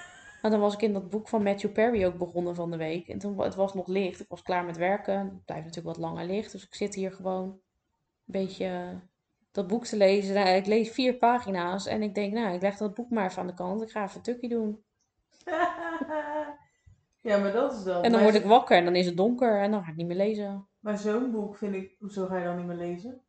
Nou, 0.43 0.55
dan 0.55 0.63
was 0.63 0.75
ik 0.75 0.83
in 0.83 0.93
dat 0.93 1.11
boek 1.11 1.29
van 1.29 1.43
Matthew 1.43 1.73
Perry 1.73 2.05
ook 2.05 2.19
begonnen 2.19 2.55
van 2.55 2.71
de 2.71 2.77
week. 2.77 3.09
En 3.09 3.19
toen, 3.19 3.41
het 3.41 3.55
was 3.55 3.75
nog 3.75 3.87
licht. 3.87 4.21
Ik 4.21 4.29
was 4.29 4.43
klaar 4.43 4.65
met 4.65 4.77
werken. 4.77 5.19
Het 5.19 5.45
blijft 5.45 5.65
natuurlijk 5.65 5.97
wat 5.97 6.05
langer 6.05 6.27
licht. 6.27 6.53
Dus 6.53 6.67
ik 6.67 6.75
zit 6.75 6.95
hier 6.95 7.13
gewoon 7.13 7.45
een 7.45 7.61
beetje 8.25 8.67
eh, 8.67 8.97
dat 9.53 9.67
boek 9.67 9.85
te 9.85 9.97
lezen. 9.97 10.35
Nou, 10.35 10.49
ik 10.49 10.67
lees 10.67 10.91
vier 10.91 11.15
pagina's. 11.15 11.87
En 11.87 12.03
ik 12.03 12.15
denk, 12.15 12.33
nou, 12.33 12.55
ik 12.55 12.63
leg 12.63 12.77
dat 12.77 12.95
boek 12.95 13.11
maar 13.11 13.25
even 13.25 13.41
aan 13.41 13.47
de 13.47 13.55
kant. 13.55 13.83
Ik 13.83 13.91
ga 13.91 14.05
even 14.05 14.23
tukkie 14.23 14.49
doen. 14.49 14.85
ja, 17.29 17.39
maar 17.39 17.53
dat 17.53 17.73
is 17.73 17.83
dan. 17.83 18.03
En 18.03 18.13
dan 18.13 18.23
word 18.23 18.35
ik 18.35 18.45
wakker 18.45 18.77
en 18.77 18.85
dan 18.85 18.97
is 18.97 19.07
het 19.07 19.17
donker. 19.17 19.61
En 19.61 19.71
dan 19.71 19.85
ga 19.85 19.91
ik 19.91 19.97
niet 19.97 20.07
meer 20.07 20.17
lezen. 20.17 20.69
Maar 20.81 20.99
zo'n 20.99 21.31
boek 21.31 21.57
vind 21.57 21.75
ik, 21.75 21.97
hoezo 21.99 22.27
ga 22.27 22.39
je 22.39 22.45
dan 22.45 22.57
niet 22.57 22.67
meer 22.67 22.77
lezen? 22.77 23.21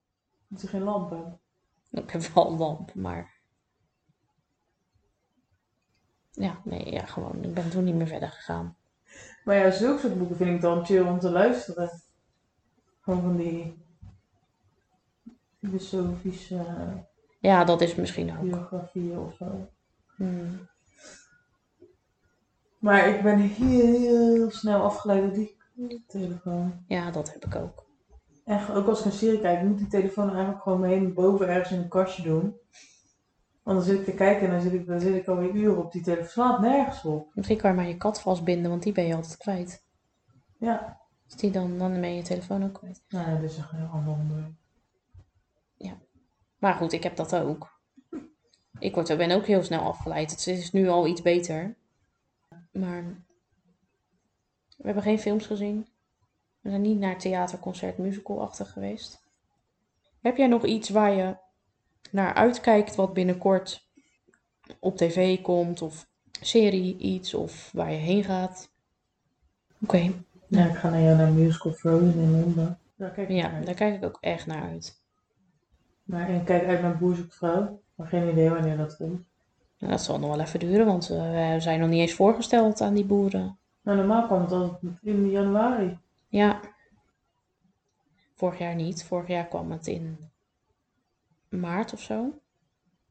Moet 0.48 0.62
je 0.62 0.68
geen 0.68 0.84
lamp? 0.84 1.40
Ik 1.92 2.12
heb 2.12 2.22
wel 2.22 2.52
een 2.52 2.58
lamp, 2.58 2.94
maar... 2.94 3.33
Ja, 6.36 6.60
nee, 6.64 6.92
ja, 6.92 7.06
gewoon. 7.06 7.44
Ik 7.44 7.54
ben 7.54 7.70
toen 7.70 7.84
niet 7.84 7.96
meer 7.96 8.08
verder 8.08 8.30
gegaan. 8.30 8.76
Maar 9.44 9.56
ja, 9.56 9.72
zulke 9.72 10.00
soort 10.00 10.18
boeken 10.18 10.36
vind 10.36 10.50
ik 10.50 10.62
dan 10.62 10.86
chill 10.86 11.02
om 11.08 11.20
te 11.20 11.30
luisteren. 11.30 12.02
Gewoon 13.02 13.22
van 13.22 13.36
die 13.36 13.86
filosofische 15.60 16.66
Ja, 17.40 17.64
dat 17.64 17.82
is 17.82 17.96
misschien 17.96 18.38
ook. 18.38 18.42
biografieën 18.42 19.20
of 19.20 19.36
zo. 19.36 19.70
Hmm. 20.16 20.68
Maar 22.80 23.08
ik 23.08 23.22
ben 23.24 23.38
heel, 23.40 24.00
heel 24.00 24.52
snel 24.52 24.82
afgeleid 24.82 25.22
door 25.22 25.34
die 25.34 26.04
telefoon. 26.08 26.84
Ja, 26.88 27.12
dat 27.12 27.34
heb 27.34 27.46
ik 27.46 27.56
ook. 27.56 27.86
En 28.46 28.70
ook 28.70 28.88
als 28.88 29.00
ik 29.00 29.06
een 29.06 29.12
serie 29.12 29.40
kijk, 29.42 29.62
moet 29.64 29.78
die 29.78 29.88
telefoon 29.88 30.30
eigenlijk 30.30 30.62
gewoon 30.64 30.80
mee 30.80 31.08
boven 31.08 31.48
ergens 31.48 31.72
in 31.72 31.80
een 31.80 31.88
kastje 31.90 32.24
doen. 32.24 32.56
Want 33.64 33.78
dan 33.78 33.88
zit 33.88 34.00
ik 34.00 34.06
te 34.06 34.14
kijken 34.14 34.46
en 34.46 34.52
dan 34.52 34.62
zit 34.62 34.74
ik, 34.74 34.88
dan 34.88 35.00
zit 35.00 35.16
ik 35.16 35.28
alweer 35.28 35.52
uren 35.52 35.78
op 35.78 35.92
die 35.92 36.02
telefoon. 36.02 36.30
Slaat 36.30 36.62
nergens 36.62 37.06
op. 37.06 37.32
Misschien 37.34 37.58
kan 37.58 37.70
je 37.70 37.76
maar 37.76 37.88
je 37.88 37.98
kat 37.98 38.22
vastbinden, 38.22 38.70
want 38.70 38.84
die 38.84 38.94
ben 38.94 39.08
je 39.08 39.16
altijd 39.16 39.38
kwijt. 39.38 39.86
Ja. 40.58 41.02
Is 41.28 41.36
die 41.36 41.52
dan, 41.52 41.78
dan 41.78 41.92
ben 42.02 42.10
je 42.10 42.16
je 42.16 42.22
telefoon 42.22 42.64
ook 42.64 42.74
kwijt. 42.74 43.04
Nou 43.10 43.30
ja, 43.30 43.36
dat 43.36 43.50
is 43.50 43.58
echt 43.58 43.72
een 43.72 43.78
heel 43.78 43.88
ander 43.88 44.14
onderwerp. 44.14 44.54
Maar 46.64 46.74
goed, 46.74 46.92
ik 46.92 47.04
heb 47.04 47.16
dat 47.16 47.36
ook. 47.36 47.80
Ik 48.80 48.94
word, 48.94 49.18
ben 49.18 49.32
ook 49.32 49.46
heel 49.46 49.64
snel 49.64 49.82
afgeleid. 49.82 50.32
Het 50.32 50.48
is 50.48 50.72
nu 50.72 50.88
al 50.88 51.08
iets 51.08 51.22
beter. 51.22 51.76
Maar 52.72 53.04
we 54.78 54.86
hebben 54.86 55.04
geen 55.04 55.20
films 55.20 55.46
gezien. 55.46 55.88
We 56.60 56.70
zijn 56.70 56.82
niet 56.82 57.00
naar 57.00 57.20
theaterconcert 57.20 57.98
musicalachtig 57.98 58.72
geweest. 58.72 59.24
Heb 60.22 60.38
jij 60.38 60.48
nog 60.48 60.66
iets 60.66 60.90
waar 60.90 61.12
je 61.12 61.38
naar 62.12 62.34
uitkijkt 62.34 62.96
wat 62.96 63.14
binnenkort 63.14 63.88
op 64.80 64.98
tv 64.98 65.42
komt? 65.42 65.82
Of 65.82 66.08
serie, 66.42 66.98
iets, 66.98 67.34
of 67.34 67.70
waar 67.74 67.92
je 67.92 67.98
heen 67.98 68.24
gaat? 68.24 68.72
Oké, 69.82 70.12
Ja, 70.48 70.66
ik 70.66 70.76
ga 70.76 70.90
naar 70.90 71.02
jou 71.02 71.18
naar 71.18 71.32
musical 71.32 71.72
Frozen 71.72 72.14
in 72.14 72.32
Londen. 72.32 72.80
Daar 72.96 73.12
kijk 73.12 73.30
ik 73.30 73.36
ja, 73.36 73.52
naar 73.52 73.66
daar 73.66 73.74
kijk 73.74 73.96
ik 73.96 74.04
ook 74.04 74.18
echt 74.22 74.46
naar 74.46 74.64
uit. 74.64 75.02
Maar 76.04 76.28
en 76.28 76.36
ik 76.36 76.46
kijk 76.46 76.66
uit 76.66 76.82
naar 76.82 76.98
Boer 76.98 77.16
zoekt 77.16 77.36
vrouw. 77.36 77.82
Maar 77.96 78.08
geen 78.08 78.30
idee 78.30 78.50
wanneer 78.50 78.78
dat 78.78 78.96
komt. 78.96 79.28
Nou, 79.80 79.92
dat 79.92 80.02
zal 80.02 80.20
nog 80.20 80.30
wel 80.30 80.40
even 80.40 80.60
duren, 80.60 80.86
want 80.86 81.10
eh, 81.10 81.54
we 81.54 81.60
zijn 81.60 81.80
nog 81.80 81.90
niet 81.90 82.00
eens 82.00 82.14
voorgesteld 82.14 82.82
aan 82.82 82.94
die 82.94 83.06
boeren. 83.06 83.58
Nou, 83.82 83.98
normaal 83.98 84.28
komt 84.28 84.50
dat 84.50 84.80
in 85.02 85.30
januari. 85.30 85.98
Ja. 86.28 86.60
Vorig 88.36 88.60
jaar 88.60 88.76
niet. 88.76 89.04
Vorig 89.04 89.28
jaar 89.28 89.48
kwam 89.48 89.72
het 89.72 89.88
in 89.88 90.18
maart 91.58 91.94
of 91.94 92.02
zo. 92.02 92.34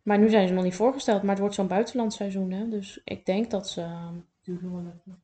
Maar 0.02 0.18
nu 0.18 0.30
zijn 0.30 0.48
ze 0.48 0.54
nog 0.54 0.64
niet 0.64 0.74
voorgesteld. 0.74 1.22
Maar 1.22 1.30
het 1.30 1.40
wordt 1.40 1.54
zo'n 1.54 1.66
buitenlandseizoen, 1.66 2.50
hè. 2.50 2.68
Dus 2.68 3.00
ik 3.04 3.26
denk 3.26 3.50
dat 3.50 3.68
ze... 3.68 4.10
Even. 4.44 5.22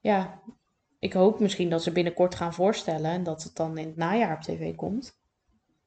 Ja, 0.00 0.40
ik 0.98 1.12
hoop 1.12 1.40
misschien 1.40 1.70
dat 1.70 1.82
ze 1.82 1.92
binnenkort 1.92 2.34
gaan 2.34 2.54
voorstellen. 2.54 3.10
En 3.10 3.22
dat 3.22 3.42
het 3.42 3.56
dan 3.56 3.78
in 3.78 3.86
het 3.86 3.96
najaar 3.96 4.36
op 4.36 4.42
tv 4.42 4.74
komt. 4.74 5.18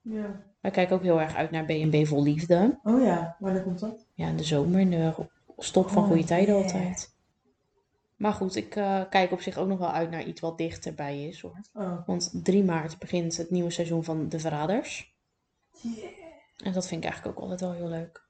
Ja. 0.02 0.43
Wij 0.62 0.72
kijken 0.72 0.95
ook 0.95 1.04
heel 1.04 1.22
erg 1.22 1.36
uit 1.36 1.52
naar 1.52 1.66
B&B 1.66 2.08
Vol 2.08 2.24
Liefde. 2.24 2.80
Oh 2.84 3.04
ja, 3.04 3.36
wanneer 3.39 3.64
komt 3.64 3.80
dat? 3.80 4.06
Ja, 4.14 4.28
in 4.28 4.38
de 4.38 4.43
zomer, 4.43 4.80
in 4.80 4.89
de 4.89 5.14
stop 5.58 5.89
van 5.89 6.04
Oh, 6.04 6.08
goede 6.10 6.24
tijden 6.24 6.56
yeah. 6.56 6.66
altijd. 6.66 7.16
Maar 8.16 8.34
goed, 8.34 8.56
ik 8.56 8.76
eh, 8.76 9.02
kijk 9.10 9.32
op 9.32 9.41
zich 9.41 9.58
ook 9.58 9.68
nog 9.68 9.80
wel 9.80 9.91
uit 9.91 10.10
naar 10.10 10.24
iets 10.24 10.41
wat 10.41 10.58
dichterbij 10.58 11.28
is, 11.28 11.41
hoor. 11.41 11.62
Oh. 11.74 12.08
Want 12.08 12.32
3 12.43 12.64
maart 12.64 13.00
begint 13.00 13.38
het 13.38 13.50
nieuwe 13.50 13.70
seizoen 13.70 14.04
van 14.04 14.30
De 14.30 14.39
Verraders. 14.39 15.16
Yeah. 15.82 16.26
En 16.58 16.74
dat 16.74 16.88
vind 16.88 17.03
ik 17.03 17.10
eigenlijk 17.10 17.38
ook 17.38 17.43
altijd 17.43 17.62
wel 17.62 17.72
heel 17.72 17.88
leuk. 17.89 18.26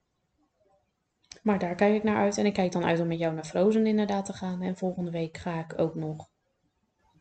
Maar 1.41 1.59
daar 1.59 1.75
kijk 1.75 1.95
ik 1.95 2.03
naar 2.03 2.17
uit. 2.17 2.37
En 2.37 2.45
ik 2.45 2.53
kijk 2.53 2.71
dan 2.71 2.85
uit 2.85 2.99
om 2.99 3.07
met 3.07 3.19
jou 3.19 3.33
naar 3.33 3.45
Frozen 3.45 3.85
inderdaad 3.87 4.25
te 4.25 4.33
gaan. 4.33 4.61
En 4.61 4.77
volgende 4.77 5.11
week 5.11 5.37
ga 5.37 5.59
ik 5.59 5.73
ook 5.79 5.95
nog 5.95 6.29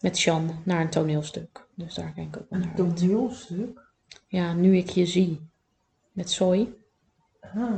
met 0.01 0.19
Sjan 0.19 0.61
naar 0.65 0.81
een 0.81 0.91
toneelstuk. 0.91 1.67
Dus 1.75 1.95
daar 1.95 2.13
kijk 2.13 2.27
ik 2.27 2.41
ook 2.41 2.51
wel 2.51 2.59
naar 2.59 2.69
Een 2.79 2.87
uit. 2.87 2.97
toneelstuk? 2.97 3.85
Ja, 4.27 4.53
nu 4.53 4.77
ik 4.77 4.89
je 4.89 5.07
zie. 5.07 5.51
Met 6.13 6.31
Soy. 6.31 6.75
Ah. 7.41 7.73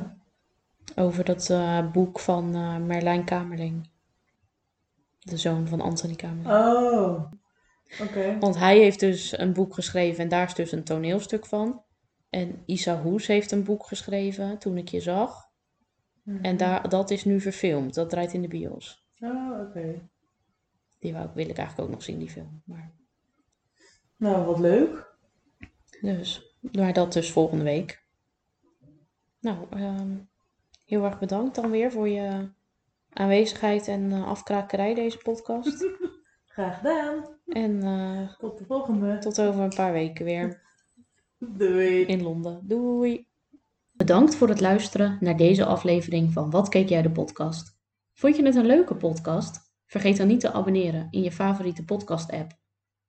Over 0.96 1.24
dat 1.24 1.50
eh, 1.50 1.90
boek 1.90 2.20
van 2.20 2.54
eh, 2.54 2.76
Merlijn 2.76 3.24
Kamerling. 3.24 3.88
De 5.18 5.36
zoon 5.36 5.68
van 5.68 5.80
Anthony 5.80 6.14
Kamerling. 6.14 6.54
Oh. 6.54 7.32
Oké. 8.02 8.38
Want 8.38 8.58
hij 8.58 8.78
heeft 8.78 9.00
dus 9.00 9.38
een 9.38 9.52
boek 9.52 9.74
geschreven 9.74 10.22
en 10.22 10.28
daar 10.28 10.46
is 10.46 10.54
dus 10.54 10.72
een 10.72 10.84
toneelstuk 10.84 11.46
van. 11.46 11.82
En 12.30 12.62
Isa 12.66 13.00
Hoes 13.02 13.26
heeft 13.26 13.50
een 13.50 13.64
boek 13.64 13.86
geschreven, 13.86 14.58
Toen 14.58 14.76
ik 14.78 14.88
je 14.88 15.00
zag. 15.00 15.46
Mhm. 16.22 16.44
En 16.44 16.56
daar, 16.56 16.88
dat 16.88 17.10
is 17.10 17.24
nu 17.24 17.40
verfilmd. 17.40 17.94
Dat 17.94 18.10
draait 18.10 18.32
in 18.32 18.42
de 18.42 18.48
bios. 18.48 19.06
Oh, 19.20 19.60
oké. 19.60 20.08
Die 20.98 21.12
wou, 21.12 21.28
wil 21.34 21.48
ik 21.48 21.56
eigenlijk 21.58 21.88
ook 21.88 21.94
nog 21.94 22.02
zien, 22.02 22.18
die 22.18 22.30
film. 22.30 22.62
Maar, 22.64 22.92
Nou, 24.16 24.46
wat 24.46 24.58
leuk. 24.58 25.14
dus, 26.00 26.56
maar 26.72 26.92
dat 26.92 27.12
dus 27.12 27.32
volgende 27.32 27.64
week. 27.64 28.06
Nou, 29.40 29.66
ehm, 29.70 30.16
heel 30.84 31.04
erg 31.04 31.18
bedankt 31.18 31.54
dan 31.54 31.70
weer 31.70 31.92
voor 31.92 32.08
je 32.08 32.50
aanwezigheid 33.12 33.88
en 33.88 34.12
eh, 34.12 34.26
afkrakerij 34.26 34.94
deze 34.94 35.18
podcast. 35.18 35.84
Graag 36.54 36.76
gedaan. 36.76 37.38
En 37.46 37.82
eh, 37.82 38.36
Tot 38.38 38.58
de 38.58 38.64
volgende. 38.64 39.18
tot 39.18 39.40
over 39.40 39.60
een 39.62 39.74
paar 39.74 39.92
weken 39.92 40.24
weer 40.24 40.66
Doei. 41.38 42.02
in 42.02 42.22
Londen. 42.22 42.60
Doei! 42.62 43.26
Bedankt 43.92 44.34
voor 44.34 44.48
het 44.48 44.60
luisteren 44.60 45.16
naar 45.20 45.36
deze 45.36 45.64
aflevering 45.64 46.32
van 46.32 46.50
Wat 46.50 46.68
keek 46.68 46.88
jij 46.88 47.02
de 47.02 47.10
podcast? 47.10 47.78
Vond 48.14 48.36
je 48.36 48.44
het 48.44 48.54
een 48.54 48.66
leuke 48.66 48.94
podcast? 48.94 49.60
Vergeet 49.86 50.16
dan 50.16 50.26
niet 50.26 50.40
te 50.40 50.52
abonneren 50.52 51.08
in 51.10 51.22
je 51.22 51.32
favoriete 51.32 51.84
podcast 51.84 52.32
app. 52.32 52.58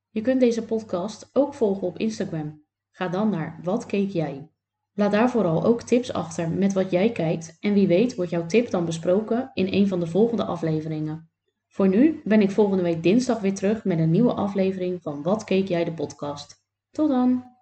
Je 0.10 0.22
kunt 0.22 0.40
deze 0.40 0.66
podcast 0.66 1.30
ook 1.34 1.54
volgen 1.54 1.88
op 1.88 1.98
Instagram. 1.98 2.64
Ga 2.92 3.08
dan 3.08 3.30
naar 3.30 3.60
Wat 3.64 3.86
keek 3.86 4.10
jij? 4.10 4.52
Laat 4.94 5.12
daar 5.12 5.30
vooral 5.30 5.66
ook 5.66 5.82
tips 5.82 6.14
achter 6.14 6.50
met 6.50 6.74
wat 6.74 6.92
jij 6.92 7.12
kijkt 7.12 7.58
en 7.60 7.74
wie 7.74 7.88
weet 7.88 8.16
wordt 8.16 8.32
jouw 8.32 8.46
tip 8.46 8.70
dan 8.70 8.86
besproken 8.86 9.52
in 9.54 9.68
een 9.74 9.88
van 9.88 10.00
de 10.00 10.08
volgende 10.08 10.44
afleveringen. 10.44 11.30
Voor 11.68 11.88
nu 11.88 12.22
ben 12.24 12.42
ik 12.42 12.52
volgende 12.52 12.84
week 12.84 13.04
dinsdag 13.04 13.40
weer 13.40 13.56
terug 13.56 13.84
met 13.84 14.00
een 14.00 14.12
nieuwe 14.12 14.34
aflevering 14.34 15.02
van 15.02 15.24
Wat 15.24 15.44
keek 15.44 15.68
jij 15.68 15.84
de 15.84 15.94
podcast. 15.94 16.64
Tot 16.92 17.10
dan! 17.10 17.58